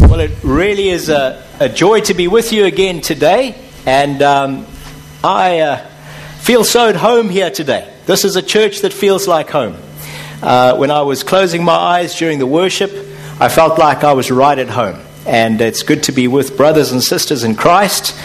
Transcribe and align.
Well, 0.00 0.20
it 0.20 0.32
really 0.42 0.88
is 0.88 1.10
a, 1.10 1.46
a 1.60 1.68
joy 1.68 2.00
to 2.00 2.14
be 2.14 2.26
with 2.26 2.52
you 2.52 2.64
again 2.64 3.02
today, 3.02 3.54
and 3.84 4.22
um, 4.22 4.66
I 5.22 5.60
uh, 5.60 5.86
feel 6.38 6.64
so 6.64 6.88
at 6.88 6.96
home 6.96 7.28
here 7.28 7.50
today. 7.50 7.92
This 8.06 8.24
is 8.24 8.34
a 8.34 8.42
church 8.42 8.80
that 8.80 8.94
feels 8.94 9.28
like 9.28 9.50
home. 9.50 9.76
Uh, 10.42 10.76
when 10.76 10.90
I 10.90 11.02
was 11.02 11.22
closing 11.22 11.62
my 11.62 11.74
eyes 11.74 12.18
during 12.18 12.38
the 12.38 12.46
worship, 12.46 12.90
I 13.38 13.50
felt 13.50 13.78
like 13.78 14.02
I 14.02 14.14
was 14.14 14.30
right 14.30 14.58
at 14.58 14.70
home, 14.70 14.98
and 15.26 15.60
it's 15.60 15.82
good 15.82 16.02
to 16.04 16.12
be 16.12 16.28
with 16.28 16.56
brothers 16.56 16.92
and 16.92 17.02
sisters 17.02 17.44
in 17.44 17.54
Christ, 17.54 18.18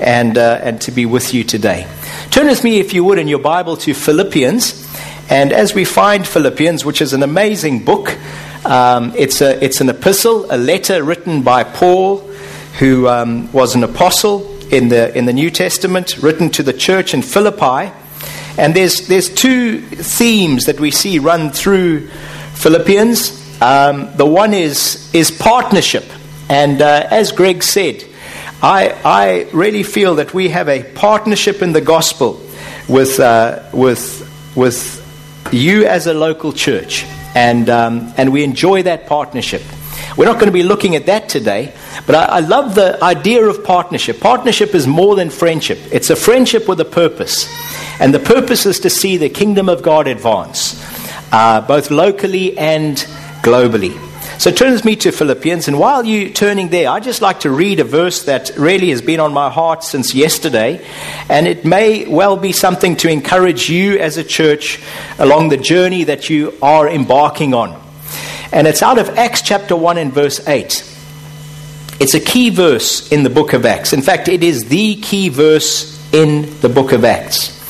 and 0.00 0.36
uh, 0.36 0.60
and 0.62 0.80
to 0.82 0.90
be 0.90 1.06
with 1.06 1.32
you 1.32 1.44
today. 1.44 1.86
Turn 2.30 2.48
with 2.48 2.64
me, 2.64 2.80
if 2.80 2.92
you 2.92 3.04
would, 3.04 3.18
in 3.18 3.28
your 3.28 3.38
Bible 3.38 3.76
to 3.78 3.94
Philippians, 3.94 4.86
and 5.30 5.52
as 5.52 5.74
we 5.74 5.84
find 5.84 6.26
Philippians, 6.26 6.84
which 6.84 7.00
is 7.00 7.12
an 7.12 7.22
amazing 7.22 7.84
book. 7.84 8.18
Um, 8.64 9.14
it's, 9.16 9.40
a, 9.40 9.62
it's 9.64 9.80
an 9.80 9.88
epistle, 9.88 10.46
a 10.50 10.58
letter 10.58 11.02
written 11.02 11.42
by 11.42 11.64
Paul, 11.64 12.18
who 12.78 13.08
um, 13.08 13.50
was 13.52 13.74
an 13.74 13.82
apostle 13.82 14.58
in 14.68 14.88
the, 14.88 15.16
in 15.16 15.24
the 15.24 15.32
New 15.32 15.50
Testament, 15.50 16.18
written 16.18 16.50
to 16.50 16.62
the 16.62 16.74
church 16.74 17.14
in 17.14 17.22
Philippi. 17.22 17.90
And 18.58 18.74
there's, 18.74 19.08
there's 19.08 19.32
two 19.32 19.80
themes 19.80 20.66
that 20.66 20.78
we 20.78 20.90
see 20.90 21.18
run 21.18 21.50
through 21.50 22.08
Philippians. 22.54 23.62
Um, 23.62 24.14
the 24.16 24.26
one 24.26 24.52
is, 24.52 25.10
is 25.14 25.30
partnership. 25.30 26.04
And 26.50 26.82
uh, 26.82 27.06
as 27.10 27.32
Greg 27.32 27.62
said, 27.62 28.04
I, 28.62 28.90
I 29.04 29.50
really 29.54 29.84
feel 29.84 30.16
that 30.16 30.34
we 30.34 30.50
have 30.50 30.68
a 30.68 30.82
partnership 30.82 31.62
in 31.62 31.72
the 31.72 31.80
gospel 31.80 32.38
with, 32.88 33.18
uh, 33.20 33.70
with, 33.72 34.28
with 34.54 35.00
you 35.50 35.86
as 35.86 36.06
a 36.06 36.12
local 36.12 36.52
church 36.52 37.06
and, 37.34 37.68
um, 37.68 38.12
and 38.16 38.32
we 38.32 38.44
enjoy 38.44 38.82
that 38.84 39.06
partnership. 39.06 39.62
We're 40.16 40.24
not 40.24 40.34
going 40.34 40.46
to 40.46 40.52
be 40.52 40.62
looking 40.62 40.96
at 40.96 41.06
that 41.06 41.28
today, 41.28 41.72
but 42.06 42.14
I, 42.14 42.24
I, 42.24 42.40
love 42.40 42.74
the 42.74 43.02
idea 43.02 43.44
of 43.44 43.62
partnership. 43.64 44.20
Partnership 44.20 44.74
is 44.74 44.86
more 44.86 45.14
than 45.14 45.30
friendship, 45.30 45.78
it's 45.92 46.10
a 46.10 46.16
friendship 46.16 46.68
with 46.68 46.80
a 46.80 46.84
purpose. 46.84 47.48
And 48.00 48.14
the 48.14 48.18
purpose 48.18 48.66
is 48.66 48.80
to 48.80 48.90
see 48.90 49.18
the 49.18 49.28
kingdom 49.28 49.68
of 49.68 49.82
God 49.82 50.08
advance, 50.08 50.82
uh, 51.32 51.60
both 51.60 51.90
locally 51.90 52.56
and 52.56 52.96
globally. 53.42 54.09
So 54.40 54.50
turn 54.50 54.72
with 54.72 54.86
me 54.86 54.96
to 54.96 55.12
Philippians, 55.12 55.68
and 55.68 55.78
while 55.78 56.02
you're 56.02 56.30
turning 56.30 56.70
there, 56.70 56.88
I'd 56.88 57.02
just 57.02 57.20
like 57.20 57.40
to 57.40 57.50
read 57.50 57.78
a 57.78 57.84
verse 57.84 58.22
that 58.22 58.52
really 58.56 58.88
has 58.88 59.02
been 59.02 59.20
on 59.20 59.34
my 59.34 59.50
heart 59.50 59.84
since 59.84 60.14
yesterday, 60.14 60.82
and 61.28 61.46
it 61.46 61.66
may 61.66 62.08
well 62.08 62.38
be 62.38 62.52
something 62.52 62.96
to 62.96 63.10
encourage 63.10 63.68
you 63.68 63.98
as 63.98 64.16
a 64.16 64.24
church 64.24 64.80
along 65.18 65.50
the 65.50 65.58
journey 65.58 66.04
that 66.04 66.30
you 66.30 66.54
are 66.62 66.88
embarking 66.88 67.52
on. 67.52 67.78
And 68.50 68.66
it's 68.66 68.80
out 68.80 68.98
of 68.98 69.10
Acts 69.10 69.42
chapter 69.42 69.76
1 69.76 69.98
and 69.98 70.10
verse 70.10 70.40
8. 70.48 70.88
It's 72.00 72.14
a 72.14 72.20
key 72.20 72.48
verse 72.48 73.12
in 73.12 73.24
the 73.24 73.28
book 73.28 73.52
of 73.52 73.66
Acts. 73.66 73.92
In 73.92 74.00
fact, 74.00 74.26
it 74.26 74.42
is 74.42 74.70
the 74.70 74.96
key 75.02 75.28
verse 75.28 76.02
in 76.14 76.58
the 76.60 76.70
book 76.70 76.92
of 76.92 77.04
Acts. 77.04 77.60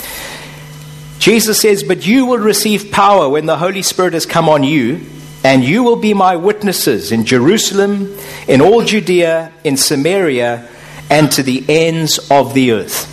Jesus 1.19 1.61
says, 1.61 1.83
But 1.83 2.07
you 2.07 2.27
will 2.27 2.39
receive 2.39 2.93
power 2.93 3.29
when 3.29 3.47
the 3.47 3.59
Holy 3.59 3.83
Spirit 3.83 4.13
has 4.13 4.25
come 4.25 4.49
on 4.49 4.63
you 4.63 5.05
and 5.43 5.65
you 5.65 5.83
will 5.83 5.97
be 5.97 6.15
my 6.15 6.37
witnesses 6.37 7.13
in 7.13 7.25
Jerusalem, 7.25 8.17
in 8.47 8.61
all 8.61 8.85
Judea, 8.85 9.53
in 9.65 9.77
Samaria, 9.77 10.69
and 11.09 11.33
to 11.33 11.43
the 11.43 11.65
ends 11.69 12.19
of 12.31 12.55
the 12.55 12.73
earth. 12.73 13.09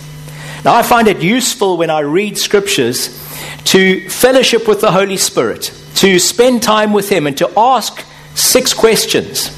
Now, 0.64 0.74
I 0.74 0.82
find 0.82 1.08
it 1.08 1.22
useful 1.22 1.76
when 1.76 1.90
I 1.90 2.00
read 2.00 2.36
scriptures 2.36 3.16
to 3.64 4.08
fellowship 4.08 4.68
with 4.68 4.80
the 4.80 4.92
Holy 4.92 5.16
Spirit, 5.16 5.72
to 5.96 6.18
spend 6.18 6.62
time 6.62 6.92
with 6.92 7.08
Him, 7.08 7.26
and 7.26 7.36
to 7.38 7.50
ask 7.56 8.04
six 8.34 8.74
questions. 8.74 9.54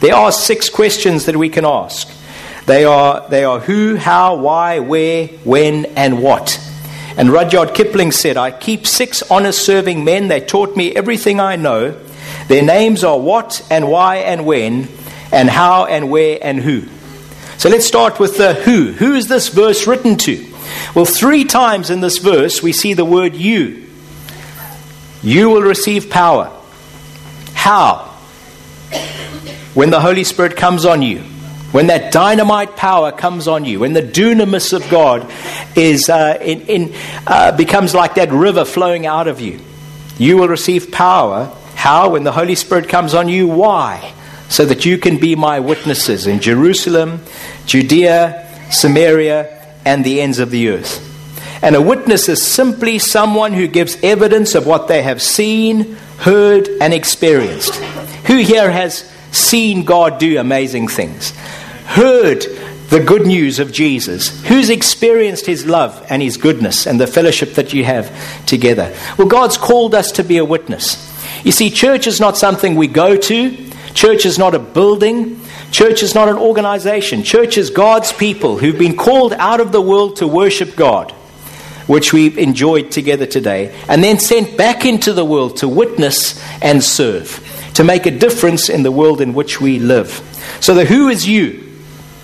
There 0.00 0.14
are 0.14 0.32
six 0.32 0.68
questions 0.68 1.26
that 1.26 1.36
we 1.36 1.48
can 1.48 1.64
ask. 1.64 2.08
They 2.66 2.84
are, 2.84 3.28
they 3.28 3.44
are 3.44 3.60
who, 3.60 3.96
how, 3.96 4.36
why, 4.36 4.78
where, 4.80 5.26
when, 5.44 5.86
and 5.96 6.22
what. 6.22 6.58
And 7.16 7.30
Rudyard 7.30 7.74
Kipling 7.74 8.10
said, 8.10 8.36
I 8.36 8.50
keep 8.50 8.86
six 8.86 9.22
honest 9.30 9.64
serving 9.64 10.04
men. 10.04 10.28
They 10.28 10.40
taught 10.40 10.76
me 10.76 10.94
everything 10.94 11.38
I 11.38 11.56
know. 11.56 11.92
Their 12.48 12.62
names 12.62 13.04
are 13.04 13.18
what 13.18 13.64
and 13.70 13.88
why 13.88 14.16
and 14.16 14.44
when, 14.44 14.88
and 15.30 15.48
how 15.48 15.84
and 15.86 16.10
where 16.10 16.38
and 16.42 16.58
who. 16.60 16.82
So 17.56 17.68
let's 17.68 17.86
start 17.86 18.18
with 18.18 18.36
the 18.36 18.54
who. 18.54 18.92
Who 18.92 19.14
is 19.14 19.28
this 19.28 19.48
verse 19.48 19.86
written 19.86 20.16
to? 20.18 20.52
Well, 20.94 21.04
three 21.04 21.44
times 21.44 21.90
in 21.90 22.00
this 22.00 22.18
verse 22.18 22.62
we 22.62 22.72
see 22.72 22.94
the 22.94 23.04
word 23.04 23.34
you. 23.34 23.86
You 25.22 25.50
will 25.50 25.62
receive 25.62 26.10
power. 26.10 26.50
How? 27.54 28.10
When 29.74 29.90
the 29.90 30.00
Holy 30.00 30.24
Spirit 30.24 30.56
comes 30.56 30.84
on 30.84 31.02
you 31.02 31.22
when 31.74 31.88
that 31.88 32.12
dynamite 32.12 32.76
power 32.76 33.10
comes 33.10 33.48
on 33.48 33.64
you, 33.64 33.80
when 33.80 33.94
the 33.94 34.00
dunamis 34.00 34.72
of 34.72 34.88
God 34.88 35.28
is 35.74 36.08
uh, 36.08 36.38
in, 36.40 36.60
in, 36.68 36.94
uh, 37.26 37.50
becomes 37.56 37.96
like 37.96 38.14
that 38.14 38.30
river 38.30 38.64
flowing 38.64 39.06
out 39.06 39.26
of 39.26 39.40
you, 39.40 39.58
you 40.16 40.36
will 40.36 40.46
receive 40.46 40.92
power. 40.92 41.52
How? 41.74 42.10
When 42.10 42.22
the 42.22 42.30
Holy 42.30 42.54
Spirit 42.54 42.88
comes 42.88 43.12
on 43.12 43.28
you. 43.28 43.48
Why? 43.48 44.14
So 44.48 44.64
that 44.66 44.84
you 44.84 44.98
can 44.98 45.18
be 45.18 45.34
my 45.34 45.58
witnesses 45.58 46.28
in 46.28 46.38
Jerusalem, 46.38 47.24
Judea, 47.66 48.70
Samaria, 48.70 49.74
and 49.84 50.04
the 50.04 50.20
ends 50.20 50.38
of 50.38 50.52
the 50.52 50.68
earth. 50.68 51.00
And 51.60 51.74
a 51.74 51.82
witness 51.82 52.28
is 52.28 52.40
simply 52.40 53.00
someone 53.00 53.52
who 53.52 53.66
gives 53.66 54.00
evidence 54.00 54.54
of 54.54 54.64
what 54.64 54.86
they 54.86 55.02
have 55.02 55.20
seen, 55.20 55.94
heard, 56.18 56.68
and 56.80 56.94
experienced. 56.94 57.74
Who 58.26 58.36
here 58.36 58.70
has 58.70 59.12
seen 59.32 59.84
God 59.84 60.20
do 60.20 60.38
amazing 60.38 60.86
things? 60.86 61.32
Heard 61.84 62.42
the 62.88 63.02
good 63.04 63.26
news 63.26 63.58
of 63.58 63.72
Jesus? 63.72 64.44
Who's 64.46 64.70
experienced 64.70 65.46
his 65.46 65.66
love 65.66 66.04
and 66.08 66.22
his 66.22 66.36
goodness 66.36 66.86
and 66.86 67.00
the 67.00 67.06
fellowship 67.06 67.54
that 67.54 67.72
you 67.72 67.84
have 67.84 68.12
together? 68.46 68.94
Well, 69.18 69.28
God's 69.28 69.56
called 69.56 69.94
us 69.94 70.12
to 70.12 70.24
be 70.24 70.38
a 70.38 70.44
witness. 70.44 71.12
You 71.44 71.52
see, 71.52 71.70
church 71.70 72.06
is 72.06 72.20
not 72.20 72.36
something 72.36 72.74
we 72.76 72.86
go 72.86 73.16
to, 73.16 73.70
church 73.94 74.26
is 74.26 74.38
not 74.38 74.54
a 74.54 74.58
building. 74.58 75.40
Church 75.74 76.04
is 76.04 76.14
not 76.14 76.28
an 76.28 76.36
organization. 76.36 77.24
Church 77.24 77.58
is 77.58 77.70
God's 77.70 78.12
people 78.12 78.58
who've 78.58 78.78
been 78.78 78.96
called 78.96 79.32
out 79.32 79.60
of 79.60 79.72
the 79.72 79.80
world 79.80 80.18
to 80.18 80.28
worship 80.28 80.76
God, 80.76 81.10
which 81.88 82.12
we've 82.12 82.38
enjoyed 82.38 82.92
together 82.92 83.26
today, 83.26 83.76
and 83.88 84.00
then 84.00 84.20
sent 84.20 84.56
back 84.56 84.84
into 84.84 85.12
the 85.12 85.24
world 85.24 85.56
to 85.56 85.68
witness 85.68 86.40
and 86.62 86.80
serve, 86.80 87.42
to 87.74 87.82
make 87.82 88.06
a 88.06 88.12
difference 88.12 88.68
in 88.68 88.84
the 88.84 88.92
world 88.92 89.20
in 89.20 89.34
which 89.34 89.60
we 89.60 89.80
live. 89.80 90.22
So, 90.60 90.74
the 90.74 90.84
who 90.84 91.08
is 91.08 91.26
you? 91.26 91.63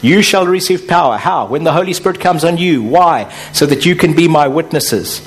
You 0.02 0.22
shall 0.22 0.46
receive 0.46 0.88
power. 0.88 1.16
How? 1.16 1.46
When 1.46 1.64
the 1.64 1.72
Holy 1.72 1.92
Spirit 1.92 2.20
comes 2.20 2.44
on 2.44 2.56
you. 2.56 2.82
Why? 2.82 3.32
So 3.52 3.66
that 3.66 3.84
you 3.84 3.94
can 3.94 4.14
be 4.14 4.28
my 4.28 4.48
witnesses. 4.48 5.26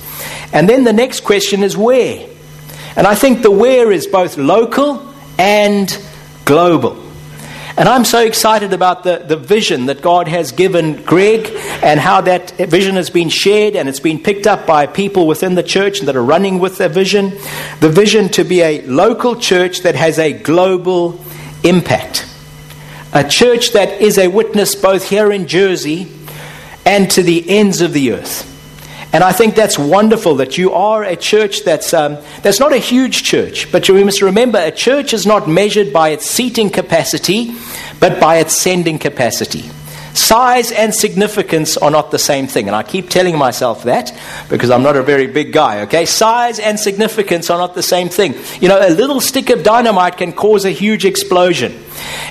And 0.52 0.68
then 0.68 0.84
the 0.84 0.94
next 0.94 1.22
question 1.22 1.64
is 1.64 1.78
where? 1.78 2.28
And 2.96 3.08
I 3.08 3.16
think 3.16 3.42
the 3.42 3.52
where 3.52 3.92
is 3.92 4.08
both 4.08 4.38
local 4.38 5.14
and 5.38 5.96
global. 6.46 7.02
And 7.76 7.90
I'm 7.90 8.06
so 8.06 8.24
excited 8.24 8.72
about 8.72 9.04
the, 9.04 9.18
the 9.18 9.36
vision 9.36 9.88
that 9.88 10.04
God 10.04 10.28
has 10.28 10.52
given 10.52 11.02
Greg 11.04 11.50
and 11.82 12.00
how 12.00 12.22
that 12.22 12.52
vision 12.52 12.96
has 12.96 13.10
been 13.10 13.30
shared 13.30 13.76
and 13.76 13.90
it's 13.90 14.00
been 14.00 14.20
picked 14.20 14.46
up 14.46 14.68
by 14.68 14.86
people 14.86 15.26
within 15.26 15.56
the 15.56 15.64
church 15.64 16.02
that 16.02 16.16
are 16.16 16.24
running 16.24 16.60
with 16.60 16.78
their 16.78 16.90
vision. 16.90 17.32
The 17.80 17.90
vision 17.90 18.30
to 18.30 18.44
be 18.44 18.62
a 18.62 18.82
local 18.84 19.36
church 19.36 19.82
that 19.82 19.96
has 19.96 20.20
a 20.20 20.34
global 20.34 21.20
impact 21.64 22.28
a 23.14 23.24
church 23.24 23.74
that 23.74 24.02
is 24.02 24.18
a 24.18 24.28
witness 24.28 24.74
both 24.74 25.08
here 25.08 25.32
in 25.32 25.48
Jersey 25.48 26.12
and 26.86 27.10
to 27.12 27.22
the 27.22 27.48
ends 27.48 27.80
of 27.80 27.94
the 27.94 28.14
earth. 28.14 28.50
And 29.14 29.24
I 29.24 29.32
think 29.32 29.54
that's 29.54 29.78
wonderful 29.78 30.38
that 30.38 30.58
you 30.58 30.74
are 30.74 31.04
a 31.04 31.16
church 31.16 31.64
that's, 31.64 31.94
um, 31.94 32.18
that's 32.42 32.60
not 32.60 32.74
a 32.74 32.80
huge 32.80 33.22
church, 33.22 33.72
but 33.72 33.88
you 33.88 34.04
must 34.04 34.24
remember 34.24 34.58
a 34.58 34.72
church 34.72 35.14
is 35.14 35.28
not 35.28 35.48
measured 35.48 35.94
by 35.94 36.10
its 36.10 36.26
seating 36.26 36.72
capacity, 36.72 37.56
but 38.00 38.20
by 38.20 38.38
its 38.38 38.58
sending 38.58 38.98
capacity. 38.98 39.70
Size 40.14 40.72
and 40.72 40.94
significance 40.94 41.76
are 41.76 41.90
not 41.90 42.12
the 42.12 42.20
same 42.20 42.46
thing. 42.46 42.68
And 42.68 42.76
I 42.76 42.84
keep 42.84 43.10
telling 43.10 43.38
myself 43.38 43.84
that 43.84 44.16
because 44.48 44.70
I'm 44.70 44.84
not 44.84 44.96
a 44.96 45.02
very 45.02 45.26
big 45.26 45.52
guy, 45.52 45.82
okay? 45.82 46.06
Size 46.06 46.60
and 46.60 46.80
significance 46.80 47.50
are 47.50 47.58
not 47.58 47.74
the 47.74 47.82
same 47.82 48.10
thing. 48.10 48.36
You 48.62 48.70
know, 48.70 48.80
a 48.80 48.92
little 48.92 49.20
stick 49.20 49.50
of 49.50 49.64
dynamite 49.64 50.18
can 50.18 50.32
cause 50.32 50.66
a 50.66 50.70
huge 50.70 51.04
explosion. 51.04 51.84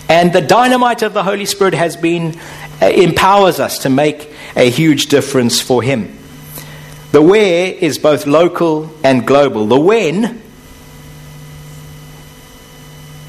And 0.09 0.33
the 0.33 0.41
dynamite 0.41 1.03
of 1.03 1.13
the 1.13 1.25
Holy 1.25 1.45
Spirit 1.45 1.75
has 1.75 1.97
been, 1.97 2.39
uh, 2.81 2.87
empowers 2.87 3.59
us 3.59 3.79
to 3.81 3.91
make 3.91 4.33
a 4.55 4.71
huge 4.71 5.07
difference 5.07 5.61
for 5.61 5.83
Him. 5.83 6.17
The 7.11 7.21
where 7.21 7.73
is 7.73 7.99
both 7.99 8.27
local 8.27 8.91
and 9.03 9.27
global. 9.27 9.67
The 9.67 9.81
when 9.81 10.41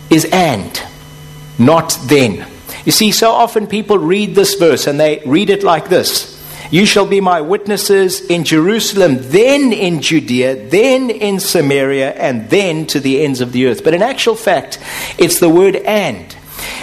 is 0.10 0.26
and, 0.26 0.82
not 1.58 1.98
then. 2.06 2.53
You 2.86 2.92
see, 2.92 3.12
so 3.12 3.32
often 3.32 3.68
people 3.68 3.98
read 3.98 4.36
this 4.36 4.56
verse 4.56 4.88
and 4.88 5.00
they 5.00 5.22
read 5.26 5.50
it 5.50 5.64
like 5.64 5.88
this 5.90 6.32
You 6.70 6.86
shall 6.86 7.06
be 7.06 7.22
my 7.22 7.42
witnesses 7.42 8.22
in 8.22 8.44
Jerusalem, 8.44 9.18
then 9.20 9.72
in 9.72 10.02
Judea, 10.02 10.70
then 10.70 11.10
in 11.10 11.40
Samaria, 11.40 12.12
and 12.14 12.50
then 12.50 12.86
to 12.88 13.00
the 13.00 13.24
ends 13.24 13.42
of 13.42 13.52
the 13.52 13.68
earth. 13.68 13.84
But 13.84 13.94
in 13.94 14.02
actual 14.02 14.36
fact, 14.36 14.80
it's 15.18 15.40
the 15.40 15.50
word 15.50 15.76
and. 15.76 16.36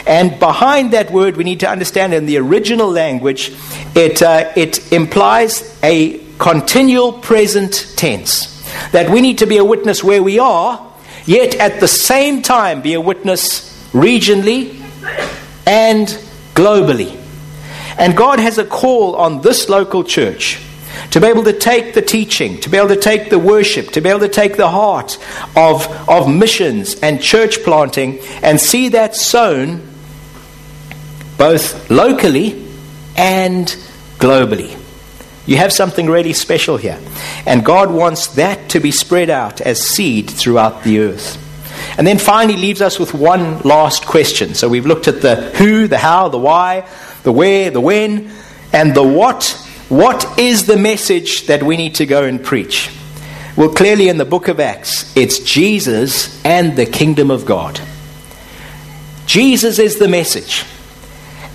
And 0.06 0.38
behind 0.38 0.92
that 0.92 1.10
word, 1.10 1.36
we 1.36 1.44
need 1.44 1.60
to 1.60 1.68
understand 1.68 2.14
in 2.14 2.26
the 2.26 2.38
original 2.38 2.90
language, 2.90 3.52
it, 3.94 4.22
uh, 4.22 4.52
it 4.56 4.92
implies 4.92 5.78
a 5.82 6.18
continual 6.38 7.12
present 7.12 7.92
tense. 7.96 8.58
That 8.92 9.10
we 9.10 9.20
need 9.20 9.38
to 9.38 9.46
be 9.46 9.58
a 9.58 9.64
witness 9.64 10.02
where 10.02 10.22
we 10.22 10.38
are, 10.38 10.86
yet 11.26 11.54
at 11.56 11.80
the 11.80 11.88
same 11.88 12.42
time 12.42 12.80
be 12.80 12.94
a 12.94 13.00
witness 13.00 13.68
regionally 13.92 14.79
and 15.70 16.08
globally. 16.54 17.16
And 17.96 18.16
God 18.16 18.40
has 18.40 18.58
a 18.58 18.64
call 18.64 19.14
on 19.14 19.40
this 19.40 19.68
local 19.68 20.02
church 20.02 20.60
to 21.12 21.20
be 21.20 21.28
able 21.28 21.44
to 21.44 21.52
take 21.52 21.94
the 21.94 22.02
teaching, 22.02 22.58
to 22.60 22.68
be 22.68 22.76
able 22.76 22.88
to 22.88 22.96
take 22.96 23.30
the 23.30 23.38
worship, 23.38 23.90
to 23.92 24.00
be 24.00 24.08
able 24.08 24.20
to 24.20 24.28
take 24.28 24.56
the 24.56 24.68
heart 24.68 25.16
of, 25.54 25.86
of 26.08 26.28
missions 26.28 26.98
and 27.00 27.22
church 27.22 27.62
planting 27.62 28.18
and 28.42 28.60
see 28.60 28.88
that 28.88 29.14
sown 29.14 29.86
both 31.38 31.88
locally 31.88 32.66
and 33.16 33.68
globally. 34.18 34.76
You 35.46 35.56
have 35.58 35.72
something 35.72 36.08
really 36.10 36.32
special 36.32 36.78
here. 36.78 36.98
And 37.46 37.64
God 37.64 37.92
wants 37.92 38.26
that 38.34 38.70
to 38.70 38.80
be 38.80 38.90
spread 38.90 39.30
out 39.30 39.60
as 39.60 39.80
seed 39.80 40.28
throughout 40.30 40.82
the 40.82 40.98
earth. 40.98 41.49
And 41.98 42.06
then 42.06 42.18
finally 42.18 42.56
leaves 42.56 42.80
us 42.80 42.98
with 42.98 43.14
one 43.14 43.60
last 43.60 44.06
question. 44.06 44.54
So 44.54 44.68
we've 44.68 44.86
looked 44.86 45.08
at 45.08 45.20
the 45.20 45.36
who, 45.36 45.88
the 45.88 45.98
how, 45.98 46.28
the 46.28 46.38
why, 46.38 46.88
the 47.22 47.32
where, 47.32 47.70
the 47.70 47.80
when, 47.80 48.30
and 48.72 48.94
the 48.94 49.02
what. 49.02 49.66
What 49.88 50.38
is 50.38 50.66
the 50.66 50.76
message 50.76 51.46
that 51.46 51.62
we 51.62 51.76
need 51.76 51.96
to 51.96 52.06
go 52.06 52.24
and 52.24 52.42
preach? 52.42 52.90
Well, 53.56 53.70
clearly 53.70 54.08
in 54.08 54.18
the 54.18 54.24
book 54.24 54.48
of 54.48 54.60
Acts, 54.60 55.14
it's 55.16 55.40
Jesus 55.40 56.42
and 56.44 56.76
the 56.76 56.86
kingdom 56.86 57.30
of 57.30 57.44
God. 57.44 57.80
Jesus 59.26 59.78
is 59.78 59.98
the 59.98 60.08
message. 60.08 60.64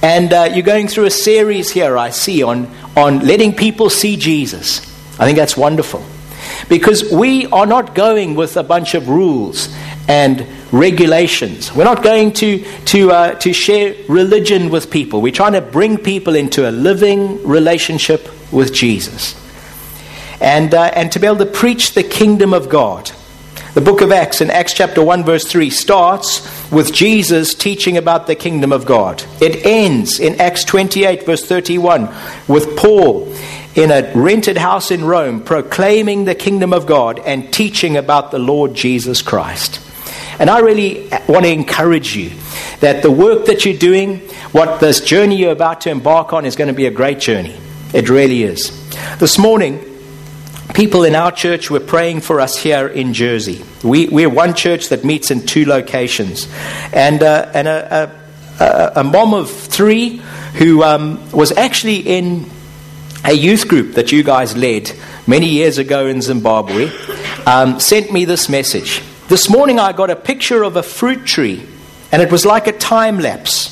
And 0.02 0.32
uh, 0.32 0.50
you're 0.54 0.64
going 0.64 0.88
through 0.88 1.06
a 1.06 1.12
series 1.12 1.72
here, 1.72 1.98
I 1.98 2.10
see, 2.12 2.44
on, 2.44 2.70
on 2.96 3.20
letting 3.20 3.56
people 3.56 3.90
see 3.90 4.18
Jesus. 4.18 4.82
I 5.20 5.26
think 5.26 5.38
that's 5.38 5.58
wonderful. 5.58 6.06
Because 6.70 7.12
we 7.12 7.46
are 7.48 7.66
not 7.66 7.96
going 7.96 8.36
with 8.36 8.58
a 8.58 8.64
bunch 8.64 8.94
of 8.94 9.10
rules 9.10 9.74
and 10.08 10.46
regulations. 10.72 11.74
We're 11.74 11.86
not 11.86 12.04
going 12.04 12.34
to, 12.34 12.64
to, 12.86 13.12
uh, 13.12 13.36
to 13.36 13.54
share 13.54 13.96
religion 14.08 14.70
with 14.70 14.92
people. 14.92 15.22
We're 15.22 15.32
trying 15.32 15.54
to 15.54 15.62
bring 15.62 15.98
people 15.98 16.36
into 16.36 16.70
a 16.70 16.72
living 16.72 17.44
relationship 17.48 18.30
with 18.52 18.74
Jesus. 18.74 19.42
And, 20.42 20.74
uh, 20.74 20.92
and 20.94 21.12
to 21.14 21.20
be 21.20 21.28
able 21.28 21.38
to 21.38 21.46
preach 21.46 21.94
the 21.94 22.04
kingdom 22.04 22.54
of 22.54 22.70
God. 22.70 23.12
The 23.74 23.82
book 23.82 24.00
of 24.00 24.12
Acts, 24.12 24.40
in 24.40 24.50
Acts 24.50 24.74
chapter 24.74 25.04
1, 25.04 25.26
verse 25.26 25.46
3, 25.46 25.70
starts 25.70 26.72
with 26.72 26.94
Jesus 26.94 27.54
teaching 27.54 27.98
about 27.98 28.26
the 28.26 28.36
kingdom 28.36 28.72
of 28.72 28.86
God. 28.86 29.22
It 29.42 29.66
ends 29.66 30.20
in 30.20 30.40
Acts 30.40 30.64
28, 30.64 31.26
verse 31.26 31.46
31, 31.46 32.08
with 32.48 32.78
Paul 32.78 33.34
in 33.76 33.92
a 33.92 34.12
rented 34.14 34.58
house 34.58 34.90
in 34.90 35.04
Rome 35.04 35.42
proclaiming 35.42 36.26
the 36.26 36.36
kingdom 36.36 36.74
of 36.74 36.86
God 36.86 37.20
and 37.20 37.54
teaching 37.54 37.98
about 37.98 38.32
the 38.32 38.40
Lord 38.40 38.74
Jesus 38.74 39.22
Christ. 39.22 39.82
And 40.40 40.50
I 40.50 40.60
really 40.60 41.10
want 41.28 41.46
to 41.46 41.52
encourage 41.52 42.16
you 42.16 42.32
that 42.80 43.02
the 43.02 43.12
work 43.12 43.46
that 43.46 43.66
you're 43.66 43.78
doing, 43.78 44.20
what 44.52 44.80
this 44.80 45.02
journey 45.02 45.38
you're 45.38 45.52
about 45.52 45.82
to 45.82 45.90
embark 45.90 46.34
on, 46.34 46.46
is 46.46 46.56
going 46.56 46.68
to 46.70 46.74
be 46.74 46.86
a 46.86 46.92
great 46.92 47.20
journey. 47.20 47.56
It 47.94 48.10
really 48.10 48.44
is. 48.44 48.72
This 49.18 49.38
morning, 49.38 49.80
people 50.74 51.04
in 51.04 51.16
our 51.16 51.32
church 51.32 51.70
were 51.70 51.80
praying 51.80 52.22
for 52.22 52.42
us 52.42 52.58
here 52.58 52.88
in 52.88 53.14
Jersey. 53.14 53.64
We, 53.84 54.08
we're 54.08 54.30
one 54.30 54.54
church 54.54 54.90
that 54.90 55.06
meets 55.06 55.32
in 55.32 55.46
two 55.46 55.66
locations. 55.66 56.50
And, 56.92 57.24
uh, 57.24 57.52
and 57.54 57.68
a, 57.68 58.12
a, 58.60 58.92
a, 58.98 59.04
mom 59.04 59.34
of 59.34 59.50
three 59.50 60.18
who 60.56 60.84
um, 60.84 61.32
was 61.32 61.52
actually 61.54 62.00
in 62.00 62.50
a 63.26 63.34
youth 63.34 63.68
group 63.68 63.96
that 63.96 64.12
you 64.12 64.24
guys 64.24 64.56
led 64.56 64.92
many 65.26 65.50
years 65.50 65.80
ago 65.80 66.06
in 66.06 66.22
Zimbabwe 66.22 66.92
um, 67.48 67.80
sent 67.80 68.14
me 68.14 68.24
this 68.24 68.50
message. 68.50 69.02
This 69.28 69.50
morning 69.50 69.80
I 69.80 69.94
got 69.94 70.12
a 70.12 70.16
picture 70.16 70.62
of 70.62 70.76
a 70.76 70.84
fruit 70.84 71.26
tree, 71.26 71.66
and 72.12 72.22
it 72.22 72.32
was 72.32 72.46
like 72.46 72.68
a 72.68 72.72
time 72.72 73.20
lapse. 73.20 73.72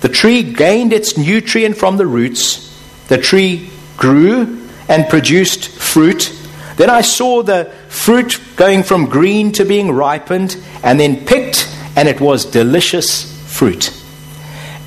The 0.00 0.08
tree 0.08 0.42
gained 0.42 0.94
its 0.94 1.18
nutrient 1.18 1.76
from 1.76 1.98
the 1.98 2.06
roots, 2.06 2.70
the 3.08 3.18
tree 3.18 3.68
grew 3.98 4.66
and 4.88 5.06
produced 5.08 5.68
fruit. 5.68 6.32
Then 6.76 6.88
I 6.88 7.02
saw 7.02 7.42
the 7.42 7.70
fruit 7.88 8.40
going 8.56 8.82
from 8.82 9.06
green 9.06 9.52
to 9.52 9.64
being 9.64 9.92
ripened, 9.92 10.56
and 10.82 10.98
then 10.98 11.26
picked, 11.26 11.68
and 11.96 12.08
it 12.08 12.20
was 12.20 12.46
delicious 12.46 13.30
fruit. 13.46 14.03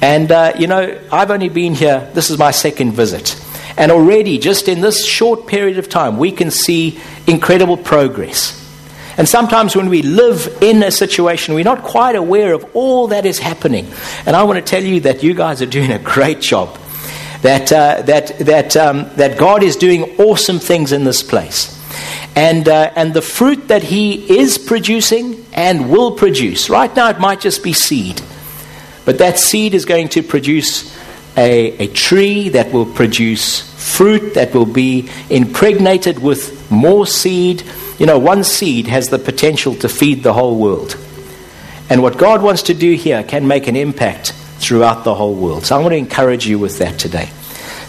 And, 0.01 0.31
uh, 0.31 0.53
you 0.57 0.67
know, 0.67 0.99
I've 1.11 1.31
only 1.31 1.49
been 1.49 1.73
here, 1.73 2.09
this 2.13 2.29
is 2.29 2.38
my 2.38 2.51
second 2.51 2.91
visit. 2.94 3.41
And 3.77 3.91
already, 3.91 4.38
just 4.39 4.67
in 4.67 4.81
this 4.81 5.05
short 5.05 5.47
period 5.47 5.77
of 5.77 5.89
time, 5.89 6.17
we 6.17 6.31
can 6.31 6.51
see 6.51 6.99
incredible 7.27 7.77
progress. 7.77 8.63
And 9.17 9.27
sometimes 9.27 9.75
when 9.75 9.89
we 9.89 10.03
live 10.03 10.57
in 10.61 10.83
a 10.83 10.91
situation, 10.91 11.55
we're 11.55 11.63
not 11.63 11.83
quite 11.83 12.15
aware 12.15 12.53
of 12.53 12.65
all 12.75 13.07
that 13.07 13.25
is 13.25 13.39
happening. 13.39 13.88
And 14.25 14.35
I 14.35 14.44
want 14.44 14.57
to 14.57 14.63
tell 14.63 14.83
you 14.83 14.99
that 15.01 15.23
you 15.23 15.33
guys 15.33 15.61
are 15.61 15.67
doing 15.67 15.91
a 15.91 16.00
great 16.00 16.39
job. 16.39 16.77
That, 17.41 17.71
uh, 17.71 18.01
that, 18.03 18.38
that, 18.39 18.77
um, 18.77 19.09
that 19.15 19.38
God 19.38 19.63
is 19.63 19.75
doing 19.75 20.19
awesome 20.19 20.59
things 20.59 20.91
in 20.91 21.03
this 21.03 21.23
place. 21.23 21.73
And, 22.35 22.67
uh, 22.67 22.91
and 22.95 23.13
the 23.13 23.21
fruit 23.21 23.67
that 23.69 23.83
He 23.83 24.39
is 24.39 24.57
producing 24.59 25.45
and 25.53 25.89
will 25.89 26.11
produce, 26.11 26.69
right 26.69 26.95
now 26.95 27.09
it 27.09 27.19
might 27.19 27.39
just 27.39 27.63
be 27.63 27.73
seed. 27.73 28.21
But 29.07 29.18
that 29.18 29.39
seed 29.39 29.74
is 29.74 29.86
going 29.86 30.09
to 30.09 30.21
produce 30.21 30.95
a, 31.36 31.86
a 31.86 31.88
tree 31.88 32.50
that 32.50 32.71
will 32.71 32.86
produce 32.86 33.62
fruit 33.95 34.36
that 34.36 34.54
will 34.54 34.68
be 34.68 35.09
impregnated 35.31 36.19
with 36.19 36.69
more 36.69 37.07
seed 37.07 37.63
you 37.98 38.06
know, 38.06 38.19
one 38.19 38.44
seed 38.44 38.88
has 38.88 39.09
the 39.09 39.18
potential 39.18 39.74
to 39.75 39.89
feed 39.89 40.21
the 40.21 40.33
whole 40.33 40.57
world. 40.57 40.98
And 41.89 42.04
what 42.04 42.18
God 42.18 42.44
wants 42.44 42.63
to 42.63 42.74
do 42.74 42.94
here 42.94 43.24
can 43.24 43.48
make 43.48 43.68
an 43.68 43.75
impact 43.75 44.33
throughout 44.59 45.04
the 45.04 45.15
whole 45.15 45.33
world. 45.33 45.65
So 45.65 45.75
I 45.75 45.80
want 45.80 45.94
to 45.94 45.98
encourage 45.98 46.45
you 46.45 46.60
with 46.60 46.77
that 46.80 47.00
today. 47.00 47.30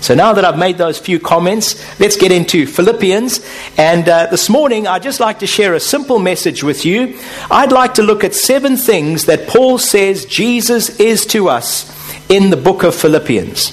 So 0.00 0.14
now 0.14 0.32
that 0.32 0.44
I've 0.44 0.58
made 0.58 0.78
those 0.78 0.98
few 0.98 1.18
comments, 1.18 1.98
let's 1.98 2.16
get 2.16 2.30
into 2.30 2.66
Philippians. 2.66 3.44
And 3.76 4.08
uh, 4.08 4.26
this 4.26 4.48
morning, 4.48 4.86
I'd 4.86 5.02
just 5.02 5.20
like 5.20 5.40
to 5.40 5.46
share 5.46 5.74
a 5.74 5.80
simple 5.80 6.18
message 6.18 6.62
with 6.62 6.84
you. 6.84 7.18
I'd 7.50 7.72
like 7.72 7.94
to 7.94 8.02
look 8.02 8.22
at 8.22 8.34
seven 8.34 8.76
things 8.76 9.26
that 9.26 9.48
Paul 9.48 9.78
says 9.78 10.24
Jesus 10.24 11.00
is 11.00 11.26
to 11.26 11.48
us 11.48 11.92
in 12.30 12.50
the 12.50 12.56
book 12.56 12.84
of 12.84 12.94
Philippians. 12.94 13.72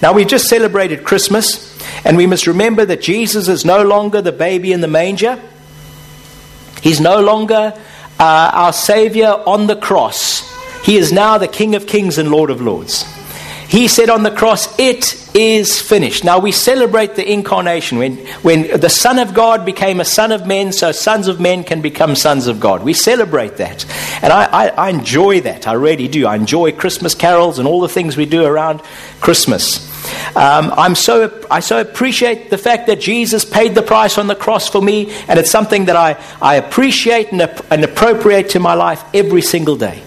Now, 0.00 0.12
we've 0.12 0.26
just 0.26 0.48
celebrated 0.48 1.04
Christmas, 1.04 1.76
and 2.04 2.16
we 2.16 2.26
must 2.26 2.46
remember 2.46 2.84
that 2.84 3.02
Jesus 3.02 3.48
is 3.48 3.64
no 3.64 3.82
longer 3.82 4.22
the 4.22 4.32
baby 4.32 4.72
in 4.72 4.80
the 4.80 4.88
manger. 4.88 5.38
He's 6.82 7.00
no 7.00 7.20
longer 7.20 7.74
uh, 8.18 8.50
our 8.54 8.72
Savior 8.72 9.28
on 9.28 9.66
the 9.66 9.76
cross. 9.76 10.48
He 10.84 10.96
is 10.96 11.12
now 11.12 11.38
the 11.38 11.48
King 11.48 11.74
of 11.74 11.86
Kings 11.86 12.16
and 12.16 12.30
Lord 12.30 12.50
of 12.50 12.62
Lords. 12.62 13.04
He 13.68 13.86
said 13.86 14.08
on 14.08 14.22
the 14.22 14.30
cross, 14.30 14.78
It 14.78 15.36
is 15.36 15.80
finished. 15.80 16.24
Now 16.24 16.38
we 16.38 16.52
celebrate 16.52 17.16
the 17.16 17.30
incarnation 17.30 17.98
when, 17.98 18.16
when 18.40 18.80
the 18.80 18.88
Son 18.88 19.18
of 19.18 19.34
God 19.34 19.66
became 19.66 20.00
a 20.00 20.06
Son 20.06 20.32
of 20.32 20.46
men, 20.46 20.72
so 20.72 20.90
sons 20.90 21.28
of 21.28 21.38
men 21.38 21.64
can 21.64 21.82
become 21.82 22.16
sons 22.16 22.46
of 22.46 22.60
God. 22.60 22.82
We 22.82 22.94
celebrate 22.94 23.58
that. 23.58 23.84
And 24.22 24.32
I, 24.32 24.44
I, 24.44 24.68
I 24.68 24.88
enjoy 24.88 25.42
that. 25.42 25.68
I 25.68 25.74
really 25.74 26.08
do. 26.08 26.26
I 26.26 26.36
enjoy 26.36 26.72
Christmas 26.72 27.14
carols 27.14 27.58
and 27.58 27.68
all 27.68 27.82
the 27.82 27.90
things 27.90 28.16
we 28.16 28.24
do 28.24 28.42
around 28.42 28.80
Christmas. 29.20 29.86
Um, 30.34 30.72
I'm 30.74 30.94
so, 30.94 31.44
I 31.50 31.60
so 31.60 31.78
appreciate 31.78 32.48
the 32.48 32.58
fact 32.58 32.86
that 32.86 33.00
Jesus 33.00 33.44
paid 33.44 33.74
the 33.74 33.82
price 33.82 34.16
on 34.16 34.28
the 34.28 34.34
cross 34.34 34.66
for 34.68 34.80
me, 34.80 35.12
and 35.28 35.38
it's 35.38 35.50
something 35.50 35.86
that 35.86 35.96
I, 35.96 36.16
I 36.40 36.54
appreciate 36.54 37.32
and, 37.32 37.42
and 37.70 37.84
appropriate 37.84 38.50
to 38.50 38.60
my 38.60 38.72
life 38.72 39.04
every 39.12 39.42
single 39.42 39.76
day. 39.76 40.02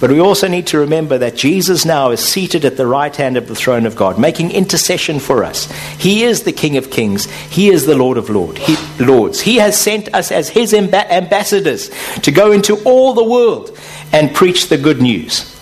But 0.00 0.10
we 0.10 0.20
also 0.20 0.46
need 0.46 0.68
to 0.68 0.78
remember 0.78 1.18
that 1.18 1.34
Jesus 1.34 1.84
now 1.84 2.10
is 2.10 2.20
seated 2.20 2.64
at 2.64 2.76
the 2.76 2.86
right 2.86 3.14
hand 3.14 3.36
of 3.36 3.48
the 3.48 3.54
throne 3.54 3.84
of 3.84 3.96
God, 3.96 4.18
making 4.18 4.52
intercession 4.52 5.18
for 5.18 5.42
us. 5.42 5.70
He 5.98 6.22
is 6.22 6.44
the 6.44 6.52
King 6.52 6.76
of 6.76 6.90
kings, 6.90 7.24
He 7.24 7.68
is 7.68 7.84
the 7.84 7.96
Lord 7.96 8.16
of 8.16 8.30
Lord, 8.30 8.58
he, 8.58 8.76
Lords. 9.04 9.40
He 9.40 9.56
has 9.56 9.78
sent 9.78 10.14
us 10.14 10.30
as 10.30 10.48
His 10.48 10.72
amb- 10.72 10.94
ambassadors 10.94 11.90
to 12.22 12.30
go 12.30 12.52
into 12.52 12.76
all 12.84 13.14
the 13.14 13.24
world 13.24 13.76
and 14.12 14.34
preach 14.34 14.68
the 14.68 14.78
good 14.78 15.02
news. 15.02 15.54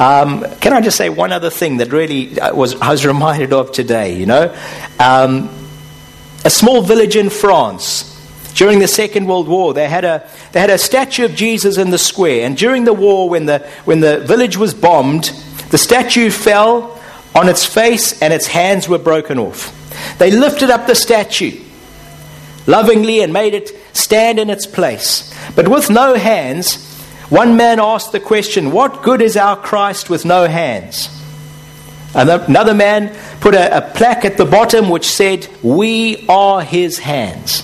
Um, 0.00 0.44
can 0.60 0.72
I 0.72 0.80
just 0.80 0.96
say 0.96 1.08
one 1.08 1.32
other 1.32 1.50
thing 1.50 1.78
that 1.78 1.92
really 1.92 2.38
uh, 2.40 2.54
was, 2.54 2.80
I 2.80 2.90
was 2.90 3.04
reminded 3.14 3.52
of 3.52 3.72
today? 3.72 4.16
You 4.16 4.26
know, 4.26 4.56
um, 4.98 5.50
a 6.44 6.50
small 6.50 6.82
village 6.82 7.16
in 7.16 7.30
France 7.30 8.17
during 8.54 8.78
the 8.78 8.88
Second 8.88 9.26
World 9.26 9.48
War, 9.48 9.74
they 9.74 9.88
had 9.88 10.04
a, 10.04 10.28
they 10.52 10.60
had 10.60 10.70
a 10.70 10.78
statue 10.78 11.24
of 11.24 11.34
Jesus 11.34 11.78
in 11.78 11.90
the 11.90 11.98
square. 11.98 12.44
And 12.44 12.56
during 12.56 12.84
the 12.84 12.92
war, 12.92 13.28
when 13.28 13.46
the, 13.46 13.60
when 13.84 14.00
the 14.00 14.20
village 14.20 14.56
was 14.56 14.74
bombed, 14.74 15.30
the 15.70 15.78
statue 15.78 16.30
fell 16.30 17.00
on 17.34 17.48
its 17.48 17.64
face 17.64 18.20
and 18.20 18.32
its 18.32 18.46
hands 18.46 18.88
were 18.88 18.98
broken 18.98 19.38
off. 19.38 19.74
They 20.18 20.30
lifted 20.30 20.70
up 20.70 20.86
the 20.86 20.94
statue 20.94 21.62
lovingly 22.66 23.22
and 23.22 23.32
made 23.32 23.54
it 23.54 23.70
stand 23.94 24.38
in 24.38 24.50
its 24.50 24.66
place. 24.66 25.34
But 25.54 25.68
with 25.68 25.88
no 25.88 26.14
hands, 26.14 26.88
One 27.28 27.58
man 27.58 27.78
asked 27.78 28.12
the 28.12 28.20
question, 28.20 28.72
What 28.72 29.02
good 29.02 29.20
is 29.20 29.36
our 29.36 29.56
Christ 29.56 30.08
with 30.08 30.24
no 30.24 30.46
hands? 30.46 31.10
Another 32.14 32.72
man 32.72 33.14
put 33.40 33.54
a, 33.54 33.76
a 33.76 33.80
plaque 33.82 34.24
at 34.24 34.38
the 34.38 34.46
bottom 34.46 34.88
which 34.88 35.06
said, 35.06 35.46
We 35.62 36.26
are 36.26 36.62
his 36.62 36.98
hands. 36.98 37.62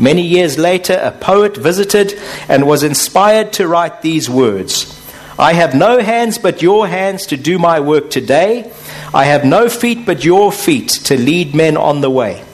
Many 0.00 0.22
years 0.22 0.58
later, 0.58 0.94
a 0.94 1.12
poet 1.12 1.58
visited 1.58 2.18
and 2.48 2.66
was 2.66 2.82
inspired 2.82 3.52
to 3.54 3.68
write 3.68 4.00
these 4.00 4.30
words 4.30 4.96
I 5.38 5.54
have 5.54 5.74
no 5.74 6.00
hands 6.00 6.36
but 6.36 6.60
your 6.60 6.86
hands 6.86 7.26
to 7.26 7.36
do 7.36 7.58
my 7.58 7.80
work 7.80 8.10
today. 8.10 8.70
I 9.14 9.24
have 9.24 9.44
no 9.44 9.70
feet 9.70 10.04
but 10.04 10.22
your 10.24 10.52
feet 10.52 10.88
to 11.04 11.18
lead 11.18 11.54
men 11.54 11.78
on 11.78 12.02
the 12.02 12.10
way. 12.10 12.44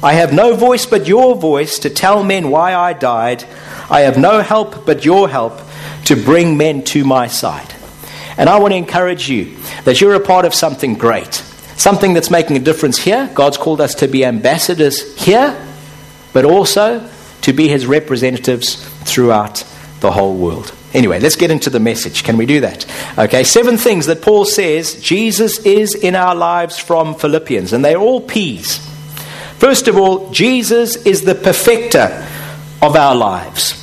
I 0.00 0.12
have 0.12 0.32
no 0.32 0.54
voice 0.54 0.86
but 0.86 1.08
your 1.08 1.34
voice 1.34 1.80
to 1.80 1.90
tell 1.90 2.22
men 2.22 2.50
why 2.50 2.74
I 2.74 2.92
died. 2.92 3.42
I 3.90 4.02
have 4.02 4.16
no 4.16 4.42
help 4.42 4.86
but 4.86 5.04
your 5.04 5.28
help 5.28 5.60
to 6.04 6.14
bring 6.14 6.56
men 6.56 6.84
to 6.84 7.04
my 7.04 7.26
side. 7.26 7.74
And 8.36 8.48
I 8.48 8.60
want 8.60 8.72
to 8.72 8.76
encourage 8.76 9.28
you 9.28 9.56
that 9.84 10.00
you're 10.00 10.14
a 10.14 10.20
part 10.20 10.44
of 10.44 10.54
something 10.54 10.94
great, 10.94 11.34
something 11.76 12.14
that's 12.14 12.30
making 12.30 12.56
a 12.56 12.60
difference 12.60 12.98
here. 12.98 13.28
God's 13.34 13.56
called 13.56 13.80
us 13.80 13.96
to 13.96 14.06
be 14.06 14.24
ambassadors 14.24 15.16
here, 15.16 15.56
but 16.36 16.44
also 16.44 17.02
to 17.40 17.52
be 17.54 17.66
his 17.66 17.86
representatives 17.86 18.74
throughout 19.04 19.64
the 20.00 20.10
whole 20.10 20.36
world. 20.36 20.70
Anyway, 20.92 21.18
let's 21.18 21.34
get 21.34 21.50
into 21.50 21.70
the 21.70 21.80
message. 21.80 22.24
Can 22.24 22.36
we 22.36 22.44
do 22.44 22.60
that? 22.60 22.84
Okay, 23.16 23.42
seven 23.42 23.78
things 23.78 24.04
that 24.04 24.20
Paul 24.20 24.44
says 24.44 25.00
Jesus 25.00 25.64
is 25.64 25.94
in 25.94 26.14
our 26.14 26.34
lives 26.34 26.78
from 26.78 27.14
Philippians, 27.14 27.72
and 27.72 27.82
they're 27.82 27.96
all 27.96 28.20
P's. 28.20 28.86
First 29.56 29.88
of 29.88 29.96
all, 29.96 30.30
Jesus 30.30 30.96
is 31.06 31.22
the 31.22 31.34
perfecter 31.34 32.22
of 32.82 32.96
our 32.96 33.14
lives. 33.14 33.82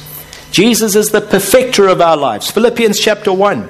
Jesus 0.51 0.95
is 0.95 1.10
the 1.10 1.22
perfecter 1.22 1.88
of 1.88 2.01
our 2.01 2.15
lives. 2.15 2.51
Philippians 2.51 3.00
chapter 3.00 3.33
1 3.33 3.67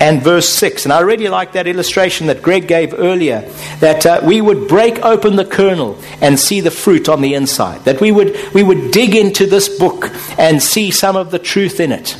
and 0.00 0.22
verse 0.22 0.48
6. 0.48 0.84
And 0.84 0.92
I 0.92 1.00
really 1.00 1.28
like 1.28 1.52
that 1.52 1.66
illustration 1.66 2.26
that 2.26 2.42
Greg 2.42 2.66
gave 2.68 2.94
earlier 2.94 3.48
that 3.80 4.04
uh, 4.04 4.20
we 4.24 4.40
would 4.40 4.68
break 4.68 4.98
open 5.04 5.36
the 5.36 5.44
kernel 5.44 5.98
and 6.20 6.38
see 6.38 6.60
the 6.60 6.70
fruit 6.70 7.08
on 7.08 7.20
the 7.20 7.34
inside. 7.34 7.84
That 7.84 8.00
we 8.00 8.12
would, 8.12 8.36
we 8.52 8.62
would 8.62 8.90
dig 8.90 9.14
into 9.14 9.46
this 9.46 9.68
book 9.78 10.10
and 10.38 10.62
see 10.62 10.90
some 10.90 11.16
of 11.16 11.30
the 11.30 11.38
truth 11.38 11.80
in 11.80 11.92
it. 11.92 12.16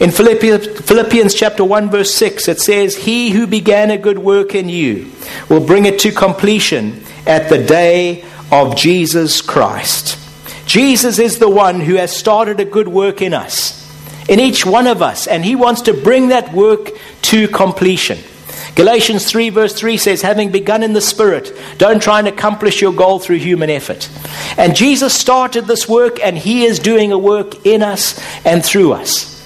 In 0.00 0.10
Philippians, 0.10 0.80
Philippians 0.80 1.34
chapter 1.34 1.62
1 1.62 1.90
verse 1.90 2.14
6 2.14 2.48
it 2.48 2.58
says 2.58 2.96
he 2.96 3.30
who 3.30 3.46
began 3.46 3.90
a 3.90 3.98
good 3.98 4.18
work 4.18 4.54
in 4.54 4.68
you 4.70 5.12
will 5.50 5.64
bring 5.64 5.84
it 5.84 5.98
to 6.00 6.10
completion 6.10 7.02
at 7.26 7.50
the 7.50 7.62
day 7.62 8.24
of 8.50 8.76
Jesus 8.76 9.42
Christ. 9.42 10.18
Jesus 10.66 11.18
is 11.18 11.38
the 11.38 11.50
one 11.50 11.80
who 11.80 11.96
has 11.96 12.16
started 12.16 12.60
a 12.60 12.64
good 12.64 12.88
work 12.88 13.20
in 13.20 13.34
us, 13.34 13.69
in 14.28 14.40
each 14.40 14.64
one 14.64 14.86
of 14.86 15.02
us, 15.02 15.26
and 15.26 15.44
he 15.44 15.54
wants 15.56 15.82
to 15.82 15.94
bring 15.94 16.28
that 16.28 16.52
work 16.52 16.90
to 17.22 17.48
completion. 17.48 18.18
Galatians 18.74 19.28
3, 19.28 19.50
verse 19.50 19.74
3 19.74 19.96
says, 19.96 20.22
Having 20.22 20.52
begun 20.52 20.82
in 20.82 20.92
the 20.92 21.00
Spirit, 21.00 21.52
don't 21.78 22.02
try 22.02 22.18
and 22.18 22.28
accomplish 22.28 22.80
your 22.80 22.92
goal 22.92 23.18
through 23.18 23.38
human 23.38 23.68
effort. 23.68 24.08
And 24.56 24.76
Jesus 24.76 25.12
started 25.12 25.66
this 25.66 25.88
work, 25.88 26.20
and 26.22 26.38
He 26.38 26.64
is 26.64 26.78
doing 26.78 27.12
a 27.12 27.18
work 27.18 27.66
in 27.66 27.82
us 27.82 28.18
and 28.44 28.64
through 28.64 28.92
us. 28.92 29.36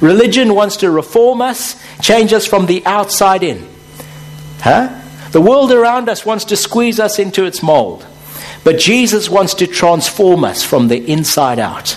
Religion 0.00 0.54
wants 0.54 0.78
to 0.78 0.90
reform 0.90 1.40
us, 1.40 1.80
change 2.00 2.32
us 2.32 2.46
from 2.46 2.66
the 2.66 2.84
outside 2.84 3.42
in. 3.42 3.66
Huh? 4.60 5.02
The 5.32 5.40
world 5.40 5.72
around 5.72 6.08
us 6.08 6.26
wants 6.26 6.44
to 6.46 6.56
squeeze 6.56 7.00
us 7.00 7.18
into 7.18 7.44
its 7.44 7.62
mold. 7.62 8.06
But 8.62 8.78
Jesus 8.78 9.30
wants 9.30 9.54
to 9.54 9.66
transform 9.66 10.44
us 10.44 10.62
from 10.62 10.88
the 10.88 11.10
inside 11.10 11.58
out. 11.58 11.96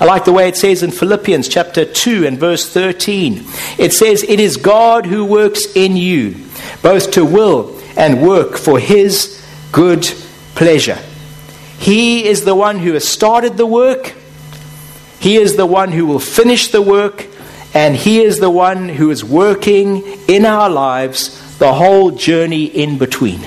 I 0.00 0.04
like 0.04 0.24
the 0.24 0.32
way 0.32 0.48
it 0.48 0.56
says 0.56 0.82
in 0.82 0.90
Philippians 0.90 1.48
chapter 1.48 1.84
2 1.84 2.26
and 2.26 2.38
verse 2.38 2.68
13. 2.68 3.44
It 3.78 3.92
says, 3.92 4.22
It 4.22 4.40
is 4.40 4.56
God 4.56 5.06
who 5.06 5.24
works 5.24 5.74
in 5.76 5.96
you, 5.96 6.36
both 6.82 7.12
to 7.12 7.24
will 7.24 7.80
and 7.96 8.26
work 8.26 8.56
for 8.56 8.78
his 8.78 9.44
good 9.72 10.02
pleasure. 10.54 10.98
He 11.78 12.26
is 12.26 12.44
the 12.44 12.54
one 12.54 12.78
who 12.78 12.94
has 12.94 13.06
started 13.06 13.56
the 13.56 13.66
work, 13.66 14.14
he 15.20 15.36
is 15.36 15.56
the 15.56 15.66
one 15.66 15.92
who 15.92 16.06
will 16.06 16.18
finish 16.18 16.68
the 16.68 16.82
work, 16.82 17.26
and 17.72 17.96
he 17.96 18.20
is 18.22 18.40
the 18.40 18.50
one 18.50 18.88
who 18.88 19.10
is 19.10 19.24
working 19.24 20.02
in 20.28 20.44
our 20.44 20.68
lives 20.68 21.58
the 21.58 21.72
whole 21.72 22.10
journey 22.10 22.64
in 22.64 22.98
between. 22.98 23.40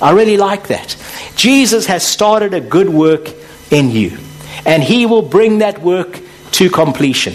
I 0.00 0.12
really 0.12 0.36
like 0.36 0.68
that. 0.68 0.96
Jesus 1.36 1.86
has 1.86 2.06
started 2.06 2.54
a 2.54 2.60
good 2.60 2.88
work 2.88 3.30
in 3.70 3.90
you, 3.90 4.18
and 4.66 4.82
he 4.82 5.06
will 5.06 5.22
bring 5.22 5.58
that 5.58 5.80
work 5.80 6.20
to 6.52 6.68
completion. 6.68 7.34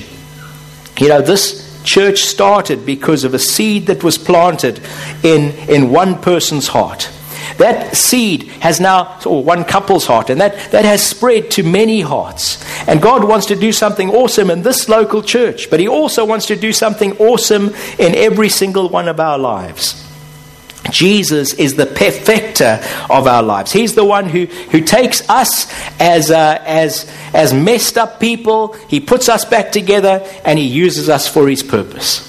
You 1.00 1.10
know, 1.10 1.22
this 1.22 1.82
church 1.84 2.20
started 2.20 2.86
because 2.86 3.24
of 3.24 3.34
a 3.34 3.40
seed 3.40 3.88
that 3.88 4.04
was 4.04 4.18
planted 4.18 4.80
in, 5.24 5.52
in 5.68 5.90
one 5.90 6.22
person's 6.22 6.68
heart. 6.68 7.10
That 7.58 7.96
seed 7.96 8.44
has 8.62 8.80
now, 8.80 9.20
or 9.26 9.44
one 9.44 9.64
couple's 9.64 10.06
heart, 10.06 10.30
and 10.30 10.42
that, 10.42 10.72
that 10.72 10.86
has 10.86 11.06
spread 11.06 11.52
to 11.52 11.64
many 11.64 12.02
hearts. 12.02 12.64
And 12.88 13.02
God 13.02 13.24
wants 13.24 13.48
to 13.48 13.56
do 13.56 13.72
something 13.72 14.10
awesome 14.10 14.50
in 14.50 14.62
this 14.62 14.90
local 14.90 15.22
church, 15.22 15.70
but 15.70 15.80
He 15.80 15.88
also 15.88 16.26
wants 16.26 16.48
to 16.48 16.56
do 16.56 16.74
something 16.74 17.18
awesome 17.18 17.70
in 18.00 18.16
every 18.16 18.50
single 18.50 18.90
one 18.90 19.08
of 19.08 19.20
our 19.20 19.38
lives. 19.38 20.01
Jesus 20.92 21.54
is 21.54 21.76
the 21.76 21.86
perfecter 21.86 22.80
of 23.10 23.28
our 23.28 23.42
lives. 23.42 23.72
He's 23.72 23.96
the 23.96 24.06
one 24.06 24.30
who, 24.30 24.46
who 24.46 24.82
takes 24.82 25.28
us 25.30 25.72
as, 26.00 26.30
uh, 26.30 26.62
as, 26.66 27.12
as 27.34 27.54
messed 27.54 27.98
up 27.98 28.20
people, 28.20 28.74
he 28.88 29.00
puts 29.00 29.30
us 29.30 29.46
back 29.46 29.72
together, 29.72 30.26
and 30.46 30.60
he 30.60 30.68
uses 30.68 31.10
us 31.10 31.28
for 31.28 31.48
his 31.48 31.64
purpose. 31.64 32.28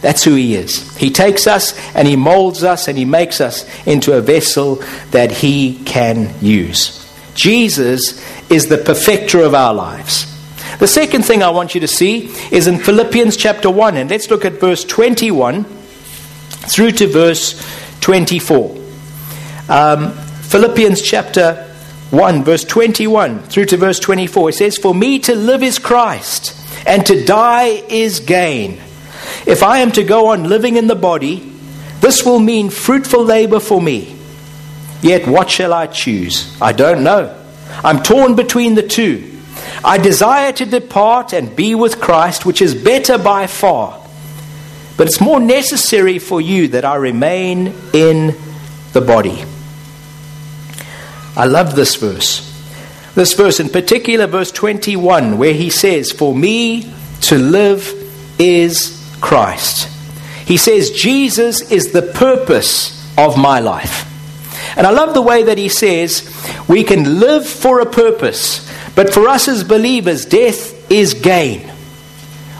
That's 0.00 0.24
who 0.24 0.34
he 0.34 0.54
is. 0.54 0.96
He 0.96 1.10
takes 1.10 1.46
us 1.46 1.78
and 1.94 2.08
he 2.08 2.16
molds 2.16 2.64
us 2.64 2.88
and 2.88 2.96
he 2.96 3.04
makes 3.04 3.40
us 3.40 3.68
into 3.86 4.16
a 4.16 4.22
vessel 4.22 4.76
that 5.10 5.30
he 5.30 5.82
can 5.84 6.34
use. 6.40 6.96
Jesus 7.34 8.24
is 8.50 8.66
the 8.66 8.78
perfecter 8.78 9.42
of 9.42 9.54
our 9.54 9.74
lives. 9.74 10.26
The 10.78 10.88
second 10.88 11.24
thing 11.26 11.42
I 11.42 11.50
want 11.50 11.74
you 11.74 11.82
to 11.82 11.88
see 11.88 12.30
is 12.50 12.66
in 12.66 12.78
Philippians 12.78 13.36
chapter 13.36 13.68
1, 13.68 13.96
and 13.98 14.08
let's 14.08 14.30
look 14.30 14.46
at 14.46 14.54
verse 14.54 14.84
21 14.84 15.64
through 15.64 16.92
to 16.92 17.06
verse 17.06 17.60
24. 18.00 18.76
Um, 19.68 20.12
Philippians 20.12 21.00
chapter 21.02 21.66
1, 22.10 22.42
verse 22.42 22.64
21 22.64 23.40
through 23.44 23.66
to 23.66 23.76
verse 23.76 24.00
24. 24.00 24.48
It 24.48 24.54
says, 24.54 24.76
For 24.76 24.94
me 24.94 25.20
to 25.20 25.34
live 25.34 25.62
is 25.62 25.78
Christ, 25.78 26.56
and 26.86 27.06
to 27.06 27.24
die 27.24 27.82
is 27.88 28.20
gain. 28.20 28.80
If 29.46 29.62
I 29.62 29.78
am 29.78 29.92
to 29.92 30.02
go 30.02 30.28
on 30.28 30.48
living 30.48 30.76
in 30.76 30.86
the 30.86 30.94
body, 30.96 31.52
this 32.00 32.24
will 32.24 32.40
mean 32.40 32.70
fruitful 32.70 33.24
labor 33.24 33.60
for 33.60 33.80
me. 33.80 34.16
Yet 35.02 35.28
what 35.28 35.50
shall 35.50 35.72
I 35.72 35.86
choose? 35.86 36.60
I 36.60 36.72
don't 36.72 37.04
know. 37.04 37.36
I'm 37.84 38.02
torn 38.02 38.34
between 38.34 38.74
the 38.74 38.82
two. 38.86 39.38
I 39.84 39.98
desire 39.98 40.52
to 40.52 40.66
depart 40.66 41.32
and 41.32 41.54
be 41.54 41.74
with 41.74 42.00
Christ, 42.00 42.44
which 42.44 42.60
is 42.60 42.74
better 42.74 43.18
by 43.18 43.46
far. 43.46 43.99
But 45.00 45.06
it's 45.06 45.18
more 45.22 45.40
necessary 45.40 46.18
for 46.18 46.42
you 46.42 46.68
that 46.68 46.84
I 46.84 46.96
remain 46.96 47.72
in 47.94 48.36
the 48.92 49.00
body. 49.00 49.42
I 51.34 51.46
love 51.46 51.74
this 51.74 51.94
verse. 51.94 52.46
This 53.14 53.32
verse, 53.32 53.60
in 53.60 53.70
particular, 53.70 54.26
verse 54.26 54.50
21, 54.50 55.38
where 55.38 55.54
he 55.54 55.70
says, 55.70 56.12
For 56.12 56.34
me 56.34 56.92
to 57.22 57.38
live 57.38 57.94
is 58.38 59.02
Christ. 59.22 59.88
He 60.46 60.58
says, 60.58 60.90
Jesus 60.90 61.72
is 61.72 61.92
the 61.92 62.02
purpose 62.02 63.02
of 63.16 63.38
my 63.38 63.60
life. 63.60 64.04
And 64.76 64.86
I 64.86 64.90
love 64.90 65.14
the 65.14 65.22
way 65.22 65.44
that 65.44 65.56
he 65.56 65.70
says, 65.70 66.30
we 66.68 66.84
can 66.84 67.20
live 67.20 67.48
for 67.48 67.80
a 67.80 67.90
purpose, 67.90 68.70
but 68.94 69.14
for 69.14 69.28
us 69.28 69.48
as 69.48 69.64
believers, 69.64 70.26
death 70.26 70.92
is 70.92 71.14
gain. 71.14 71.62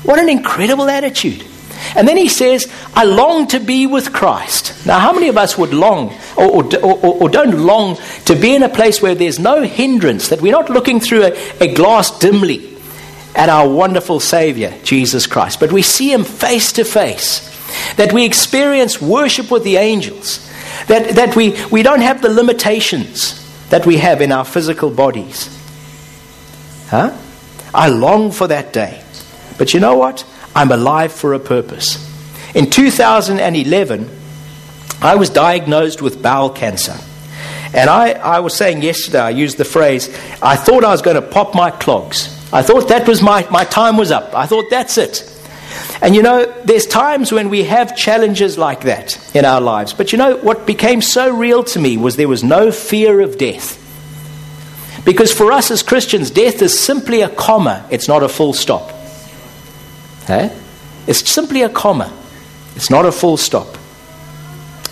What 0.04 0.18
an 0.18 0.30
incredible 0.30 0.88
attitude. 0.88 1.44
And 1.96 2.06
then 2.06 2.16
he 2.16 2.28
says, 2.28 2.70
I 2.94 3.04
long 3.04 3.46
to 3.48 3.60
be 3.60 3.86
with 3.86 4.12
Christ. 4.12 4.86
Now, 4.86 4.98
how 4.98 5.12
many 5.12 5.28
of 5.28 5.36
us 5.36 5.58
would 5.58 5.72
long 5.72 6.16
or, 6.36 6.62
or, 6.62 6.76
or, 6.82 7.22
or, 7.22 7.28
don't 7.28 7.58
long 7.58 7.96
to 8.26 8.36
be 8.36 8.54
in 8.54 8.62
a 8.62 8.68
place 8.68 9.02
where 9.02 9.14
there's 9.14 9.38
no 9.38 9.62
hindrance, 9.62 10.28
that 10.28 10.40
we're 10.40 10.52
not 10.52 10.70
looking 10.70 11.00
through 11.00 11.24
a, 11.24 11.52
a 11.60 11.74
glass 11.74 12.16
dimly 12.18 12.76
at 13.34 13.48
our 13.48 13.68
wonderful 13.68 14.20
Savior, 14.20 14.74
Jesus 14.82 15.26
Christ, 15.26 15.60
but 15.60 15.72
we 15.72 15.82
see 15.82 16.12
Him 16.12 16.24
face 16.24 16.72
to 16.74 16.84
face, 16.84 17.48
that 17.96 18.12
we 18.12 18.24
experience 18.24 19.00
worship 19.00 19.50
with 19.50 19.64
the 19.64 19.76
angels, 19.76 20.48
that, 20.86 21.16
that 21.16 21.36
we, 21.36 21.56
we 21.66 21.82
don't 21.82 22.00
have 22.00 22.22
the 22.22 22.28
limitations 22.28 23.36
that 23.70 23.86
we 23.86 23.98
have 23.98 24.20
in 24.20 24.32
our 24.32 24.44
physical 24.44 24.90
bodies. 24.90 25.56
Huh? 26.88 27.16
I 27.72 27.88
long 27.88 28.32
for 28.32 28.48
that 28.48 28.72
day. 28.72 29.02
But 29.58 29.74
you 29.74 29.80
know 29.80 29.96
what? 29.96 30.24
I'm 30.54 30.72
alive 30.72 31.12
for 31.12 31.34
a 31.34 31.38
purpose. 31.38 32.06
In 32.54 32.70
2011, 32.70 34.10
I 35.00 35.14
was 35.14 35.30
diagnosed 35.30 36.02
with 36.02 36.22
bowel 36.22 36.50
cancer. 36.50 36.96
And 37.72 37.88
I, 37.88 38.12
I 38.12 38.40
was 38.40 38.54
saying 38.54 38.82
yesterday, 38.82 39.20
I 39.20 39.30
used 39.30 39.56
the 39.56 39.64
phrase, 39.64 40.08
I 40.42 40.56
thought 40.56 40.84
I 40.84 40.90
was 40.90 41.02
going 41.02 41.14
to 41.14 41.22
pop 41.22 41.54
my 41.54 41.70
clogs. 41.70 42.36
I 42.52 42.62
thought 42.62 42.88
that 42.88 43.06
was 43.06 43.22
my, 43.22 43.48
my 43.50 43.64
time 43.64 43.96
was 43.96 44.10
up. 44.10 44.34
I 44.34 44.46
thought 44.46 44.70
that's 44.70 44.98
it. 44.98 45.26
And 46.02 46.16
you 46.16 46.22
know, 46.22 46.52
there's 46.64 46.86
times 46.86 47.30
when 47.30 47.48
we 47.48 47.64
have 47.64 47.96
challenges 47.96 48.58
like 48.58 48.82
that 48.82 49.36
in 49.36 49.44
our 49.44 49.60
lives. 49.60 49.92
But 49.92 50.12
you 50.12 50.18
know, 50.18 50.36
what 50.36 50.66
became 50.66 51.00
so 51.00 51.34
real 51.34 51.62
to 51.64 51.78
me 51.78 51.96
was 51.96 52.16
there 52.16 52.28
was 52.28 52.42
no 52.42 52.72
fear 52.72 53.20
of 53.20 53.38
death. 53.38 53.76
Because 55.04 55.32
for 55.32 55.52
us 55.52 55.70
as 55.70 55.82
Christians, 55.82 56.30
death 56.30 56.60
is 56.60 56.78
simply 56.78 57.20
a 57.22 57.28
comma, 57.28 57.86
it's 57.90 58.08
not 58.08 58.22
a 58.22 58.28
full 58.28 58.52
stop. 58.52 58.92
Hey? 60.30 60.56
It's 61.08 61.28
simply 61.28 61.62
a 61.62 61.68
comma, 61.68 62.16
it's 62.76 62.88
not 62.88 63.04
a 63.04 63.10
full 63.10 63.36
stop. 63.36 63.66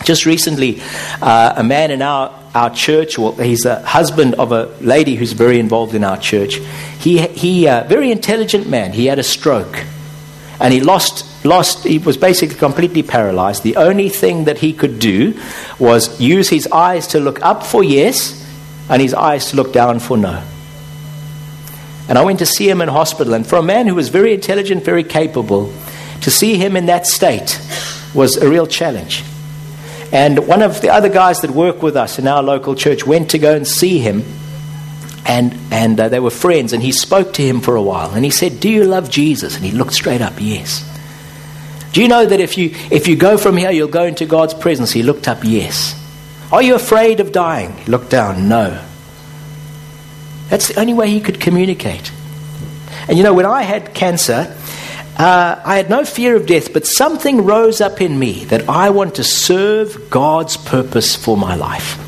Just 0.02 0.26
recently, 0.26 0.80
uh, 1.23 1.54
a 1.57 1.62
man 1.62 1.92
in 1.92 2.02
our, 2.02 2.37
our 2.57 2.71
church, 2.75 3.16
well, 3.18 3.33
he's 3.35 3.64
a 3.64 3.80
husband 3.87 4.35
of 4.35 4.50
a 4.50 4.66
lady 4.80 5.14
who's 5.14 5.30
very 5.35 5.61
involved 5.61 5.95
in 5.95 6.02
our 6.02 6.16
church. 6.18 6.57
He, 6.99 7.18
he 7.28 7.68
uh, 7.68 7.85
very 7.85 8.11
intelligent 8.11 8.68
man, 8.68 8.90
he 8.90 9.07
had 9.07 9.21
a 9.21 9.23
stroke. 9.23 9.85
And 10.59 10.75
he 10.75 10.80
lost, 10.80 11.25
lost, 11.45 11.85
he 11.85 11.99
was 11.99 12.16
basically 12.16 12.57
completely 12.57 13.04
paralyzed. 13.04 13.62
The 13.62 13.76
only 13.76 14.09
thing 14.09 14.47
that 14.47 14.59
he 14.59 14.73
could 14.73 14.99
do 14.99 15.38
was 15.78 16.21
use 16.21 16.49
his 16.49 16.66
eyes 16.73 17.07
to 17.09 17.21
look 17.21 17.40
up 17.42 17.62
for 17.62 17.85
yes 17.85 18.45
and 18.88 19.00
his 19.00 19.14
eyes 19.14 19.50
to 19.50 19.57
look 19.57 19.73
down 19.73 20.00
for 20.00 20.16
no. 20.16 20.42
And 22.08 22.16
I 22.16 22.24
went 22.24 22.38
to 22.38 22.46
see 22.46 22.68
him 22.68 22.80
in 22.80 22.88
hospital. 22.88 23.34
And 23.34 23.46
for 23.46 23.56
a 23.56 23.62
man 23.62 23.86
who 23.86 23.94
was 23.94 24.08
very 24.08 24.32
intelligent, 24.32 24.84
very 24.84 25.04
capable, 25.04 25.72
to 26.22 26.30
see 26.30 26.56
him 26.56 26.76
in 26.76 26.86
that 26.86 27.06
state 27.06 27.60
was 28.14 28.36
a 28.36 28.48
real 28.48 28.66
challenge. 28.66 29.22
And 30.10 30.46
one 30.48 30.62
of 30.62 30.80
the 30.80 30.88
other 30.88 31.10
guys 31.10 31.42
that 31.42 31.50
work 31.50 31.82
with 31.82 31.96
us 31.96 32.18
in 32.18 32.26
our 32.26 32.42
local 32.42 32.74
church 32.74 33.06
went 33.06 33.30
to 33.30 33.38
go 33.38 33.54
and 33.54 33.66
see 33.66 33.98
him. 33.98 34.24
And, 35.26 35.54
and 35.70 36.00
uh, 36.00 36.08
they 36.08 36.20
were 36.20 36.30
friends. 36.30 36.72
And 36.72 36.82
he 36.82 36.92
spoke 36.92 37.34
to 37.34 37.42
him 37.42 37.60
for 37.60 37.76
a 37.76 37.82
while. 37.82 38.12
And 38.12 38.24
he 38.24 38.30
said, 38.30 38.60
Do 38.60 38.70
you 38.70 38.84
love 38.84 39.10
Jesus? 39.10 39.56
And 39.56 39.64
he 39.64 39.72
looked 39.72 39.92
straight 39.92 40.22
up, 40.22 40.34
Yes. 40.38 40.84
Do 41.92 42.02
you 42.02 42.08
know 42.08 42.24
that 42.24 42.40
if 42.40 42.56
you, 42.56 42.70
if 42.90 43.08
you 43.08 43.16
go 43.16 43.36
from 43.36 43.56
here, 43.56 43.70
you'll 43.70 43.88
go 43.88 44.04
into 44.04 44.24
God's 44.24 44.54
presence? 44.54 44.92
He 44.92 45.02
looked 45.02 45.28
up, 45.28 45.40
Yes. 45.42 45.94
Are 46.50 46.62
you 46.62 46.74
afraid 46.74 47.20
of 47.20 47.32
dying? 47.32 47.76
He 47.76 47.90
looked 47.90 48.10
down, 48.10 48.48
No. 48.48 48.82
That's 50.48 50.68
the 50.68 50.80
only 50.80 50.94
way 50.94 51.10
he 51.10 51.20
could 51.20 51.40
communicate. 51.40 52.10
And 53.08 53.16
you 53.16 53.24
know, 53.24 53.34
when 53.34 53.46
I 53.46 53.62
had 53.62 53.94
cancer, 53.94 54.54
uh, 55.16 55.60
I 55.64 55.76
had 55.76 55.90
no 55.90 56.04
fear 56.04 56.36
of 56.36 56.46
death, 56.46 56.72
but 56.72 56.86
something 56.86 57.44
rose 57.44 57.80
up 57.80 58.00
in 58.00 58.18
me 58.18 58.44
that 58.46 58.68
I 58.68 58.90
want 58.90 59.16
to 59.16 59.24
serve 59.24 60.10
God's 60.10 60.56
purpose 60.56 61.16
for 61.16 61.36
my 61.36 61.54
life. 61.54 62.04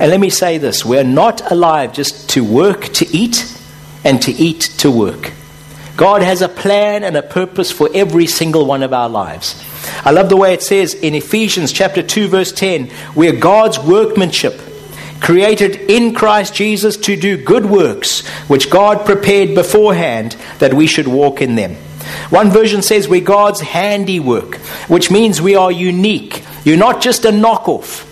And 0.00 0.10
let 0.10 0.18
me 0.18 0.30
say 0.30 0.58
this 0.58 0.84
we're 0.84 1.04
not 1.04 1.50
alive 1.50 1.92
just 1.92 2.30
to 2.30 2.42
work 2.42 2.84
to 2.94 3.06
eat 3.16 3.56
and 4.04 4.20
to 4.22 4.32
eat 4.32 4.60
to 4.78 4.90
work. 4.90 5.32
God 5.96 6.22
has 6.22 6.40
a 6.40 6.48
plan 6.48 7.04
and 7.04 7.16
a 7.16 7.22
purpose 7.22 7.70
for 7.70 7.88
every 7.94 8.26
single 8.26 8.64
one 8.64 8.82
of 8.82 8.92
our 8.92 9.08
lives. 9.08 9.62
I 10.04 10.10
love 10.10 10.28
the 10.28 10.36
way 10.36 10.54
it 10.54 10.62
says 10.62 10.94
in 10.94 11.14
Ephesians 11.14 11.72
chapter 11.72 12.02
2 12.02 12.28
verse 12.28 12.50
10, 12.50 12.90
we're 13.14 13.36
God's 13.36 13.78
workmanship, 13.78 14.58
created 15.22 15.76
in 15.90 16.12
Christ 16.14 16.54
Jesus 16.54 16.96
to 16.98 17.16
do 17.16 17.36
good 17.36 17.64
works, 17.64 18.26
which 18.48 18.68
God 18.68 19.06
prepared 19.06 19.54
beforehand 19.54 20.36
that 20.58 20.74
we 20.74 20.86
should 20.86 21.08
walk 21.08 21.40
in 21.40 21.54
them. 21.54 21.76
One 22.30 22.50
version 22.50 22.82
says 22.82 23.08
we're 23.08 23.20
God's 23.20 23.60
handiwork, 23.60 24.56
which 24.88 25.10
means 25.10 25.40
we 25.40 25.54
are 25.54 25.70
unique. 25.70 26.44
You're 26.64 26.76
not 26.76 27.00
just 27.00 27.24
a 27.24 27.30
knockoff. 27.30 28.08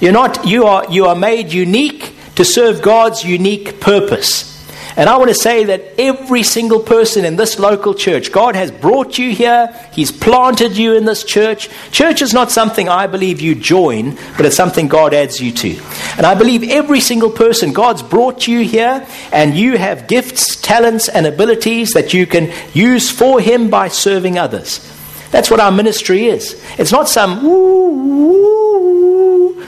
You're 0.00 0.12
not 0.12 0.46
you 0.46 0.66
are 0.66 0.84
you 0.90 1.06
are 1.06 1.16
made 1.16 1.52
unique 1.52 2.14
to 2.34 2.44
serve 2.44 2.82
God's 2.82 3.24
unique 3.24 3.80
purpose. 3.80 4.51
And 4.96 5.08
I 5.08 5.16
want 5.16 5.30
to 5.30 5.34
say 5.34 5.64
that 5.64 5.98
every 5.98 6.42
single 6.42 6.80
person 6.80 7.24
in 7.24 7.36
this 7.36 7.58
local 7.58 7.94
church, 7.94 8.30
God 8.30 8.54
has 8.54 8.70
brought 8.70 9.16
you 9.16 9.30
here. 9.30 9.74
He's 9.92 10.12
planted 10.12 10.76
you 10.76 10.94
in 10.94 11.06
this 11.06 11.24
church. 11.24 11.70
Church 11.90 12.20
is 12.20 12.34
not 12.34 12.50
something 12.50 12.88
I 12.88 13.06
believe 13.06 13.40
you 13.40 13.54
join, 13.54 14.16
but 14.36 14.44
it's 14.44 14.56
something 14.56 14.88
God 14.88 15.14
adds 15.14 15.40
you 15.40 15.50
to. 15.52 15.80
And 16.18 16.26
I 16.26 16.34
believe 16.34 16.62
every 16.68 17.00
single 17.00 17.30
person, 17.30 17.72
God's 17.72 18.02
brought 18.02 18.46
you 18.46 18.60
here, 18.60 19.06
and 19.32 19.56
you 19.56 19.78
have 19.78 20.08
gifts, 20.08 20.56
talents, 20.56 21.08
and 21.08 21.26
abilities 21.26 21.92
that 21.92 22.12
you 22.12 22.26
can 22.26 22.52
use 22.74 23.10
for 23.10 23.40
Him 23.40 23.70
by 23.70 23.88
serving 23.88 24.38
others. 24.38 24.86
That's 25.30 25.50
what 25.50 25.60
our 25.60 25.72
ministry 25.72 26.26
is. 26.26 26.62
It's 26.78 26.92
not 26.92 27.08
some 27.08 27.42
woo, 27.42 27.90
woo. 27.90 29.66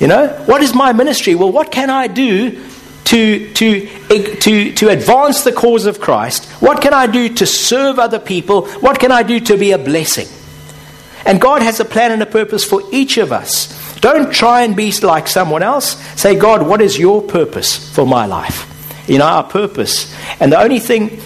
You 0.00 0.08
know, 0.08 0.28
what 0.46 0.62
is 0.62 0.74
my 0.74 0.92
ministry? 0.92 1.36
Well, 1.36 1.52
what 1.52 1.70
can 1.70 1.90
I 1.90 2.08
do 2.08 2.60
to, 3.10 3.52
to, 3.54 3.88
to, 4.36 4.72
to 4.72 4.88
advance 4.88 5.42
the 5.42 5.52
cause 5.52 5.86
of 5.86 6.00
Christ? 6.00 6.44
What 6.62 6.80
can 6.80 6.94
I 6.94 7.08
do 7.08 7.28
to 7.34 7.46
serve 7.46 7.98
other 7.98 8.20
people? 8.20 8.68
What 8.78 9.00
can 9.00 9.10
I 9.10 9.24
do 9.24 9.40
to 9.40 9.56
be 9.56 9.72
a 9.72 9.78
blessing? 9.78 10.28
And 11.26 11.40
God 11.40 11.60
has 11.62 11.80
a 11.80 11.84
plan 11.84 12.12
and 12.12 12.22
a 12.22 12.26
purpose 12.26 12.64
for 12.64 12.82
each 12.92 13.18
of 13.18 13.32
us. 13.32 13.76
Don't 14.00 14.32
try 14.32 14.62
and 14.62 14.76
be 14.76 14.92
like 15.02 15.26
someone 15.26 15.62
else. 15.62 16.00
Say, 16.18 16.36
God, 16.36 16.66
what 16.66 16.80
is 16.80 16.98
your 16.98 17.20
purpose 17.20 17.92
for 17.92 18.06
my 18.06 18.26
life? 18.26 18.66
You 19.08 19.18
know, 19.18 19.26
our 19.26 19.44
purpose. 19.44 20.14
And 20.40 20.52
the 20.52 20.60
only 20.60 20.78
thing, 20.78 21.20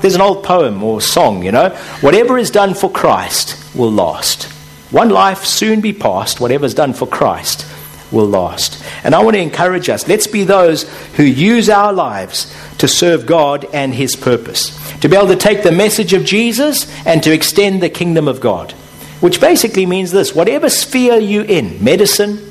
there's 0.00 0.14
an 0.14 0.22
old 0.22 0.42
poem 0.42 0.82
or 0.82 1.02
song, 1.02 1.44
you 1.44 1.52
know, 1.52 1.68
whatever 2.00 2.38
is 2.38 2.50
done 2.50 2.72
for 2.72 2.90
Christ 2.90 3.62
will 3.76 3.92
last. 3.92 4.44
One 4.90 5.10
life 5.10 5.44
soon 5.44 5.82
be 5.82 5.92
past, 5.92 6.40
whatever 6.40 6.64
is 6.64 6.74
done 6.74 6.94
for 6.94 7.06
Christ 7.06 7.66
will 8.12 8.26
last. 8.26 8.82
And 9.04 9.14
I 9.14 9.22
want 9.22 9.36
to 9.36 9.42
encourage 9.42 9.88
us 9.88 10.08
let's 10.08 10.26
be 10.26 10.44
those 10.44 10.82
who 11.14 11.22
use 11.22 11.68
our 11.68 11.92
lives 11.92 12.54
to 12.78 12.88
serve 12.88 13.26
God 13.26 13.66
and 13.72 13.94
His 13.94 14.16
purpose. 14.16 14.76
To 15.00 15.08
be 15.08 15.16
able 15.16 15.28
to 15.28 15.36
take 15.36 15.62
the 15.62 15.72
message 15.72 16.12
of 16.12 16.24
Jesus 16.24 16.90
and 17.06 17.22
to 17.22 17.32
extend 17.32 17.82
the 17.82 17.90
kingdom 17.90 18.28
of 18.28 18.40
God. 18.40 18.72
Which 19.20 19.40
basically 19.40 19.86
means 19.86 20.10
this 20.10 20.34
whatever 20.34 20.68
sphere 20.68 21.18
you're 21.18 21.44
in 21.44 21.82
medicine, 21.82 22.50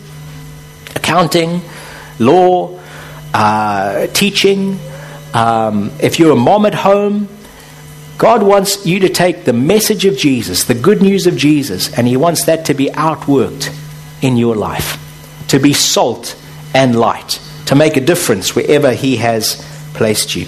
accounting, 0.95 1.61
law, 2.19 2.79
uh, 3.33 4.07
teaching, 4.07 4.79
um, 5.33 5.91
if 5.99 6.19
you're 6.19 6.31
a 6.31 6.35
mom 6.35 6.65
at 6.65 6.73
home, 6.73 7.27
God 8.17 8.43
wants 8.43 8.85
you 8.85 8.99
to 8.99 9.09
take 9.09 9.45
the 9.45 9.53
message 9.53 10.05
of 10.05 10.17
Jesus, 10.17 10.65
the 10.65 10.75
good 10.75 11.01
news 11.01 11.25
of 11.25 11.37
Jesus, 11.37 11.93
and 11.97 12.07
He 12.07 12.17
wants 12.17 12.45
that 12.45 12.65
to 12.65 12.73
be 12.73 12.87
outworked 12.87 13.73
in 14.21 14.35
your 14.35 14.55
life 14.55 15.08
to 15.49 15.59
be 15.59 15.73
salt 15.73 16.35
and 16.73 16.97
light, 16.97 17.41
to 17.67 17.75
make 17.75 17.97
a 17.97 18.01
difference 18.01 18.55
wherever 18.55 18.93
He 18.93 19.17
has 19.17 19.63
placed 19.93 20.35
you. 20.35 20.47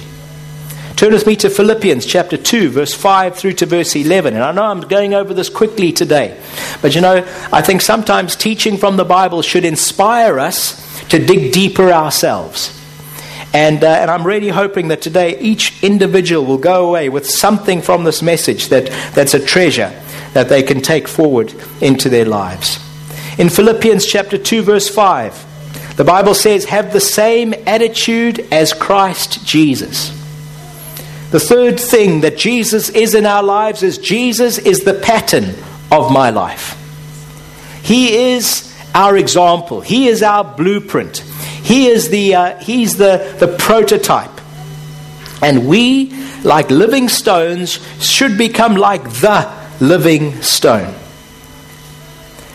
Turn 0.95 1.13
with 1.13 1.25
me 1.25 1.35
to 1.37 1.49
Philippians 1.49 2.05
chapter 2.05 2.37
2, 2.37 2.69
verse 2.69 2.93
5 2.93 3.35
through 3.35 3.53
to 3.53 3.65
verse 3.65 3.95
11. 3.95 4.35
And 4.35 4.43
I 4.43 4.51
know 4.51 4.63
I'm 4.63 4.81
going 4.81 5.15
over 5.15 5.33
this 5.33 5.49
quickly 5.49 5.91
today, 5.91 6.39
but 6.81 6.93
you 6.93 7.01
know, 7.01 7.27
I 7.51 7.63
think 7.63 7.81
sometimes 7.81 8.35
teaching 8.35 8.77
from 8.77 8.97
the 8.97 9.03
Bible 9.03 9.41
should 9.41 9.65
inspire 9.65 10.39
us 10.39 10.79
to 11.07 11.17
dig 11.17 11.53
deeper 11.53 11.91
ourselves. 11.91 12.79
And, 13.51 13.83
uh, 13.83 13.87
and 13.87 14.11
I'm 14.11 14.25
really 14.25 14.49
hoping 14.49 14.89
that 14.89 15.01
today 15.01 15.39
each 15.39 15.83
individual 15.83 16.45
will 16.45 16.59
go 16.59 16.87
away 16.87 17.09
with 17.09 17.27
something 17.27 17.81
from 17.81 18.03
this 18.03 18.21
message 18.21 18.69
that, 18.69 18.85
that's 19.15 19.33
a 19.33 19.43
treasure 19.43 19.99
that 20.33 20.49
they 20.49 20.61
can 20.61 20.81
take 20.81 21.07
forward 21.07 21.51
into 21.81 22.09
their 22.09 22.25
lives. 22.25 22.79
In 23.37 23.49
Philippians 23.49 24.05
chapter 24.05 24.37
2 24.37 24.61
verse 24.61 24.87
5, 24.87 25.95
the 25.97 26.03
Bible 26.03 26.33
says, 26.33 26.65
"Have 26.65 26.93
the 26.93 26.99
same 26.99 27.53
attitude 27.65 28.45
as 28.51 28.73
Christ 28.73 29.45
Jesus." 29.45 30.11
The 31.31 31.39
third 31.39 31.79
thing 31.79 32.21
that 32.21 32.37
Jesus 32.37 32.89
is 32.89 33.15
in 33.15 33.25
our 33.25 33.41
lives 33.41 33.83
is 33.83 33.97
Jesus 33.97 34.57
is 34.57 34.81
the 34.81 34.93
pattern 34.93 35.55
of 35.89 36.11
my 36.11 36.29
life. 36.29 36.77
He 37.83 38.33
is 38.33 38.75
our 38.93 39.15
example. 39.15 39.79
He 39.79 40.09
is 40.09 40.21
our 40.23 40.43
blueprint. 40.43 41.19
He 41.63 41.87
is 41.87 42.09
the, 42.09 42.35
uh, 42.35 42.57
he's 42.57 42.97
the, 42.97 43.35
the 43.39 43.47
prototype. 43.47 44.41
And 45.41 45.67
we, 45.67 46.13
like 46.43 46.69
living 46.69 47.07
stones, 47.07 47.79
should 47.99 48.37
become 48.37 48.75
like 48.75 49.03
the 49.03 49.49
living 49.79 50.41
stone. 50.41 50.93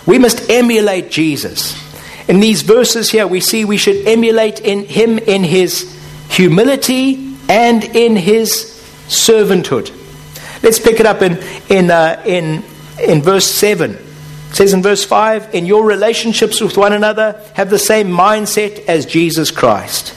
We 0.06 0.18
must 0.18 0.48
emulate 0.48 1.10
Jesus. 1.10 1.82
In 2.28 2.40
these 2.40 2.62
verses 2.62 3.10
here, 3.10 3.26
we 3.26 3.40
see 3.40 3.64
we 3.64 3.76
should 3.76 4.06
emulate 4.06 4.60
in 4.60 4.84
him 4.84 5.18
in 5.18 5.44
his 5.44 5.92
humility 6.28 7.36
and 7.48 7.84
in 7.84 8.16
his 8.16 8.50
servanthood. 9.08 9.92
Let's 10.62 10.78
pick 10.78 11.00
it 11.00 11.06
up 11.06 11.22
in, 11.22 11.38
in, 11.68 11.90
uh, 11.90 12.22
in, 12.24 12.64
in 13.00 13.22
verse 13.22 13.46
7. 13.46 13.92
It 13.92 14.54
says 14.54 14.72
in 14.72 14.82
verse 14.82 15.04
5 15.04 15.54
In 15.54 15.66
your 15.66 15.84
relationships 15.84 16.60
with 16.60 16.76
one 16.76 16.92
another, 16.92 17.40
have 17.54 17.70
the 17.70 17.78
same 17.78 18.08
mindset 18.08 18.84
as 18.86 19.06
Jesus 19.06 19.50
Christ. 19.50 20.14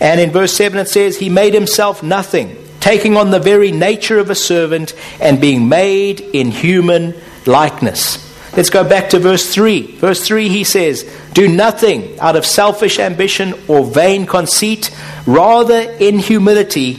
And 0.00 0.20
in 0.20 0.30
verse 0.30 0.54
7 0.54 0.78
it 0.78 0.88
says, 0.88 1.16
He 1.16 1.28
made 1.28 1.54
himself 1.54 2.02
nothing, 2.02 2.56
taking 2.78 3.16
on 3.16 3.30
the 3.30 3.40
very 3.40 3.72
nature 3.72 4.18
of 4.18 4.30
a 4.30 4.34
servant 4.34 4.94
and 5.20 5.40
being 5.40 5.68
made 5.68 6.20
in 6.20 6.50
human 6.50 7.14
likeness. 7.46 8.27
Let's 8.56 8.70
go 8.70 8.82
back 8.82 9.10
to 9.10 9.18
verse 9.18 9.52
3. 9.52 9.82
Verse 9.96 10.26
3 10.26 10.48
he 10.48 10.64
says, 10.64 11.08
Do 11.32 11.48
nothing 11.48 12.18
out 12.18 12.36
of 12.36 12.46
selfish 12.46 12.98
ambition 12.98 13.54
or 13.68 13.84
vain 13.84 14.26
conceit, 14.26 14.90
rather 15.26 15.80
in 15.80 16.18
humility, 16.18 16.98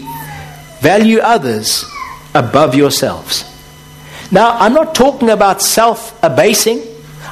value 0.80 1.20
others 1.20 1.86
above 2.34 2.76
yourselves. 2.76 3.46
Now, 4.32 4.52
I'm 4.58 4.74
not 4.74 4.94
talking 4.94 5.30
about 5.30 5.62
self 5.62 6.18
abasing. 6.24 6.84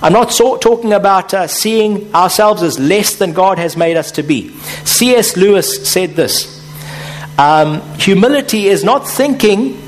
I'm 0.02 0.14
not 0.14 0.32
so, 0.32 0.58
talking 0.58 0.94
about 0.94 1.34
uh, 1.34 1.48
seeing 1.48 2.14
ourselves 2.14 2.62
as 2.62 2.78
less 2.78 3.16
than 3.16 3.34
God 3.34 3.58
has 3.58 3.78
made 3.78 3.98
us 3.98 4.12
to 4.14 4.24
be. 4.24 4.50
C.S. 4.84 5.38
Lewis 5.38 5.90
said 5.90 6.12
this 6.12 6.58
um, 7.38 7.82
Humility 8.00 8.68
is 8.68 8.84
not 8.84 9.08
thinking, 9.08 9.82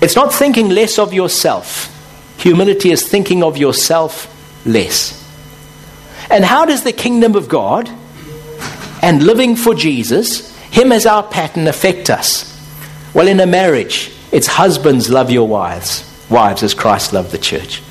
it's 0.00 0.16
not 0.16 0.32
thinking 0.32 0.70
less 0.70 0.98
of 0.98 1.12
yourself. 1.12 1.92
Humility 2.38 2.90
is 2.90 3.08
thinking 3.08 3.42
of 3.42 3.56
yourself 3.56 4.32
less. 4.66 5.22
And 6.30 6.44
how 6.44 6.64
does 6.64 6.82
the 6.82 6.92
kingdom 6.92 7.34
of 7.34 7.48
God 7.48 7.88
and 9.02 9.22
living 9.22 9.56
for 9.56 9.74
Jesus, 9.74 10.56
Him 10.70 10.92
as 10.92 11.06
our 11.06 11.22
pattern, 11.22 11.66
affect 11.68 12.10
us? 12.10 12.52
Well, 13.14 13.28
in 13.28 13.40
a 13.40 13.46
marriage, 13.46 14.12
it's 14.32 14.46
husbands 14.46 15.08
love 15.08 15.30
your 15.30 15.48
wives, 15.48 16.04
wives 16.28 16.62
as 16.62 16.74
Christ 16.74 17.12
loved 17.12 17.30
the 17.30 17.38
church. 17.38 17.82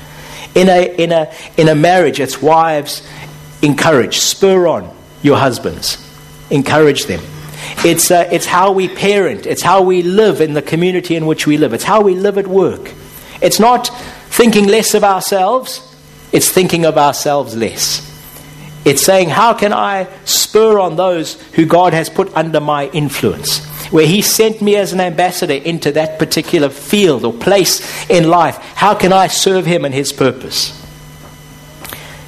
In 0.54 0.68
a, 0.68 0.94
in 0.96 1.12
a, 1.12 1.32
in 1.56 1.68
a 1.68 1.74
marriage, 1.74 2.20
it's 2.20 2.40
wives 2.40 3.06
encourage, 3.62 4.18
spur 4.18 4.66
on 4.66 4.94
your 5.22 5.36
husbands, 5.36 5.98
encourage 6.50 7.06
them. 7.06 7.20
It's, 7.84 8.10
uh, 8.10 8.28
it's 8.30 8.46
how 8.46 8.72
we 8.72 8.88
parent, 8.88 9.46
it's 9.46 9.62
how 9.62 9.82
we 9.82 10.02
live 10.02 10.40
in 10.40 10.54
the 10.54 10.62
community 10.62 11.16
in 11.16 11.26
which 11.26 11.46
we 11.46 11.56
live, 11.56 11.72
it's 11.72 11.84
how 11.84 12.02
we 12.02 12.14
live 12.14 12.38
at 12.38 12.46
work. 12.46 12.92
It's 13.40 13.60
not 13.60 13.90
thinking 14.28 14.66
less 14.66 14.94
of 14.94 15.04
ourselves, 15.04 15.82
it's 16.32 16.50
thinking 16.50 16.84
of 16.84 16.98
ourselves 16.98 17.56
less. 17.56 18.02
It's 18.84 19.02
saying, 19.02 19.30
How 19.30 19.52
can 19.52 19.72
I 19.72 20.06
spur 20.24 20.78
on 20.78 20.94
those 20.94 21.40
who 21.54 21.66
God 21.66 21.92
has 21.92 22.08
put 22.08 22.32
under 22.36 22.60
my 22.60 22.88
influence? 22.90 23.64
Where 23.90 24.06
He 24.06 24.22
sent 24.22 24.62
me 24.62 24.76
as 24.76 24.92
an 24.92 25.00
ambassador 25.00 25.54
into 25.54 25.90
that 25.92 26.20
particular 26.20 26.68
field 26.68 27.24
or 27.24 27.32
place 27.32 28.08
in 28.08 28.28
life, 28.28 28.56
how 28.76 28.94
can 28.94 29.12
I 29.12 29.26
serve 29.26 29.66
Him 29.66 29.84
and 29.84 29.92
His 29.92 30.12
purpose? 30.12 30.72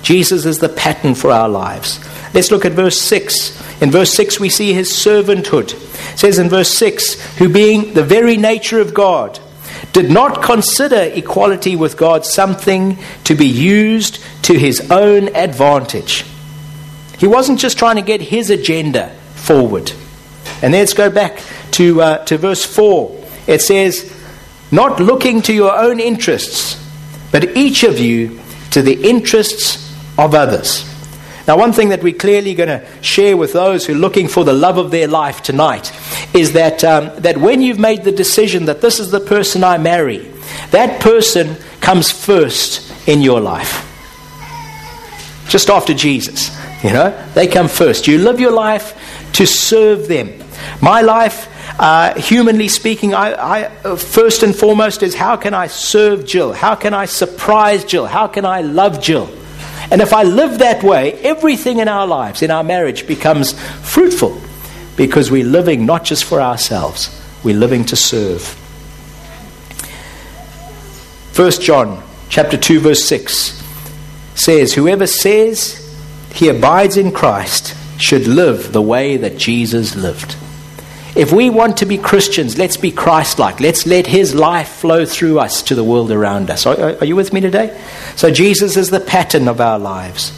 Jesus 0.03 0.47
is 0.47 0.59
the 0.59 0.69
pattern 0.69 1.15
for 1.15 1.31
our 1.31 1.49
lives. 1.49 2.01
Let's 2.35 2.51
look 2.51 2.65
at 2.65 2.73
verse 2.73 3.01
6. 3.01 3.83
In 3.83 3.91
verse 3.93 4.13
6, 4.15 4.41
we 4.41 4.49
see 4.49 4.73
His 4.73 4.91
servanthood. 4.91 5.75
It 5.75 6.19
says 6.19 6.39
in 6.39 6.49
verse 6.49 6.71
6, 6.71 7.39
Who 7.39 7.49
being 7.49 7.95
the 7.95 8.05
very 8.05 8.37
nature 8.37 8.81
of 8.81 8.95
God, 8.95 9.39
did 10.01 10.13
not 10.13 10.43
consider 10.43 11.11
equality 11.13 11.75
with 11.75 11.97
God 11.97 12.25
something 12.25 12.99
to 13.25 13.35
be 13.35 13.47
used 13.47 14.23
to 14.43 14.57
his 14.57 14.93
own 14.93 15.35
advantage. 15.35 16.25
He 17.19 17.27
wasn't 17.27 17.59
just 17.59 17.79
trying 17.79 17.97
to 17.97 18.03
get 18.03 18.21
his 18.21 18.49
agenda 18.49 19.11
forward. 19.35 19.91
And 20.63 20.73
let's 20.73 20.95
go 20.95 21.11
back 21.11 21.43
to, 21.73 22.01
uh, 22.01 22.25
to 22.27 22.39
verse 22.39 22.65
4. 22.65 23.27
It 23.49 23.61
says, 23.61 24.15
Not 24.71 25.01
looking 25.01 25.43
to 25.43 25.53
your 25.53 25.77
own 25.77 25.99
interests, 25.99 26.81
but 27.33 27.57
each 27.57 27.83
of 27.83 27.99
you 27.99 28.41
to 28.71 28.83
the 28.83 29.03
interests 29.03 29.93
of 30.17 30.33
others. 30.33 30.88
Now, 31.49 31.57
one 31.57 31.73
thing 31.73 31.89
that 31.89 32.03
we're 32.03 32.13
clearly 32.13 32.55
going 32.55 32.69
to 32.69 32.87
share 33.01 33.35
with 33.35 33.55
those 33.55 33.87
who 33.87 33.95
are 33.95 33.99
looking 33.99 34.29
for 34.29 34.45
the 34.45 34.53
love 34.53 34.77
of 34.77 34.91
their 34.91 35.09
life 35.09 35.43
tonight 35.43 35.91
is 36.35 36.53
that, 36.53 36.85
um, 36.85 37.11
that 37.23 37.39
when 37.39 37.63
you've 37.63 37.79
made 37.79 38.05
the 38.05 38.13
decision 38.13 38.67
that 38.67 38.83
this 38.83 39.01
is 39.01 39.11
the 39.11 39.19
person 39.19 39.65
I 39.65 39.79
marry, 39.79 40.31
that 40.73 41.01
person 41.01 41.57
comes 41.81 42.11
first 42.11 42.93
in 43.09 43.23
your 43.23 43.41
life. 43.41 43.87
Just 45.49 45.71
after 45.71 45.95
Jesus. 45.95 46.55
You 46.85 46.91
know, 46.93 47.27
they 47.33 47.47
come 47.47 47.69
first. 47.69 48.07
You 48.07 48.19
live 48.19 48.39
your 48.39 48.53
life 48.53 49.33
to 49.33 49.47
serve 49.47 50.07
them. 50.07 50.45
My 50.83 51.01
life, 51.01 51.49
uh, 51.81 52.15
humanly 52.21 52.69
speaking, 52.69 53.15
I, 53.15 53.33
I, 53.33 53.65
uh, 53.85 53.97
first 53.97 54.43
and 54.43 54.55
foremost 54.55 55.03
is 55.03 55.15
how 55.15 55.39
can 55.39 55.55
I 55.55 55.69
serve 55.69 56.27
Jill? 56.27 56.53
How 56.53 56.75
can 56.75 56.93
I 56.93 57.07
surprise 57.07 57.85
Jill? 57.87 58.05
How 58.05 58.27
can 58.27 58.45
I 58.45 58.61
love 58.61 59.01
Jill? 59.01 59.31
And 59.91 60.01
if 60.01 60.13
I 60.13 60.23
live 60.23 60.59
that 60.59 60.83
way, 60.83 61.15
everything 61.15 61.79
in 61.79 61.89
our 61.89 62.07
lives, 62.07 62.43
in 62.43 62.51
our 62.51 62.65
marriage, 62.65 63.07
becomes 63.07 63.59
fruitful 63.89 64.41
because 64.97 65.31
we're 65.31 65.45
living 65.45 65.87
not 65.87 66.05
just 66.05 66.25
for 66.25 66.41
ourselves, 66.41 67.11
we're 67.43 67.57
living 67.57 67.85
to 67.87 67.97
serve. 67.97 68.43
1 71.37 71.51
John 71.53 72.03
chapter 72.29 72.57
2 72.57 72.81
verse 72.81 73.05
6 73.05 73.63
says 74.35 74.75
whoever 74.75 75.07
says 75.07 75.85
he 76.33 76.49
abides 76.49 76.97
in 76.97 77.13
Christ 77.13 77.77
should 78.01 78.27
live 78.27 78.73
the 78.73 78.83
way 78.83 79.17
that 79.17 79.39
Jesus 79.39 79.95
lived. 79.95 80.37
If 81.19 81.33
we 81.33 81.51
want 81.51 81.79
to 81.79 81.85
be 81.85 81.99
Christians, 81.99 82.57
let's 82.57 82.77
be 82.77 82.93
Christ 82.93 83.41
like. 83.41 83.59
Let's 83.59 83.87
let 83.87 84.07
His 84.07 84.37
life 84.37 84.69
flow 84.69 85.05
through 85.05 85.41
us 85.41 85.63
to 85.65 85.75
the 85.75 85.83
world 85.83 86.13
around 86.13 86.49
us. 86.49 86.65
Are, 86.65 86.97
are, 86.97 87.05
you 87.05 87.17
with 87.17 87.33
me 87.33 87.41
today? 87.41 87.77
So, 88.15 88.31
Jesus 88.31 88.77
is 88.77 88.91
the 88.91 89.01
pattern 89.01 89.49
of 89.49 89.61
our 89.61 89.81
lives. 89.81 90.33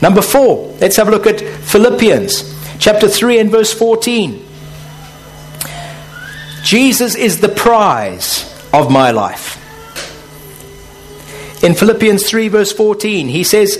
Number 0.00 0.22
four, 0.22 0.74
let's 0.80 0.96
have 0.96 1.08
a 1.08 1.10
look 1.10 1.26
at 1.26 1.42
Philippians 1.42 2.56
chapter 2.78 3.06
3 3.06 3.38
and 3.38 3.50
verse 3.50 3.74
14. 3.74 4.42
Jesus 6.62 7.14
is 7.14 7.42
the 7.42 7.50
prize 7.50 8.50
of 8.72 8.90
my 8.90 9.10
life. 9.10 9.56
In 11.62 11.74
Philippians 11.74 12.26
3, 12.26 12.48
verse 12.48 12.72
14, 12.72 13.28
he 13.28 13.44
says, 13.44 13.76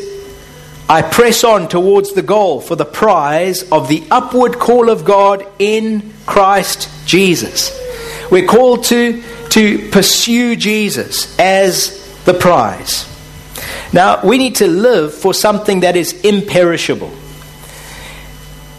I 0.90 1.02
press 1.02 1.44
on 1.44 1.68
towards 1.68 2.14
the 2.14 2.22
goal 2.22 2.62
for 2.62 2.74
the 2.74 2.86
prize 2.86 3.70
of 3.70 3.88
the 3.88 4.04
upward 4.10 4.58
call 4.58 4.88
of 4.88 5.04
God 5.04 5.46
in 5.58 6.14
Christ 6.24 6.88
Jesus. 7.06 7.78
We're 8.30 8.46
called 8.46 8.84
to, 8.84 9.22
to 9.50 9.90
pursue 9.90 10.56
Jesus 10.56 11.38
as 11.38 12.24
the 12.24 12.32
prize. 12.32 13.06
Now, 13.92 14.24
we 14.24 14.38
need 14.38 14.56
to 14.56 14.66
live 14.66 15.12
for 15.14 15.34
something 15.34 15.80
that 15.80 15.94
is 15.94 16.18
imperishable. 16.22 17.12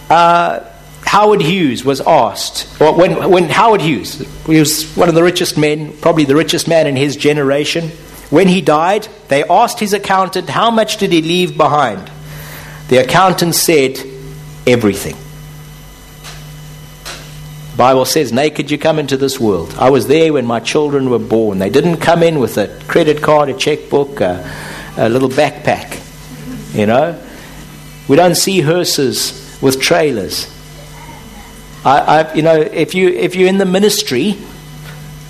Uh, 0.09 0.61
Howard 1.05 1.41
Hughes 1.41 1.83
was 1.83 2.01
asked, 2.01 2.81
or 2.81 2.95
when, 2.95 3.29
when 3.29 3.49
Howard 3.49 3.81
Hughes, 3.81 4.19
he 4.45 4.59
was 4.59 4.91
one 4.95 5.09
of 5.09 5.15
the 5.15 5.23
richest 5.23 5.57
men, 5.57 5.95
probably 5.97 6.25
the 6.25 6.35
richest 6.35 6.67
man 6.67 6.87
in 6.87 6.95
his 6.95 7.15
generation, 7.15 7.91
when 8.29 8.47
he 8.47 8.61
died, 8.61 9.07
they 9.27 9.43
asked 9.43 9.79
his 9.79 9.93
accountant, 9.93 10.49
How 10.49 10.69
much 10.69 10.97
did 10.97 11.11
he 11.11 11.21
leave 11.21 11.57
behind? 11.57 12.11
The 12.89 12.97
accountant 12.97 13.55
said, 13.55 13.97
Everything. 14.67 15.15
The 17.71 17.77
Bible 17.77 18.05
says, 18.05 18.31
Naked 18.31 18.69
you 18.69 18.77
come 18.77 18.99
into 18.99 19.17
this 19.17 19.39
world. 19.39 19.73
I 19.79 19.89
was 19.89 20.07
there 20.07 20.33
when 20.33 20.45
my 20.45 20.59
children 20.59 21.09
were 21.09 21.19
born. 21.19 21.57
They 21.57 21.69
didn't 21.69 21.97
come 21.97 22.21
in 22.21 22.39
with 22.39 22.57
a 22.57 22.67
credit 22.87 23.23
card, 23.23 23.49
a 23.49 23.53
checkbook, 23.53 24.21
a, 24.21 24.47
a 24.97 25.09
little 25.09 25.29
backpack. 25.29 25.97
You 26.75 26.85
know? 26.85 27.19
We 28.07 28.15
don't 28.15 28.35
see 28.35 28.61
hearses 28.61 29.57
with 29.61 29.81
trailers. 29.81 30.53
I, 31.83 31.99
I, 31.99 32.33
you 32.33 32.41
know, 32.43 32.59
if, 32.59 32.93
you, 32.93 33.09
if 33.09 33.35
you're 33.35 33.47
in 33.47 33.57
the 33.57 33.65
ministry, 33.65 34.37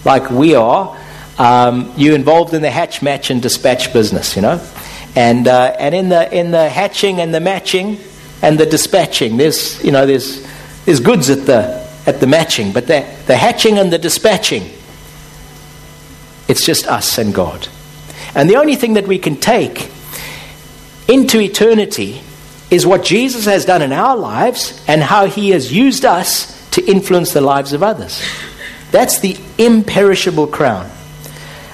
like 0.04 0.30
we 0.32 0.56
are, 0.56 0.99
um, 1.40 1.94
you're 1.96 2.16
involved 2.16 2.54
in 2.54 2.62
the 2.62 2.70
hatch, 2.70 3.02
match, 3.02 3.32
and 3.32 3.42
dispatch 3.42 3.92
business, 3.94 4.36
you 4.36 4.42
know. 4.42 4.62
And, 5.16 5.48
uh, 5.48 5.76
and 5.80 5.96
in, 5.96 6.10
the, 6.10 6.38
in 6.38 6.52
the 6.52 6.70
hatching 6.70 7.20
and 7.20 7.34
the 7.34 7.40
matching 7.40 7.98
and 8.42 8.60
the 8.60 8.66
dispatching, 8.66 9.38
there's, 9.38 9.84
you 9.84 9.92
know, 9.92 10.06
there's, 10.06 10.46
there's 10.86 11.00
goods 11.00 11.30
at 11.30 11.46
the, 11.46 11.88
at 12.06 12.20
the 12.20 12.28
matching, 12.28 12.74
but 12.74 12.88
the, 12.88 13.10
the 13.26 13.38
hatching 13.38 13.80
and 13.80 13.92
the 13.92 13.98
dispatching, 13.98 14.70
it's 16.48 16.66
just 16.66 16.86
us 16.88 17.18
and 17.18 17.34
God. 17.34 17.68
And 18.36 18.50
the 18.50 18.58
only 18.58 18.76
thing 18.76 18.94
that 18.94 19.08
we 19.08 19.18
can 19.18 19.38
take 19.38 19.90
into 21.08 21.40
eternity 21.40 22.22
is 22.70 22.86
what 22.86 23.04
Jesus 23.04 23.46
has 23.46 23.66
done 23.66 23.82
in 23.82 23.94
our 23.94 24.16
lives 24.16 24.84
and 24.88 25.02
how 25.02 25.26
he 25.26 25.52
has 25.52 25.74
used 25.74 26.06
us 26.06 26.70
to 26.72 26.86
influence 26.86 27.34
the 27.34 27.42
lives 27.42 27.74
of 27.74 27.82
others. 27.82 28.22
That's 28.92 29.20
the 29.20 29.38
imperishable 29.58 30.48
crown. 30.48 30.90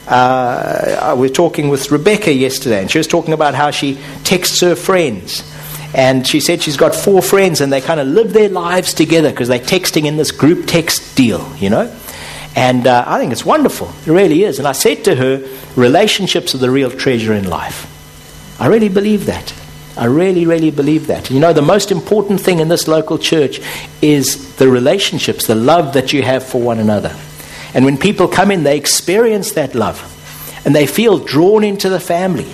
Uh, 0.08 1.00
I 1.02 1.14
was 1.14 1.32
talking 1.32 1.70
with 1.70 1.92
Rebecca 1.92 2.32
yesterday, 2.32 2.82
and 2.82 2.92
she 2.92 2.98
was 2.98 3.08
talking 3.08 3.34
about 3.34 3.56
how 3.56 3.72
she 3.72 3.98
texts 4.24 4.62
her 4.62 4.76
friends. 4.76 5.44
And 5.94 6.28
she 6.28 6.40
said 6.40 6.62
she's 6.62 6.78
got 6.78 6.94
four 6.94 7.22
friends, 7.22 7.62
and 7.62 7.72
they 7.72 7.82
kind 7.82 8.00
of 8.00 8.08
live 8.08 8.34
their 8.34 8.50
lives 8.50 8.94
together 8.94 9.30
because 9.30 9.48
they're 9.48 9.60
texting 9.60 10.06
in 10.06 10.18
this 10.18 10.32
group 10.32 10.68
text 10.68 11.16
deal, 11.16 11.56
you 11.56 11.70
know? 11.70 11.96
And 12.56 12.88
uh, 12.88 13.04
I 13.08 13.20
think 13.20 13.32
it's 13.32 13.46
wonderful. 13.46 13.92
It 14.06 14.12
really 14.12 14.44
is. 14.44 14.60
And 14.60 14.68
I 14.68 14.72
said 14.74 15.04
to 15.06 15.16
her, 15.16 15.48
relationships 15.76 16.56
are 16.56 16.58
the 16.58 16.70
real 16.70 16.92
treasure 16.92 17.34
in 17.34 17.50
life. 17.50 17.92
I 18.60 18.68
really 18.68 18.90
believe 18.90 19.26
that. 19.26 19.54
I 19.98 20.06
really, 20.06 20.46
really 20.46 20.72
believe 20.72 21.08
that. 21.08 21.32
You 21.32 21.40
know, 21.40 21.54
the 21.54 21.62
most 21.62 21.92
important 21.92 22.42
thing 22.42 22.60
in 22.60 22.68
this 22.68 22.88
local 22.88 23.18
church 23.18 23.62
is 24.02 24.56
the 24.58 24.68
relationships, 24.68 25.48
the 25.48 25.56
love 25.56 25.94
that 25.94 26.12
you 26.12 26.22
have 26.24 26.46
for 26.46 26.62
one 26.62 26.80
another. 26.80 27.16
And 27.76 27.84
when 27.84 27.98
people 27.98 28.30
come 28.30 28.52
in, 28.52 28.64
they 28.64 28.78
experience 28.78 29.52
that 29.52 29.76
love 29.76 30.12
and 30.66 30.74
they 30.74 30.88
feel 30.88 31.20
drawn 31.20 31.64
into 31.64 31.90
the 31.90 32.00
family. 32.00 32.52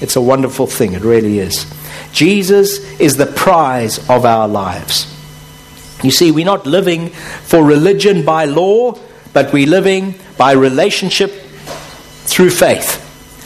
It's 0.00 0.16
a 0.16 0.20
wonderful 0.20 0.66
thing, 0.66 0.92
it 0.92 1.02
really 1.02 1.38
is. 1.38 1.72
Jesus 2.12 3.00
is 3.00 3.16
the 3.16 3.26
prize 3.26 3.98
of 4.10 4.24
our 4.24 4.48
lives. 4.48 5.10
You 6.02 6.10
see, 6.10 6.32
we're 6.32 6.44
not 6.44 6.66
living 6.66 7.10
for 7.10 7.64
religion 7.64 8.24
by 8.24 8.44
law, 8.46 8.98
but 9.32 9.52
we're 9.52 9.68
living 9.68 10.16
by 10.36 10.52
relationship 10.52 11.30
through 11.30 12.50
faith. 12.50 13.00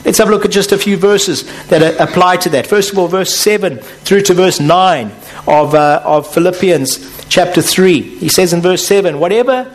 Let's 0.04 0.18
have 0.18 0.28
a 0.28 0.30
look 0.30 0.46
at 0.46 0.50
just 0.50 0.72
a 0.72 0.78
few 0.78 0.96
verses 0.96 1.44
that 1.66 2.00
apply 2.00 2.38
to 2.38 2.48
that. 2.50 2.66
First 2.66 2.92
of 2.92 2.98
all, 2.98 3.06
verse 3.06 3.34
7 3.36 3.78
through 3.78 4.22
to 4.22 4.34
verse 4.34 4.60
9 4.60 5.12
of, 5.46 5.74
uh, 5.74 6.00
of 6.04 6.32
Philippians 6.32 7.26
chapter 7.28 7.60
3. 7.60 8.00
He 8.00 8.28
says 8.30 8.54
in 8.54 8.62
verse 8.62 8.86
7 8.86 9.20
Whatever 9.20 9.74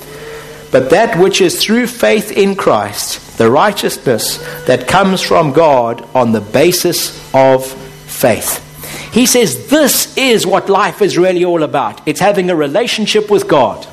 but 0.71 0.89
that 0.89 1.19
which 1.19 1.41
is 1.41 1.61
through 1.61 1.87
faith 1.87 2.31
in 2.31 2.55
Christ, 2.55 3.37
the 3.37 3.51
righteousness 3.51 4.37
that 4.65 4.87
comes 4.87 5.21
from 5.21 5.51
God 5.51 6.07
on 6.15 6.31
the 6.31 6.41
basis 6.41 7.19
of 7.33 7.65
faith. 7.65 8.67
He 9.13 9.25
says 9.25 9.67
this 9.67 10.15
is 10.17 10.47
what 10.47 10.69
life 10.69 11.01
is 11.01 11.17
really 11.17 11.43
all 11.43 11.63
about. 11.63 12.07
It's 12.07 12.21
having 12.21 12.49
a 12.49 12.55
relationship 12.55 13.29
with 13.29 13.47
God. 13.47 13.85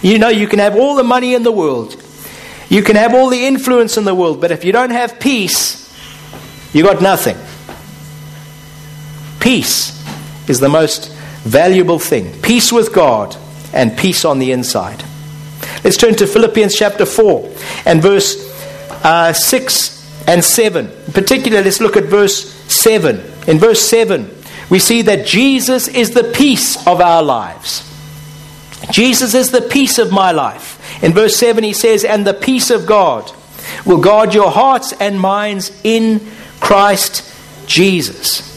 You 0.00 0.18
know, 0.18 0.28
you 0.28 0.46
can 0.46 0.58
have 0.58 0.74
all 0.74 0.94
the 0.96 1.04
money 1.04 1.34
in 1.34 1.42
the 1.42 1.52
world, 1.52 2.02
you 2.68 2.82
can 2.82 2.96
have 2.96 3.14
all 3.14 3.28
the 3.28 3.46
influence 3.46 3.98
in 3.98 4.04
the 4.04 4.14
world, 4.14 4.40
but 4.40 4.50
if 4.50 4.64
you 4.64 4.72
don't 4.72 4.90
have 4.90 5.20
peace, 5.20 5.78
you 6.72 6.82
got 6.82 7.02
nothing. 7.02 7.36
Peace 9.40 10.02
is 10.48 10.60
the 10.60 10.68
most 10.68 11.12
valuable 11.42 11.98
thing. 11.98 12.40
Peace 12.40 12.72
with 12.72 12.94
God 12.94 13.36
and 13.74 13.96
peace 13.98 14.24
on 14.24 14.38
the 14.38 14.52
inside. 14.52 15.04
Let's 15.84 15.96
turn 15.96 16.14
to 16.16 16.26
Philippians 16.26 16.74
chapter 16.76 17.04
4 17.04 17.50
and 17.86 18.00
verse 18.00 18.48
uh, 19.04 19.32
6 19.32 20.28
and 20.28 20.44
7. 20.44 20.86
In 20.86 21.12
particular, 21.12 21.60
let's 21.60 21.80
look 21.80 21.96
at 21.96 22.04
verse 22.04 22.54
7. 22.72 23.16
In 23.48 23.58
verse 23.58 23.80
7, 23.80 24.30
we 24.70 24.78
see 24.78 25.02
that 25.02 25.26
Jesus 25.26 25.88
is 25.88 26.12
the 26.12 26.24
peace 26.24 26.86
of 26.86 27.00
our 27.00 27.22
lives. 27.22 27.88
Jesus 28.90 29.34
is 29.34 29.50
the 29.50 29.60
peace 29.60 29.98
of 29.98 30.12
my 30.12 30.32
life. 30.32 30.78
In 31.02 31.12
verse 31.12 31.36
7, 31.36 31.64
he 31.64 31.72
says, 31.72 32.04
And 32.04 32.26
the 32.26 32.34
peace 32.34 32.70
of 32.70 32.86
God 32.86 33.30
will 33.84 34.00
guard 34.00 34.34
your 34.34 34.50
hearts 34.50 34.92
and 34.92 35.18
minds 35.18 35.72
in 35.82 36.20
Christ 36.60 37.28
Jesus. 37.66 38.48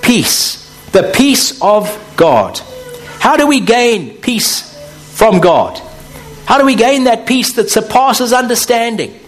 Peace. 0.00 0.58
The 0.92 1.12
peace 1.14 1.60
of 1.60 2.14
God. 2.16 2.58
How 3.18 3.36
do 3.36 3.46
we 3.46 3.60
gain 3.60 4.18
peace 4.18 4.62
from 5.16 5.40
God? 5.40 5.80
How 6.52 6.58
do 6.58 6.66
we 6.66 6.74
gain 6.74 7.04
that 7.04 7.24
peace 7.24 7.54
that 7.54 7.70
surpasses 7.70 8.30
understanding? 8.30 9.18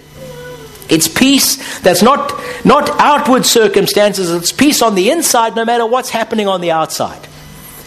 It's 0.90 1.08
peace 1.08 1.80
that's 1.80 2.02
not, 2.02 2.30
not 2.66 2.90
outward 3.00 3.46
circumstances, 3.46 4.30
it's 4.30 4.52
peace 4.52 4.82
on 4.82 4.94
the 4.94 5.08
inside 5.08 5.56
no 5.56 5.64
matter 5.64 5.86
what's 5.86 6.10
happening 6.10 6.48
on 6.48 6.60
the 6.60 6.72
outside. 6.72 7.26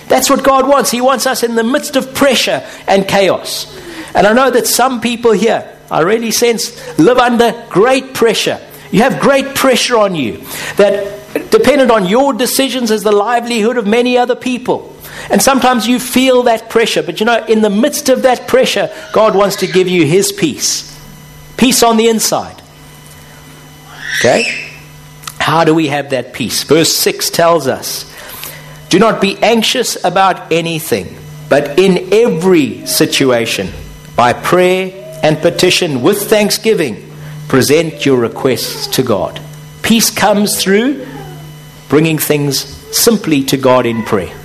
That's 0.07 0.27
what 0.27 0.43
God 0.43 0.67
wants. 0.67 0.89
He 0.89 1.01
wants 1.01 1.27
us 1.27 1.43
in 1.43 1.53
the 1.53 1.63
midst 1.63 1.95
of 1.95 2.15
pressure 2.15 2.67
and 2.87 3.07
chaos. 3.07 3.71
And 4.15 4.25
I 4.25 4.33
know 4.33 4.49
that 4.49 4.65
some 4.65 5.01
people 5.01 5.33
here, 5.33 5.71
I 5.91 6.01
really 6.01 6.31
sense, 6.31 6.97
live 6.97 7.19
under 7.19 7.63
great 7.69 8.15
pressure. 8.15 8.59
You 8.89 9.03
have 9.03 9.19
great 9.19 9.53
pressure 9.53 9.97
on 9.97 10.15
you 10.15 10.43
that 10.77 11.51
dependent 11.51 11.91
on 11.91 12.07
your 12.07 12.33
decisions 12.33 12.89
is 12.89 13.03
the 13.03 13.11
livelihood 13.11 13.77
of 13.77 13.85
many 13.85 14.17
other 14.17 14.35
people. 14.35 14.96
And 15.29 15.41
sometimes 15.41 15.87
you 15.87 15.99
feel 15.99 16.43
that 16.43 16.69
pressure, 16.69 17.03
but 17.03 17.19
you 17.19 17.25
know, 17.25 17.43
in 17.45 17.61
the 17.61 17.69
midst 17.69 18.09
of 18.09 18.21
that 18.21 18.47
pressure, 18.47 18.89
God 19.13 19.35
wants 19.35 19.57
to 19.57 19.67
give 19.67 19.87
you 19.87 20.05
His 20.05 20.31
peace. 20.31 20.97
Peace 21.57 21.83
on 21.83 21.97
the 21.97 22.07
inside. 22.07 22.61
Okay? 24.19 24.67
How 25.39 25.63
do 25.63 25.73
we 25.73 25.87
have 25.87 26.11
that 26.11 26.33
peace? 26.33 26.63
Verse 26.63 26.93
6 26.93 27.29
tells 27.29 27.67
us 27.67 28.13
Do 28.89 28.99
not 28.99 29.21
be 29.21 29.37
anxious 29.37 30.03
about 30.03 30.51
anything, 30.51 31.17
but 31.49 31.77
in 31.79 32.13
every 32.13 32.85
situation, 32.85 33.69
by 34.15 34.33
prayer 34.33 35.19
and 35.23 35.37
petition 35.39 36.01
with 36.01 36.29
thanksgiving, 36.29 37.11
present 37.47 38.05
your 38.05 38.17
requests 38.17 38.87
to 38.87 39.03
God. 39.03 39.41
Peace 39.81 40.09
comes 40.09 40.61
through 40.61 41.05
bringing 41.89 42.17
things 42.17 42.59
simply 42.95 43.43
to 43.45 43.57
God 43.57 43.85
in 43.85 44.03
prayer. 44.03 44.35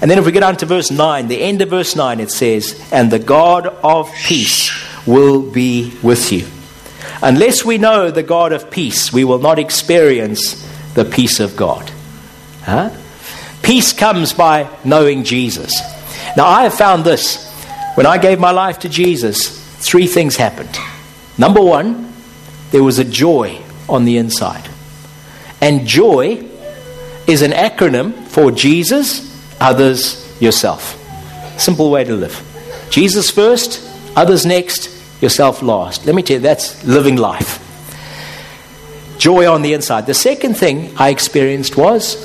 And 0.00 0.10
then 0.10 0.18
if 0.18 0.24
we 0.24 0.32
get 0.32 0.42
on 0.42 0.56
to 0.58 0.66
verse 0.66 0.90
9, 0.90 1.28
the 1.28 1.40
end 1.40 1.60
of 1.60 1.68
verse 1.68 1.94
9, 1.94 2.20
it 2.20 2.30
says, 2.30 2.88
And 2.90 3.10
the 3.10 3.18
God 3.18 3.66
of 3.66 4.10
peace 4.24 4.70
will 5.06 5.42
be 5.42 5.92
with 6.02 6.32
you. 6.32 6.46
Unless 7.22 7.64
we 7.64 7.76
know 7.76 8.10
the 8.10 8.22
God 8.22 8.52
of 8.52 8.70
peace, 8.70 9.12
we 9.12 9.24
will 9.24 9.38
not 9.38 9.58
experience 9.58 10.66
the 10.94 11.04
peace 11.04 11.38
of 11.38 11.54
God. 11.54 11.90
Huh? 12.62 12.90
Peace 13.62 13.92
comes 13.92 14.32
by 14.32 14.70
knowing 14.84 15.24
Jesus. 15.24 15.80
Now, 16.36 16.46
I 16.46 16.62
have 16.62 16.74
found 16.74 17.04
this. 17.04 17.48
When 17.94 18.06
I 18.06 18.16
gave 18.18 18.38
my 18.38 18.52
life 18.52 18.78
to 18.80 18.88
Jesus, 18.88 19.48
three 19.78 20.06
things 20.06 20.36
happened. 20.36 20.78
Number 21.36 21.60
one, 21.60 22.12
there 22.70 22.82
was 22.82 22.98
a 22.98 23.04
joy 23.04 23.60
on 23.88 24.04
the 24.04 24.16
inside. 24.16 24.68
And 25.60 25.86
joy 25.86 26.48
is 27.26 27.42
an 27.42 27.50
acronym 27.50 28.26
for 28.28 28.50
Jesus, 28.50 29.29
others, 29.60 30.26
yourself. 30.40 30.96
Simple 31.58 31.90
way 31.90 32.04
to 32.04 32.14
live. 32.14 32.46
Jesus 32.90 33.30
first, 33.30 33.86
others 34.16 34.46
next, 34.46 34.88
yourself 35.22 35.62
last. 35.62 36.06
Let 36.06 36.14
me 36.14 36.22
tell 36.22 36.36
you, 36.36 36.42
that's 36.42 36.84
living 36.84 37.16
life. 37.16 37.66
Joy 39.18 39.50
on 39.52 39.62
the 39.62 39.74
inside. 39.74 40.06
The 40.06 40.14
second 40.14 40.54
thing 40.54 40.94
I 40.96 41.10
experienced 41.10 41.76
was 41.76 42.16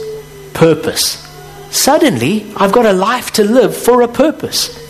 purpose. 0.53 1.21
Suddenly, 1.69 2.51
I've 2.55 2.71
got 2.71 2.85
a 2.85 2.93
life 2.93 3.31
to 3.31 3.43
live 3.43 3.75
for 3.75 4.01
a 4.01 4.07
purpose. 4.07 4.81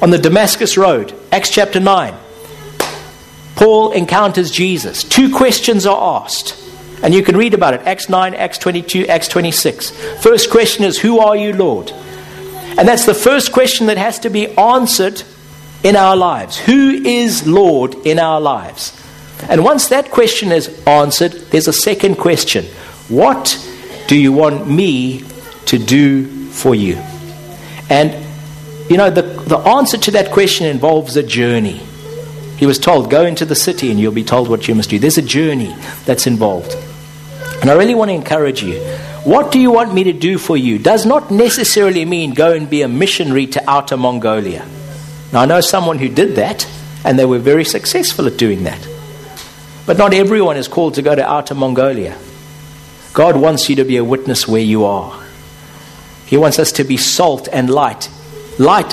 On 0.00 0.10
the 0.10 0.18
Damascus 0.18 0.76
Road, 0.76 1.12
Acts 1.32 1.50
chapter 1.50 1.80
9, 1.80 2.14
Paul 3.56 3.92
encounters 3.92 4.50
Jesus. 4.50 5.02
Two 5.02 5.34
questions 5.34 5.84
are 5.84 6.22
asked. 6.22 6.61
And 7.02 7.12
you 7.12 7.22
can 7.22 7.36
read 7.36 7.52
about 7.54 7.74
it 7.74 7.80
Acts 7.80 8.08
9, 8.08 8.34
Acts 8.34 8.58
22, 8.58 9.06
Acts 9.06 9.28
26. 9.28 9.90
First 10.22 10.50
question 10.50 10.84
is, 10.84 10.98
Who 10.98 11.18
are 11.18 11.36
you, 11.36 11.52
Lord? 11.52 11.90
And 12.78 12.88
that's 12.88 13.04
the 13.04 13.14
first 13.14 13.52
question 13.52 13.88
that 13.88 13.98
has 13.98 14.20
to 14.20 14.30
be 14.30 14.48
answered 14.56 15.22
in 15.82 15.96
our 15.96 16.16
lives. 16.16 16.58
Who 16.58 16.90
is 16.90 17.46
Lord 17.46 17.94
in 18.06 18.18
our 18.18 18.40
lives? 18.40 18.98
And 19.48 19.64
once 19.64 19.88
that 19.88 20.10
question 20.10 20.52
is 20.52 20.68
answered, 20.86 21.32
there's 21.50 21.68
a 21.68 21.72
second 21.72 22.16
question 22.16 22.64
What 23.08 23.58
do 24.06 24.16
you 24.16 24.32
want 24.32 24.68
me 24.68 25.24
to 25.66 25.78
do 25.78 26.46
for 26.50 26.74
you? 26.74 26.96
And, 27.90 28.24
you 28.88 28.96
know, 28.96 29.10
the, 29.10 29.22
the 29.22 29.58
answer 29.58 29.98
to 29.98 30.12
that 30.12 30.30
question 30.30 30.66
involves 30.66 31.16
a 31.16 31.22
journey. 31.22 31.80
He 32.56 32.66
was 32.66 32.78
told, 32.78 33.10
Go 33.10 33.24
into 33.24 33.44
the 33.44 33.56
city 33.56 33.90
and 33.90 33.98
you'll 33.98 34.12
be 34.12 34.24
told 34.24 34.48
what 34.48 34.68
you 34.68 34.74
must 34.74 34.90
do. 34.90 34.98
There's 34.98 35.18
a 35.18 35.22
journey 35.22 35.74
that's 36.06 36.26
involved. 36.26 36.76
And 37.62 37.70
I 37.70 37.74
really 37.74 37.94
want 37.94 38.08
to 38.10 38.14
encourage 38.14 38.60
you. 38.60 38.80
What 39.22 39.52
do 39.52 39.60
you 39.60 39.70
want 39.70 39.94
me 39.94 40.02
to 40.04 40.12
do 40.12 40.36
for 40.36 40.56
you 40.56 40.80
does 40.80 41.06
not 41.06 41.30
necessarily 41.30 42.04
mean 42.04 42.34
go 42.34 42.52
and 42.52 42.68
be 42.68 42.82
a 42.82 42.88
missionary 42.88 43.46
to 43.46 43.70
Outer 43.70 43.96
Mongolia. 43.96 44.66
Now, 45.32 45.42
I 45.42 45.46
know 45.46 45.60
someone 45.60 45.98
who 45.98 46.08
did 46.08 46.34
that, 46.34 46.68
and 47.04 47.16
they 47.16 47.24
were 47.24 47.38
very 47.38 47.64
successful 47.64 48.26
at 48.26 48.36
doing 48.36 48.64
that. 48.64 48.84
But 49.86 49.96
not 49.96 50.12
everyone 50.12 50.56
is 50.56 50.66
called 50.66 50.94
to 50.94 51.02
go 51.02 51.14
to 51.14 51.24
Outer 51.24 51.54
Mongolia. 51.54 52.18
God 53.12 53.36
wants 53.36 53.70
you 53.70 53.76
to 53.76 53.84
be 53.84 53.96
a 53.96 54.02
witness 54.04 54.48
where 54.48 54.60
you 54.60 54.84
are. 54.84 55.22
He 56.26 56.36
wants 56.36 56.58
us 56.58 56.72
to 56.72 56.84
be 56.84 56.96
salt 56.96 57.48
and 57.52 57.70
light. 57.70 58.10
Light, 58.58 58.92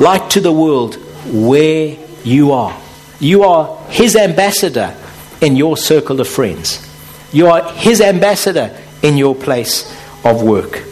light 0.00 0.30
to 0.30 0.40
the 0.40 0.52
world 0.52 0.94
where 1.26 1.98
you 2.24 2.52
are. 2.52 2.74
You 3.20 3.42
are 3.42 3.78
His 3.90 4.16
ambassador 4.16 4.96
in 5.42 5.56
your 5.56 5.76
circle 5.76 6.22
of 6.22 6.28
friends. 6.28 6.88
You 7.32 7.48
are 7.48 7.72
His 7.72 8.00
ambassador 8.00 8.76
in 9.02 9.16
your 9.16 9.34
place 9.34 9.90
of 10.24 10.42
work. 10.42 10.84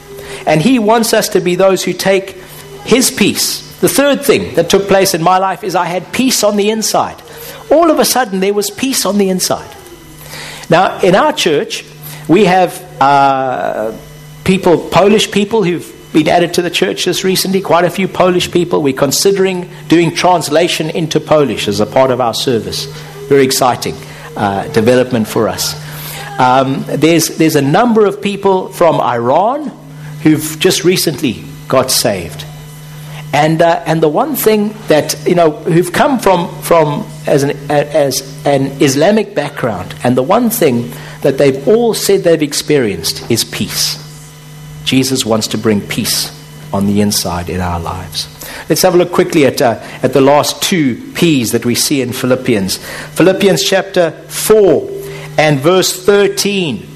And 0.46 0.60
He 0.60 0.78
wants 0.78 1.12
us 1.12 1.28
to 1.30 1.40
be 1.40 1.54
those 1.54 1.84
who 1.84 1.92
take 1.92 2.30
His 2.84 3.10
peace 3.10 3.70
the 3.80 3.88
third 3.88 4.22
thing 4.22 4.54
that 4.56 4.68
took 4.68 4.88
place 4.88 5.14
in 5.14 5.22
my 5.22 5.38
life 5.38 5.64
is 5.64 5.74
I 5.74 5.86
had 5.86 6.12
peace 6.12 6.44
on 6.44 6.56
the 6.56 6.70
inside. 6.70 7.20
All 7.70 7.90
of 7.90 7.98
a 7.98 8.04
sudden, 8.04 8.40
there 8.40 8.52
was 8.52 8.70
peace 8.70 9.06
on 9.06 9.16
the 9.16 9.30
inside. 9.30 9.74
Now, 10.68 11.00
in 11.00 11.14
our 11.14 11.32
church, 11.32 11.84
we 12.28 12.44
have 12.44 12.78
uh, 13.00 13.96
people, 14.44 14.90
Polish 14.90 15.30
people 15.30 15.64
who've 15.64 15.96
been 16.12 16.28
added 16.28 16.52
to 16.54 16.62
the 16.62 16.70
church 16.70 17.04
just 17.04 17.24
recently, 17.24 17.62
quite 17.62 17.86
a 17.86 17.90
few 17.90 18.06
Polish 18.06 18.50
people. 18.50 18.82
We're 18.82 18.92
considering 18.92 19.70
doing 19.88 20.14
translation 20.14 20.90
into 20.90 21.18
Polish 21.18 21.66
as 21.66 21.80
a 21.80 21.86
part 21.86 22.10
of 22.10 22.20
our 22.20 22.34
service. 22.34 22.84
Very 23.28 23.44
exciting 23.44 23.94
uh, 24.36 24.68
development 24.68 25.26
for 25.26 25.48
us. 25.48 25.74
Um, 26.40 26.86
there's, 26.86 27.36
there's 27.36 27.56
a 27.56 27.60
number 27.60 28.06
of 28.06 28.22
people 28.22 28.70
from 28.70 28.98
Iran 28.98 29.68
who've 30.22 30.56
just 30.58 30.84
recently 30.84 31.44
got 31.68 31.90
saved. 31.90 32.46
And, 33.34 33.60
uh, 33.60 33.82
and 33.84 34.02
the 34.02 34.08
one 34.08 34.36
thing 34.36 34.74
that, 34.88 35.14
you 35.26 35.34
know, 35.34 35.50
who've 35.50 35.92
come 35.92 36.18
from, 36.18 36.48
from 36.62 37.06
as, 37.26 37.42
an, 37.42 37.50
as 37.70 38.22
an 38.46 38.68
Islamic 38.82 39.34
background, 39.34 39.94
and 40.02 40.16
the 40.16 40.22
one 40.22 40.48
thing 40.48 40.90
that 41.20 41.36
they've 41.36 41.68
all 41.68 41.92
said 41.92 42.22
they've 42.22 42.42
experienced 42.42 43.30
is 43.30 43.44
peace. 43.44 43.98
Jesus 44.84 45.26
wants 45.26 45.46
to 45.48 45.58
bring 45.58 45.82
peace 45.82 46.34
on 46.72 46.86
the 46.86 47.02
inside 47.02 47.50
in 47.50 47.60
our 47.60 47.78
lives. 47.78 48.28
Let's 48.70 48.80
have 48.80 48.94
a 48.94 48.96
look 48.96 49.12
quickly 49.12 49.44
at, 49.44 49.60
uh, 49.60 49.78
at 50.02 50.14
the 50.14 50.22
last 50.22 50.62
two 50.62 51.12
P's 51.12 51.52
that 51.52 51.66
we 51.66 51.74
see 51.74 52.00
in 52.00 52.14
Philippians. 52.14 52.78
Philippians 52.78 53.62
chapter 53.62 54.12
4 54.28 54.99
and 55.40 55.58
verse 55.58 56.04
13 56.04 56.86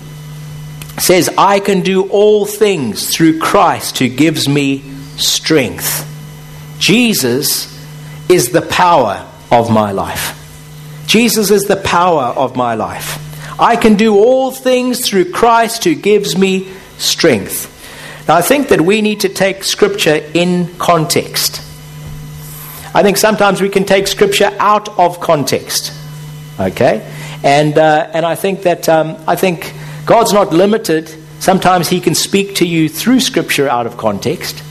says, 0.99 1.31
I 1.39 1.61
can 1.61 1.81
do 1.81 2.11
all 2.11 2.45
things 2.45 3.11
through 3.11 3.39
Christ 3.39 3.99
who 3.99 4.09
gives 4.11 4.47
me 4.47 4.83
strength. 5.17 6.07
Jesus 6.79 7.73
is 8.29 8.51
the 8.51 8.61
power 8.61 9.27
of 9.51 9.71
my 9.71 9.93
life. 9.93 10.39
Jesus 11.07 11.51
is 11.51 11.65
the 11.65 11.77
power 11.77 12.25
of 12.37 12.55
my 12.55 12.75
life. 12.75 13.19
I 13.59 13.77
can 13.77 13.95
do 13.95 14.15
all 14.15 14.51
things 14.51 15.09
through 15.09 15.33
Christ 15.33 15.85
who 15.85 15.95
gives 15.95 16.37
me 16.37 16.71
strength. 16.99 17.71
Now, 18.29 18.37
I 18.37 18.43
think 18.43 18.69
that 18.69 18.83
we 18.83 19.01
need 19.01 19.21
to 19.21 19.31
take 19.31 19.65
Scripture 19.65 20.23
in 20.35 20.69
context. 20.77 21.63
I 22.95 23.03
think 23.03 23.17
sometimes 23.17 23.63
we 23.63 23.71
can 23.71 23.87
take 23.87 24.07
Scripture 24.07 24.55
out 24.59 24.99
of 24.99 25.19
context. 25.21 25.95
Okay? 26.61 27.11
And, 27.45 27.77
uh, 27.77 28.11
and 28.15 28.25
I 28.25 28.37
think 28.37 28.63
that 28.63 28.89
um, 28.89 29.23
I 29.29 29.37
think 29.37 29.75
God's 30.07 30.33
not 30.33 30.55
limited. 30.55 31.15
Sometimes 31.41 31.89
He 31.89 32.01
can 32.01 32.15
speak 32.15 32.57
to 32.57 32.67
you 32.67 32.89
through 32.89 33.21
Scripture 33.21 33.69
out 33.69 33.87
of 33.87 33.99
context. 33.99 34.63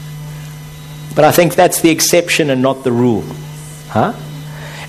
But 1.16 1.24
I 1.24 1.32
think 1.32 1.54
that's 1.54 1.82
the 1.82 1.92
exception 1.92 2.50
and 2.50 2.64
not 2.64 2.84
the 2.84 2.92
rule. 2.92 3.24
Huh? 3.90 4.14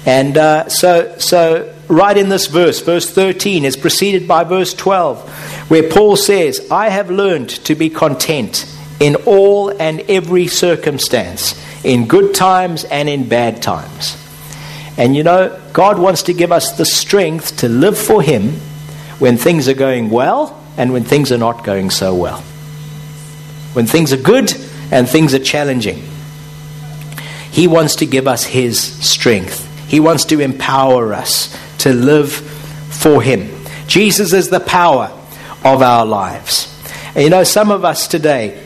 And 0.06 0.38
uh, 0.38 0.70
so, 0.70 1.18
so, 1.18 1.74
right 1.88 2.16
in 2.16 2.30
this 2.30 2.46
verse, 2.46 2.80
verse 2.80 3.10
13, 3.10 3.66
is 3.66 3.76
preceded 3.76 4.26
by 4.26 4.44
verse 4.44 4.72
12, 4.72 5.70
where 5.70 5.90
Paul 5.90 6.16
says, 6.16 6.66
I 6.70 6.88
have 6.88 7.10
learned 7.10 7.50
to 7.50 7.74
be 7.74 7.90
content 7.90 8.64
in 8.98 9.16
all 9.26 9.68
and 9.68 10.00
every 10.08 10.46
circumstance, 10.46 11.54
in 11.84 12.06
good 12.06 12.34
times 12.34 12.84
and 12.84 13.10
in 13.10 13.28
bad 13.28 13.60
times. 13.60 14.16
And 14.96 15.16
you 15.16 15.22
know, 15.22 15.60
God 15.72 15.98
wants 15.98 16.24
to 16.24 16.32
give 16.32 16.52
us 16.52 16.76
the 16.76 16.84
strength 16.84 17.58
to 17.58 17.68
live 17.68 17.98
for 17.98 18.22
Him 18.22 18.52
when 19.18 19.36
things 19.36 19.68
are 19.68 19.74
going 19.74 20.10
well 20.10 20.60
and 20.76 20.92
when 20.92 21.04
things 21.04 21.32
are 21.32 21.38
not 21.38 21.64
going 21.64 21.90
so 21.90 22.14
well. 22.14 22.40
When 23.72 23.86
things 23.86 24.12
are 24.12 24.18
good 24.18 24.52
and 24.90 25.08
things 25.08 25.34
are 25.34 25.40
challenging. 25.40 26.02
He 27.50 27.66
wants 27.66 27.96
to 27.96 28.06
give 28.06 28.28
us 28.28 28.44
His 28.44 28.80
strength. 28.80 29.70
He 29.88 30.00
wants 30.00 30.24
to 30.26 30.40
empower 30.40 31.12
us 31.12 31.56
to 31.78 31.92
live 31.92 32.32
for 32.32 33.22
Him. 33.22 33.50
Jesus 33.86 34.32
is 34.32 34.48
the 34.48 34.60
power 34.60 35.06
of 35.64 35.82
our 35.82 36.06
lives. 36.06 36.70
And 37.14 37.24
you 37.24 37.30
know, 37.30 37.44
some 37.44 37.70
of 37.70 37.84
us 37.84 38.08
today 38.08 38.62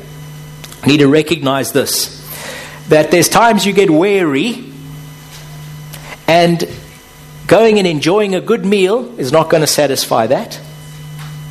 need 0.87 0.99
to 0.99 1.09
recognize 1.09 1.73
this 1.73 2.17
that 2.89 3.11
there's 3.11 3.29
times 3.29 3.67
you 3.67 3.73
get 3.75 3.91
weary 3.91 4.68
and 6.29 6.69
going 7.47 7.79
and 7.79 7.87
enjoying 7.87 8.35
a 8.35 8.41
good 8.41 8.65
meal 8.65 9.19
is 9.19 9.33
not 9.33 9.51
going 9.51 9.63
to 9.63 9.67
satisfy 9.67 10.27
that. 10.27 10.61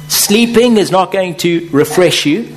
Sleeping 0.08 0.78
is 0.78 0.92
not 0.92 1.12
going 1.12 1.36
to 1.38 1.68
refresh 1.72 2.26
you. 2.26 2.56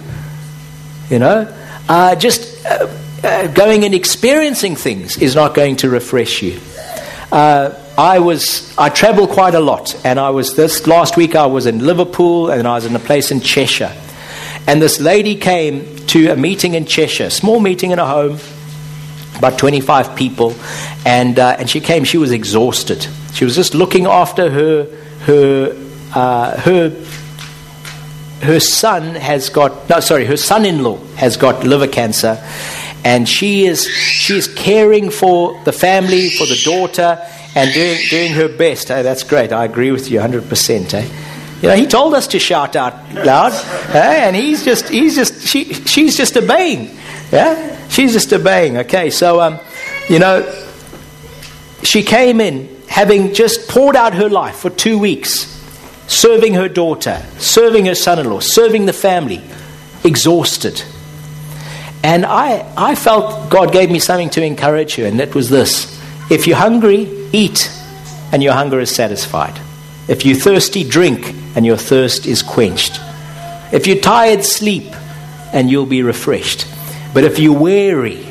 You 1.09 1.19
know, 1.19 1.57
uh, 1.89 2.15
just 2.15 2.65
uh, 2.65 2.87
uh, 3.25 3.49
going 3.49 3.85
and 3.85 3.95
experiencing 3.95 4.77
things 4.77 5.17
is 5.17 5.35
not 5.35 5.55
going 5.55 5.77
to 5.77 5.89
refresh 5.89 6.43
you. 6.43 6.61
Uh, 7.33 7.75
I 7.99 8.19
was 8.21 8.77
I 8.79 8.89
travel 8.91 9.27
quite 9.27 9.55
a 9.55 9.61
lot, 9.61 9.99
and 10.05 10.21
I 10.21 10.31
was 10.31 10.55
this 10.55 10.87
last 10.87 11.17
week. 11.17 11.35
I 11.35 11.47
was 11.47 11.67
in 11.67 11.85
Liverpool, 11.85 12.51
and 12.51 12.69
I 12.69 12.75
was 12.75 12.85
in 12.85 12.95
a 12.95 13.01
place 13.01 13.31
in 13.31 13.41
Cheshire, 13.41 13.95
and 14.67 14.81
this 14.81 15.01
lady 15.01 15.35
came 15.35 15.97
to 16.07 16.29
a 16.29 16.37
meeting 16.37 16.75
in 16.75 16.87
Cheshire, 16.87 17.31
small 17.31 17.61
meeting 17.61 17.91
in 17.91 17.99
a 17.99 18.07
home, 18.07 18.39
about 19.41 19.59
25 19.59 20.15
people, 20.15 20.55
and 21.05 21.39
uh, 21.39 21.57
and 21.59 21.69
she 21.69 21.81
came. 21.81 22.05
She 22.05 22.19
was 22.19 22.31
exhausted. 22.31 23.07
She 23.33 23.45
was 23.45 23.57
just 23.57 23.75
looking 23.75 24.07
after 24.07 24.51
her 24.51 24.85
her 25.27 25.77
uh, 26.15 26.61
her 26.61 26.91
her 28.43 28.61
son 28.61 29.15
has 29.15 29.51
got 29.51 29.89
no 29.89 30.01
sorry 30.01 30.25
her 30.25 30.37
son-in-law 30.37 30.97
has 31.17 31.37
got 31.37 31.63
liver 31.65 31.87
cancer 31.87 32.43
and 33.05 33.29
she 33.29 33.67
is 33.67 33.87
she 33.87 34.37
is 34.37 34.49
caring 34.49 35.11
for 35.11 35.63
the 35.65 35.73
family 35.73 36.31
for 36.31 36.47
the 36.47 36.59
daughter 36.65 37.19
and 37.55 37.73
doing, 37.75 37.99
doing 38.09 38.33
her 38.33 38.49
best 38.49 38.89
hey, 38.89 39.03
that's 39.03 39.25
great 39.25 39.53
i 39.53 39.65
agree 39.65 39.91
with 39.91 40.11
you 40.11 40.19
100% 40.19 40.95
eh? 40.95 41.30
You 41.63 41.69
know 41.69 41.75
he 41.75 41.87
told 41.87 42.15
us 42.15 42.29
to 42.29 42.39
shout 42.39 42.77
out 42.77 42.95
loud 43.15 43.53
eh? 43.95 44.27
and 44.27 44.37
he's 44.37 44.65
just 44.65 44.89
he's 44.89 45.15
just 45.15 45.47
she 45.47 45.73
she's 45.75 46.17
just 46.17 46.37
obeying 46.37 46.97
yeah 47.31 47.89
she's 47.89 48.13
just 48.13 48.33
obeying 48.33 48.79
okay 48.79 49.11
so 49.11 49.41
um, 49.41 49.59
you 50.09 50.19
know 50.19 50.43
she 51.83 52.03
came 52.03 52.41
in 52.41 52.69
having 52.89 53.35
just 53.35 53.69
poured 53.69 53.97
out 53.97 54.15
her 54.15 54.29
life 54.29 54.57
for 54.57 54.71
two 54.71 54.99
weeks 54.99 55.61
serving 56.11 56.55
her 56.55 56.69
daughter, 56.69 57.23
serving 57.39 57.87
her 57.87 57.95
son 57.95 58.19
in 58.19 58.29
law, 58.29 58.41
serving 58.41 58.85
the 58.87 58.93
family, 58.93 59.41
exhausted. 60.03 60.83
And 62.03 62.27
I, 62.27 62.71
I 62.77 62.95
felt 62.97 63.49
God 63.49 63.73
gave 63.73 63.91
me 63.91 64.01
something 64.01 64.29
to 64.31 64.45
encourage 64.45 64.97
her, 64.97 65.07
and 65.07 65.21
that 65.21 65.35
was 65.35 65.51
this 65.51 65.99
if 66.31 66.47
you're 66.47 66.57
hungry, 66.57 67.29
eat, 67.33 67.71
and 68.33 68.43
your 68.43 68.55
hunger 68.55 68.81
is 68.81 68.95
satisfied. 68.95 69.59
If 70.11 70.27
you're 70.27 70.37
thirsty, 70.37 70.85
drink, 70.85 71.35
and 71.57 71.65
your 71.65 71.79
thirst 71.79 72.27
is 72.27 72.43
quenched. 72.43 73.01
If 73.73 73.87
you're 73.87 74.01
tired, 74.01 74.45
sleep, 74.45 74.95
and 75.55 75.71
you'll 75.71 75.87
be 75.87 76.03
refreshed. 76.03 76.67
But 77.15 77.25
if 77.25 77.39
you're 77.39 77.59
weary, 77.59 78.27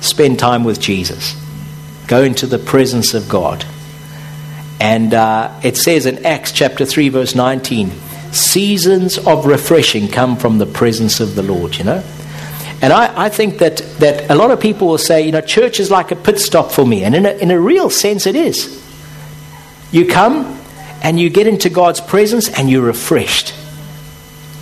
spend 0.00 0.38
time 0.38 0.64
with 0.64 0.80
Jesus. 0.80 1.34
Go 2.06 2.22
into 2.22 2.46
the 2.46 2.58
presence 2.58 3.14
of 3.14 3.28
God 3.28 3.64
and 4.80 5.12
uh, 5.12 5.58
it 5.62 5.76
says 5.76 6.06
in 6.06 6.24
Acts 6.24 6.52
chapter 6.52 6.84
3, 6.84 7.08
verse 7.08 7.34
19, 7.34 7.90
seasons 8.32 9.18
of 9.18 9.46
refreshing 9.46 10.08
come 10.08 10.36
from 10.36 10.58
the 10.58 10.66
presence 10.66 11.20
of 11.20 11.34
the 11.34 11.42
Lord, 11.42 11.76
you 11.76 11.84
know? 11.84 12.04
And 12.80 12.92
I, 12.92 13.24
I 13.24 13.28
think 13.28 13.58
that, 13.58 13.78
that 13.98 14.30
a 14.30 14.36
lot 14.36 14.52
of 14.52 14.60
people 14.60 14.86
will 14.86 14.98
say, 14.98 15.22
you 15.22 15.32
know, 15.32 15.40
church 15.40 15.80
is 15.80 15.90
like 15.90 16.12
a 16.12 16.16
pit 16.16 16.38
stop 16.38 16.70
for 16.70 16.86
me. 16.86 17.02
And 17.02 17.14
in 17.16 17.26
a, 17.26 17.30
in 17.30 17.50
a 17.50 17.60
real 17.60 17.90
sense, 17.90 18.26
it 18.26 18.36
is. 18.36 18.84
You 19.90 20.06
come 20.06 20.58
and 21.02 21.18
you 21.18 21.30
get 21.30 21.46
into 21.46 21.70
God's 21.70 22.00
presence 22.00 22.48
and 22.48 22.68
you're 22.68 22.82
refreshed. 22.82 23.54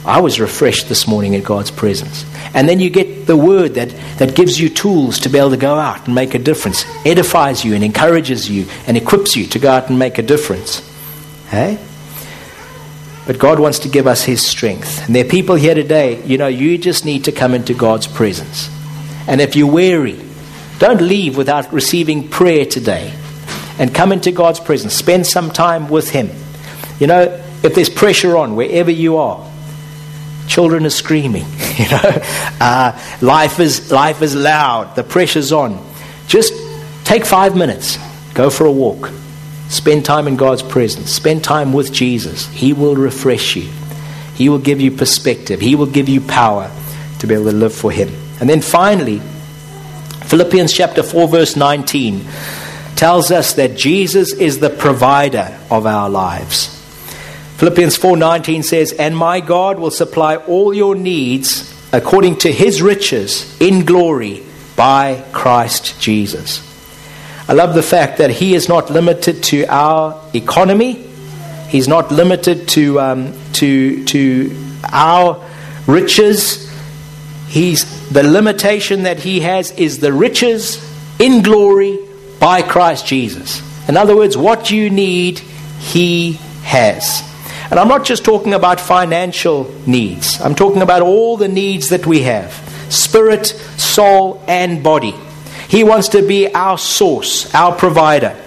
I 0.04 0.20
was 0.20 0.38
refreshed 0.38 0.88
this 0.88 1.08
morning 1.08 1.34
in 1.34 1.42
God's 1.42 1.72
presence. 1.72 2.24
And 2.54 2.68
then 2.68 2.78
you 2.78 2.90
get 2.90 3.26
the 3.26 3.36
word 3.36 3.74
that, 3.74 3.88
that 4.18 4.36
gives 4.36 4.58
you 4.58 4.68
tools 4.68 5.18
to 5.20 5.28
be 5.28 5.38
able 5.38 5.50
to 5.50 5.56
go 5.56 5.74
out 5.74 6.06
and 6.06 6.14
make 6.14 6.34
a 6.34 6.38
difference, 6.38 6.84
edifies 7.04 7.64
you 7.64 7.74
and 7.74 7.82
encourages 7.82 8.48
you 8.48 8.66
and 8.86 8.96
equips 8.96 9.34
you 9.34 9.46
to 9.46 9.58
go 9.58 9.70
out 9.70 9.90
and 9.90 9.98
make 9.98 10.18
a 10.18 10.22
difference. 10.22 10.80
Hey? 11.48 11.78
But 13.26 13.40
God 13.40 13.58
wants 13.58 13.80
to 13.80 13.88
give 13.88 14.06
us 14.06 14.22
His 14.22 14.46
strength. 14.46 15.04
And 15.06 15.14
there 15.14 15.24
are 15.24 15.28
people 15.28 15.56
here 15.56 15.74
today, 15.74 16.24
you 16.24 16.38
know, 16.38 16.46
you 16.46 16.78
just 16.78 17.04
need 17.04 17.24
to 17.24 17.32
come 17.32 17.54
into 17.54 17.74
God's 17.74 18.06
presence. 18.06 18.70
And 19.26 19.40
if 19.40 19.56
you're 19.56 19.70
weary, 19.70 20.20
don't 20.78 21.00
leave 21.00 21.36
without 21.36 21.72
receiving 21.72 22.28
prayer 22.28 22.64
today. 22.64 23.12
And 23.79 23.94
come 23.94 24.12
into 24.12 24.33
God's 24.33 24.60
presence. 24.60 24.94
Spend 24.94 25.27
some 25.27 25.50
time 25.50 25.88
with 25.88 26.10
Him. 26.10 26.31
You 26.98 27.06
know, 27.06 27.22
if 27.62 27.74
there's 27.74 27.90
pressure 27.90 28.37
on 28.37 28.56
wherever 28.56 28.90
you 28.90 29.16
are, 29.16 29.46
Children 30.46 30.87
are 30.87 30.90
screaming. 30.90 31.44
You 31.77 31.90
know, 31.90 32.22
uh, 32.58 32.98
life 33.20 33.60
is 33.60 33.92
life 33.92 34.22
is 34.22 34.35
loud. 34.35 34.96
The 34.96 35.04
pressure's 35.04 35.52
on. 35.52 35.87
Just 36.27 36.54
take 37.04 37.27
five 37.27 37.54
minutes. 37.54 37.98
Go 38.33 38.48
for 38.48 38.64
a 38.64 38.72
walk. 38.72 39.10
Spend 39.68 40.06
time 40.06 40.27
in 40.27 40.37
God's 40.37 40.62
presence. 40.62 41.10
Spend 41.10 41.44
time 41.44 41.74
with 41.74 41.92
Jesus. 41.92 42.46
He 42.46 42.72
will 42.72 42.96
refresh 42.96 43.56
you. 43.56 43.68
He 44.37 44.48
will 44.48 44.58
give 44.58 44.81
you 44.81 44.90
perspective. 44.90 45.60
He 45.60 45.74
will 45.74 45.85
give 45.85 46.08
you 46.08 46.22
power 46.22 46.70
to 47.18 47.27
be 47.27 47.35
able 47.35 47.50
to 47.50 47.52
live 47.52 47.74
for 47.74 47.90
Him. 47.90 48.08
And 48.40 48.48
then 48.48 48.62
finally, 48.62 49.20
Philippians 50.24 50.72
chapter 50.72 51.02
4, 51.02 51.29
verse 51.29 51.56
19 51.56 52.24
tells 52.97 53.31
us 53.31 53.53
that 53.55 53.77
Jesus 53.77 54.33
is 54.33 54.59
the 54.59 54.71
provider 54.71 55.57
of 55.71 55.87
our 55.87 56.09
lives. 56.09 56.69
Philippians 57.59 57.97
4:19 57.97 58.63
says, 58.63 58.92
"And 58.92 59.17
my 59.17 59.40
God 59.40 59.79
will 59.79 59.90
supply 59.90 60.37
all 60.37 60.75
your 60.75 60.94
needs 60.94 61.65
according 61.92 62.37
to 62.37 62.53
his 62.53 62.83
riches 62.83 63.47
in 63.61 63.85
glory 63.85 64.42
by 64.77 65.23
Christ 65.33 65.94
Jesus." 66.01 66.61
I 67.49 67.53
love 67.53 67.75
the 67.75 67.83
fact 67.83 68.19
that 68.19 68.31
he 68.31 68.55
is 68.55 68.69
not 68.69 68.90
limited 68.90 69.42
to 69.44 69.65
our 69.67 70.17
economy. 70.35 70.99
He's 71.69 71.88
not 71.88 72.11
limited 72.11 72.69
to, 72.69 73.01
um, 73.01 73.33
to, 73.55 74.05
to 74.05 74.57
our 74.92 75.42
riches. 75.87 76.71
He's, 77.49 77.85
the 78.11 78.23
limitation 78.23 79.05
that 79.05 79.21
He 79.21 79.40
has 79.40 79.73
is 79.73 79.99
the 79.99 80.13
riches 80.13 80.81
in 81.19 81.42
glory 81.42 81.99
by 82.38 82.62
Christ 82.62 83.06
Jesus. 83.06 83.62
In 83.88 83.96
other 83.96 84.16
words, 84.16 84.37
what 84.37 84.70
you 84.70 84.90
need, 84.90 85.38
He 85.78 86.32
has. 86.62 87.22
And 87.70 87.80
I'm 87.80 87.88
not 87.88 88.04
just 88.04 88.24
talking 88.24 88.54
about 88.54 88.80
financial 88.80 89.72
needs, 89.87 90.40
I'm 90.40 90.54
talking 90.54 90.82
about 90.82 91.02
all 91.02 91.37
the 91.37 91.48
needs 91.48 91.88
that 91.90 92.06
we 92.06 92.22
have 92.22 92.52
spirit, 92.88 93.46
soul, 93.46 94.42
and 94.46 94.82
body. 94.82 95.14
He 95.68 95.82
wants 95.82 96.08
to 96.10 96.22
be 96.22 96.52
our 96.54 96.78
source, 96.78 97.52
our 97.54 97.74
provider. 97.74 98.40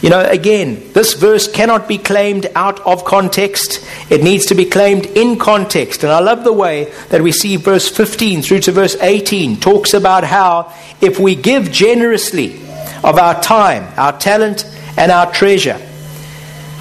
You 0.00 0.08
know, 0.08 0.20
again, 0.20 0.92
this 0.92 1.14
verse 1.14 1.50
cannot 1.50 1.86
be 1.86 1.98
claimed 1.98 2.46
out 2.54 2.80
of 2.80 3.04
context. 3.04 3.86
It 4.10 4.22
needs 4.22 4.46
to 4.46 4.54
be 4.54 4.64
claimed 4.64 5.06
in 5.06 5.38
context. 5.38 6.02
And 6.02 6.12
I 6.12 6.20
love 6.20 6.44
the 6.44 6.52
way 6.52 6.92
that 7.10 7.20
we 7.22 7.32
see 7.32 7.56
verse 7.56 7.88
15 7.88 8.42
through 8.42 8.60
to 8.60 8.72
verse 8.72 8.96
18 8.96 9.60
talks 9.60 9.92
about 9.92 10.24
how 10.24 10.72
if 11.00 11.18
we 11.18 11.34
give 11.34 11.70
generously 11.70 12.56
of 13.04 13.18
our 13.18 13.40
time, 13.42 13.92
our 13.96 14.18
talent, 14.18 14.64
and 14.96 15.12
our 15.12 15.30
treasure 15.32 15.80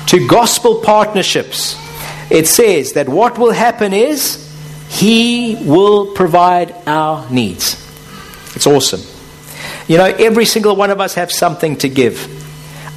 to 0.08 0.28
gospel 0.28 0.82
partnerships, 0.82 1.76
it 2.32 2.48
says 2.48 2.94
that 2.94 3.10
what 3.10 3.38
will 3.38 3.52
happen 3.52 3.94
is 3.94 4.50
He 4.90 5.58
will 5.62 6.14
provide 6.14 6.74
our 6.88 7.30
needs. 7.30 7.76
It's 8.56 8.66
awesome. 8.66 9.02
You 9.88 9.98
know, 9.98 10.06
every 10.06 10.46
single 10.46 10.76
one 10.76 10.90
of 10.90 11.02
us 11.02 11.16
have 11.16 11.32
something 11.32 11.78
to 11.78 11.90
give. 11.90 12.39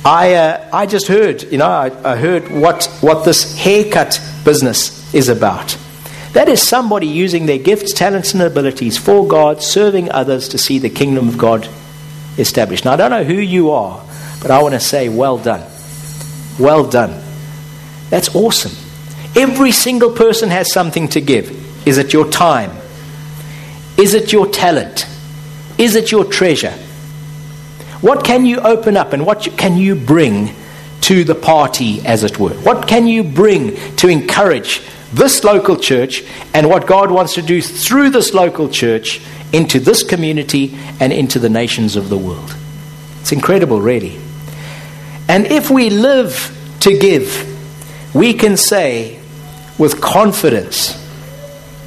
I, 0.05 0.35
uh, 0.35 0.69
I 0.73 0.87
just 0.87 1.07
heard, 1.07 1.45
you 1.45 1.59
know, 1.59 1.69
I, 1.69 1.93
I 2.05 2.17
heard 2.17 2.51
what, 2.51 2.87
what 3.01 3.25
this 3.25 3.57
haircut 3.57 4.21
business 4.45 5.15
is 5.15 5.29
about. 5.29 5.79
That 6.33 6.49
is 6.49 6.61
somebody 6.61 7.07
using 7.07 7.47
their 7.47 7.59
gifts, 7.59 7.93
talents, 7.93 8.33
and 8.33 8.43
abilities 8.43 8.99
for 8.99 9.27
God, 9.29 9.63
serving 9.63 10.11
others 10.11 10.49
to 10.49 10.59
see 10.59 10.79
the 10.79 10.91
kingdom 10.91 11.29
of 11.29 11.39
God 11.39 11.69
established. 12.39 12.85
Now, 12.85 12.93
I 12.93 12.97
don't 12.97 13.11
know 13.11 13.25
who 13.25 13.35
you 13.35 13.71
are, 13.71 14.05
but 14.41 14.51
I 14.51 14.61
want 14.63 14.75
to 14.75 14.81
say, 14.81 15.09
well 15.09 15.39
done. 15.39 15.63
Well 16.59 16.89
done. 16.89 17.23
That's 18.11 18.35
awesome. 18.35 18.73
Every 19.37 19.73
single 19.73 20.11
person 20.11 20.49
has 20.51 20.73
something 20.73 21.09
to 21.09 21.21
give. 21.21 21.87
Is 21.87 21.99
it 21.99 22.13
your 22.13 22.29
time? 22.29 22.71
Is 23.99 24.15
it 24.15 24.33
your 24.33 24.47
talent? 24.49 25.07
Is 25.79 25.95
it 25.95 26.11
your 26.11 26.25
treasure? 26.25 26.75
What 28.03 28.25
can 28.25 28.45
you 28.45 28.59
open 28.59 28.97
up 28.97 29.13
and 29.13 29.25
what 29.25 29.49
can 29.57 29.77
you 29.77 29.95
bring 29.95 30.53
to 31.03 31.23
the 31.23 31.37
party, 31.37 32.01
as 32.05 32.25
it 32.25 32.37
were? 32.37 32.51
What 32.51 32.89
can 32.89 33.07
you 33.07 33.23
bring 33.23 33.77
to 33.97 34.09
encourage 34.09 34.83
this 35.13 35.45
local 35.45 35.77
church 35.77 36.25
and 36.53 36.69
what 36.69 36.89
God 36.89 37.13
wants 37.13 37.35
to 37.35 37.43
do 37.43 37.63
through 37.63 38.11
this 38.11 38.35
local 38.35 38.69
church 38.69 39.21
into 39.53 39.79
this 39.79 40.03
community 40.03 40.77
and 40.99 41.13
into 41.13 41.39
the 41.39 41.49
nations 41.49 41.95
of 41.95 42.09
the 42.09 42.19
world? 42.19 42.57
It's 43.21 43.31
incredible, 43.31 43.81
really. 43.81 44.19
And 45.29 45.47
if 45.47 45.71
we 45.71 45.89
live 45.89 46.57
to 46.81 46.99
give, 46.99 48.15
we 48.17 48.35
can 48.35 48.57
say 48.57 49.21
with 49.79 50.01
confidence, 50.01 50.99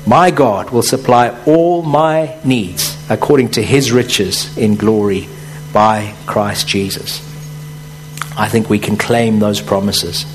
My 0.08 0.32
God 0.32 0.70
will 0.70 0.82
supply 0.82 1.38
all 1.46 1.82
my 1.82 2.38
needs 2.46 2.98
according 3.10 3.50
to 3.52 3.62
his 3.62 3.92
riches 3.92 4.58
in 4.58 4.76
glory 4.76 5.28
by 5.76 6.16
Christ 6.26 6.70
Jesus. 6.70 7.20
I 8.38 8.48
think 8.48 8.70
we 8.70 8.80
can 8.80 8.96
claim 8.96 9.40
those 9.40 9.60
promises. 9.60 10.26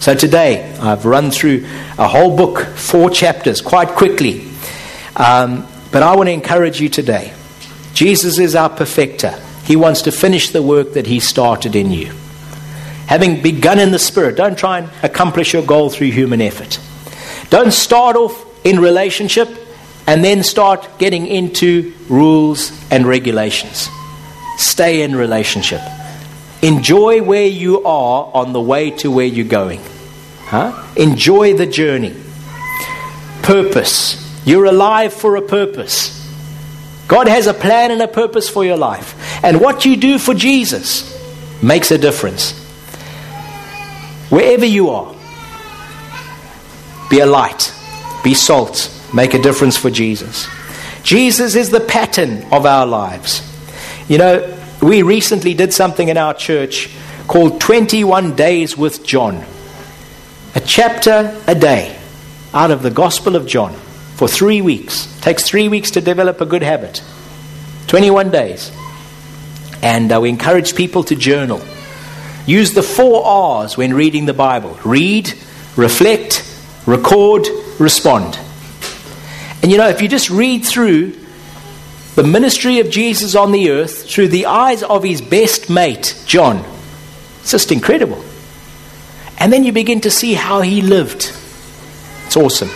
So 0.00 0.14
today, 0.14 0.72
I've 0.80 1.04
run 1.04 1.30
through 1.30 1.66
a 1.98 2.08
whole 2.08 2.34
book, 2.34 2.60
four 2.60 3.10
chapters, 3.10 3.60
quite 3.60 3.88
quickly. 3.88 4.48
Um, 5.14 5.68
but 5.92 6.02
I 6.02 6.16
want 6.16 6.28
to 6.28 6.32
encourage 6.32 6.80
you 6.80 6.88
today. 6.88 7.34
Jesus 7.92 8.38
is 8.38 8.54
our 8.54 8.70
perfecter. 8.70 9.38
He 9.64 9.76
wants 9.76 10.00
to 10.02 10.12
finish 10.12 10.48
the 10.48 10.62
work 10.62 10.94
that 10.94 11.06
He 11.06 11.20
started 11.20 11.76
in 11.76 11.90
you. 11.90 12.14
Having 13.06 13.42
begun 13.42 13.78
in 13.78 13.90
the 13.90 13.98
Spirit, 13.98 14.36
don't 14.36 14.56
try 14.56 14.78
and 14.78 14.90
accomplish 15.02 15.52
your 15.52 15.62
goal 15.62 15.90
through 15.90 16.12
human 16.12 16.40
effort. 16.40 16.80
Don't 17.50 17.72
start 17.72 18.16
off 18.16 18.46
in 18.64 18.80
relationship 18.80 19.50
and 20.06 20.24
then 20.24 20.42
start 20.42 20.98
getting 20.98 21.26
into 21.26 21.92
rules 22.08 22.72
and 22.90 23.06
regulations. 23.06 23.90
Stay 24.56 25.02
in 25.02 25.14
relationship. 25.14 25.80
Enjoy 26.62 27.22
where 27.22 27.46
you 27.46 27.84
are 27.84 28.30
on 28.32 28.52
the 28.52 28.60
way 28.60 28.90
to 28.90 29.10
where 29.10 29.26
you're 29.26 29.46
going. 29.46 29.80
Huh? 30.40 30.84
Enjoy 30.96 31.54
the 31.54 31.66
journey. 31.66 32.14
Purpose. 33.42 34.22
You're 34.46 34.64
alive 34.64 35.12
for 35.12 35.36
a 35.36 35.42
purpose. 35.42 36.12
God 37.08 37.28
has 37.28 37.46
a 37.46 37.54
plan 37.54 37.90
and 37.90 38.02
a 38.02 38.08
purpose 38.08 38.48
for 38.48 38.64
your 38.64 38.76
life. 38.76 39.44
And 39.44 39.60
what 39.60 39.84
you 39.84 39.96
do 39.96 40.18
for 40.18 40.34
Jesus 40.34 41.12
makes 41.62 41.90
a 41.90 41.98
difference. 41.98 42.52
Wherever 44.30 44.64
you 44.64 44.90
are, 44.90 45.14
be 47.08 47.20
a 47.20 47.26
light, 47.26 47.72
be 48.24 48.34
salt, 48.34 48.92
make 49.14 49.34
a 49.34 49.42
difference 49.42 49.76
for 49.76 49.90
Jesus. 49.90 50.48
Jesus 51.04 51.54
is 51.54 51.70
the 51.70 51.80
pattern 51.80 52.44
of 52.50 52.66
our 52.66 52.86
lives. 52.86 53.42
You 54.08 54.18
know, 54.18 54.56
we 54.80 55.02
recently 55.02 55.54
did 55.54 55.72
something 55.72 56.08
in 56.08 56.16
our 56.16 56.32
church 56.32 56.88
called 57.26 57.60
21 57.60 58.36
Days 58.36 58.76
with 58.76 59.04
John. 59.04 59.44
A 60.54 60.60
chapter 60.60 61.36
a 61.48 61.56
day 61.56 61.98
out 62.54 62.70
of 62.70 62.82
the 62.82 62.90
Gospel 62.90 63.34
of 63.34 63.48
John 63.48 63.72
for 64.14 64.28
three 64.28 64.62
weeks. 64.62 65.12
It 65.18 65.22
takes 65.22 65.42
three 65.42 65.68
weeks 65.68 65.90
to 65.92 66.00
develop 66.00 66.40
a 66.40 66.46
good 66.46 66.62
habit. 66.62 67.02
21 67.88 68.30
days. 68.30 68.70
And 69.82 70.12
uh, 70.12 70.20
we 70.20 70.28
encourage 70.28 70.76
people 70.76 71.02
to 71.04 71.16
journal. 71.16 71.60
Use 72.46 72.74
the 72.74 72.84
four 72.84 73.24
R's 73.26 73.76
when 73.76 73.92
reading 73.92 74.26
the 74.26 74.34
Bible 74.34 74.78
read, 74.84 75.34
reflect, 75.74 76.48
record, 76.86 77.48
respond. 77.80 78.38
And 79.62 79.72
you 79.72 79.78
know, 79.78 79.88
if 79.88 80.00
you 80.00 80.06
just 80.06 80.30
read 80.30 80.64
through 80.64 81.25
the 82.16 82.24
ministry 82.24 82.80
of 82.80 82.90
Jesus 82.90 83.34
on 83.34 83.52
the 83.52 83.70
earth 83.70 84.10
through 84.10 84.28
the 84.28 84.46
eyes 84.46 84.82
of 84.82 85.04
his 85.04 85.20
best 85.20 85.68
mate, 85.68 86.18
John. 86.26 86.64
It's 87.40 87.50
just 87.50 87.70
incredible. 87.70 88.24
And 89.38 89.52
then 89.52 89.64
you 89.64 89.72
begin 89.72 90.00
to 90.00 90.10
see 90.10 90.32
how 90.32 90.62
he 90.62 90.80
lived. 90.80 91.30
It's 92.24 92.36
awesome. 92.36 92.70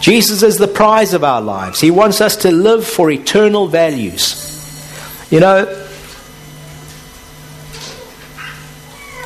Jesus 0.00 0.42
is 0.42 0.56
the 0.56 0.66
prize 0.66 1.12
of 1.12 1.22
our 1.24 1.42
lives. 1.42 1.78
He 1.78 1.90
wants 1.90 2.22
us 2.22 2.36
to 2.36 2.50
live 2.50 2.86
for 2.86 3.10
eternal 3.10 3.68
values. 3.68 4.46
You 5.30 5.40
know, 5.40 5.86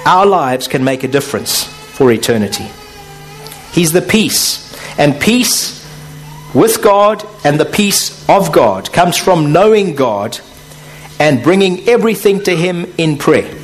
our 0.05 0.27
lives 0.27 0.67
can 0.67 0.83
make 0.83 1.05
a 1.05 1.09
difference 1.09 1.63
for 1.63 2.11
eternity. 2.11 2.69
He's 3.71 3.93
the 3.93 4.03
peace. 4.03 4.77
And 4.99 5.21
peace 5.21 5.81
with 6.53 6.83
God 6.83 7.25
and 7.45 7.61
the 7.61 7.67
peace 7.67 8.27
of 8.29 8.51
God 8.53 8.91
comes 8.91 9.19
from 9.19 9.53
knowing 9.53 9.95
God 9.95 10.41
and 11.21 11.43
bringing 11.43 11.87
everything 11.89 12.43
to 12.45 12.57
Him 12.57 12.93
in 12.97 13.19
prayer. 13.19 13.55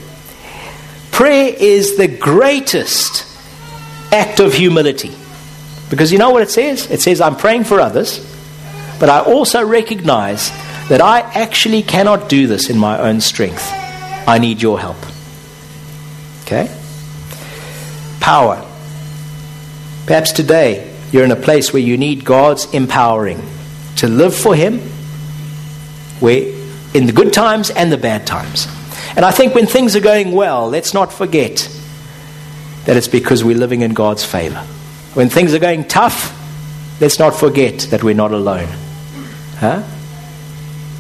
Prayer 1.11 1.55
is 1.59 1.97
the 1.97 2.07
greatest 2.07 3.27
act 4.13 4.39
of 4.39 4.53
humility. 4.53 5.15
Because 5.89 6.13
you 6.13 6.19
know 6.19 6.31
what 6.31 6.43
it 6.43 6.51
says? 6.51 6.91
It 6.91 7.01
says, 7.01 7.21
I'm 7.21 7.37
praying 7.37 7.65
for 7.65 7.81
others, 7.81 8.19
but 9.01 9.09
I 9.09 9.21
also 9.21 9.65
recognize 9.65 10.51
that 10.89 11.01
I 11.01 11.21
actually 11.21 11.83
cannot 11.83 12.29
do 12.29 12.47
this 12.47 12.69
in 12.69 12.79
my 12.79 12.99
own 12.99 13.21
strength. 13.21 13.67
I 14.29 14.39
need 14.39 14.61
your 14.61 14.79
help. 14.79 14.99
Okay? 16.43 16.71
Power. 18.21 18.65
Perhaps 20.07 20.33
today 20.33 20.95
you're 21.13 21.25
in 21.25 21.33
a 21.33 21.37
place 21.37 21.73
where 21.73 21.83
you 21.83 21.97
need 21.97 22.25
God's 22.25 22.73
empowering 22.73 23.41
to 24.01 24.09
live 24.09 24.35
for 24.35 24.55
Him 24.55 24.79
where, 26.21 26.43
in 26.95 27.07
the 27.07 27.13
good 27.13 27.33
times 27.33 27.71
and 27.71 27.91
the 27.91 27.99
bad 27.99 28.27
times. 28.27 28.67
And 29.17 29.25
I 29.25 29.31
think 29.31 29.55
when 29.55 29.67
things 29.67 29.97
are 29.97 30.01
going 30.01 30.33
well, 30.33 30.69
let's 30.69 30.95
not 30.95 31.13
forget 31.13 31.69
that 32.85 32.97
it's 32.97 33.09
because 33.09 33.45
we're 33.45 33.57
living 33.57 33.83
in 33.83 33.93
God's 33.93 34.25
favor. 34.25 34.61
When 35.15 35.29
things 35.29 35.55
are 35.55 35.59
going 35.59 35.87
tough, 35.89 36.37
let's 37.01 37.19
not 37.19 37.35
forget 37.35 37.79
that 37.91 38.03
we're 38.03 38.15
not 38.15 38.33
alone. 38.33 38.69
Huh? 39.57 39.83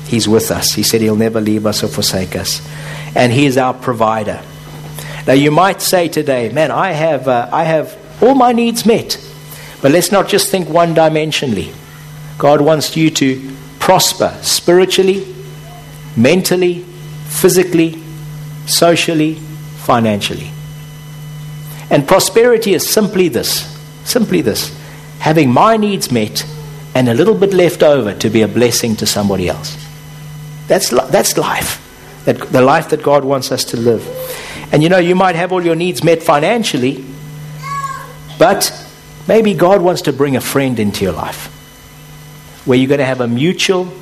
He's 0.06 0.28
with 0.28 0.50
us. 0.50 0.72
He 0.72 0.82
said 0.82 1.00
He'll 1.00 1.16
never 1.16 1.40
leave 1.40 1.66
us 1.66 1.82
or 1.82 1.88
forsake 1.88 2.36
us. 2.36 2.60
And 3.14 3.32
He 3.32 3.46
is 3.46 3.56
our 3.56 3.72
provider. 3.72 4.42
Now, 5.26 5.34
you 5.34 5.50
might 5.50 5.80
say 5.80 6.08
today, 6.08 6.50
man, 6.50 6.70
I 6.70 6.92
have, 6.92 7.28
uh, 7.28 7.48
I 7.52 7.64
have 7.64 7.96
all 8.22 8.34
my 8.34 8.52
needs 8.52 8.84
met. 8.84 9.24
But 9.80 9.92
let's 9.92 10.12
not 10.12 10.28
just 10.28 10.50
think 10.50 10.68
one 10.68 10.94
dimensionally. 10.94 11.72
God 12.40 12.62
wants 12.62 12.96
you 12.96 13.10
to 13.10 13.52
prosper 13.80 14.34
spiritually, 14.40 15.26
mentally, 16.16 16.82
physically, 17.28 18.02
socially, 18.64 19.34
financially. 19.84 20.50
And 21.90 22.08
prosperity 22.08 22.72
is 22.72 22.88
simply 22.88 23.28
this 23.28 23.68
simply 24.04 24.40
this 24.40 24.74
having 25.18 25.52
my 25.52 25.76
needs 25.76 26.10
met 26.10 26.46
and 26.94 27.10
a 27.10 27.14
little 27.14 27.34
bit 27.34 27.52
left 27.52 27.82
over 27.82 28.14
to 28.14 28.30
be 28.30 28.40
a 28.40 28.48
blessing 28.48 28.96
to 28.96 29.06
somebody 29.06 29.46
else. 29.46 29.76
That's, 30.66 30.88
that's 30.88 31.36
life, 31.36 32.22
that, 32.24 32.38
the 32.38 32.62
life 32.62 32.88
that 32.88 33.02
God 33.02 33.22
wants 33.22 33.52
us 33.52 33.64
to 33.66 33.76
live. 33.76 34.02
And 34.72 34.82
you 34.82 34.88
know, 34.88 34.96
you 34.96 35.14
might 35.14 35.36
have 35.36 35.52
all 35.52 35.62
your 35.62 35.76
needs 35.76 36.02
met 36.02 36.22
financially, 36.22 37.04
but 38.38 38.72
maybe 39.28 39.52
God 39.52 39.82
wants 39.82 40.00
to 40.02 40.12
bring 40.14 40.36
a 40.36 40.40
friend 40.40 40.80
into 40.80 41.04
your 41.04 41.12
life 41.12 41.54
where 42.70 42.78
you're 42.78 42.86
going 42.86 43.00
to 43.00 43.04
have 43.04 43.20
a 43.20 43.26
mutual, 43.26 43.92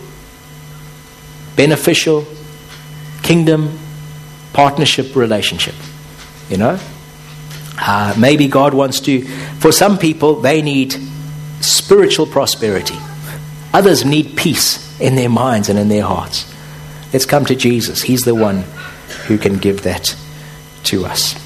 beneficial, 1.56 2.26
kingdom 3.22 3.78
partnership 4.52 5.16
relationship. 5.16 5.74
You 6.50 6.58
know? 6.58 6.78
Uh, 7.78 8.14
maybe 8.18 8.46
God 8.46 8.74
wants 8.74 9.00
to, 9.00 9.22
for 9.58 9.72
some 9.72 9.96
people, 9.96 10.42
they 10.42 10.60
need 10.60 10.94
spiritual 11.62 12.26
prosperity. 12.26 12.98
Others 13.72 14.04
need 14.04 14.36
peace 14.36 15.00
in 15.00 15.14
their 15.14 15.30
minds 15.30 15.70
and 15.70 15.78
in 15.78 15.88
their 15.88 16.04
hearts. 16.04 16.44
Let's 17.10 17.24
come 17.24 17.46
to 17.46 17.56
Jesus. 17.56 18.02
He's 18.02 18.26
the 18.26 18.34
one 18.34 18.64
who 19.28 19.38
can 19.38 19.56
give 19.56 19.84
that 19.84 20.14
to 20.84 21.06
us. 21.06 21.42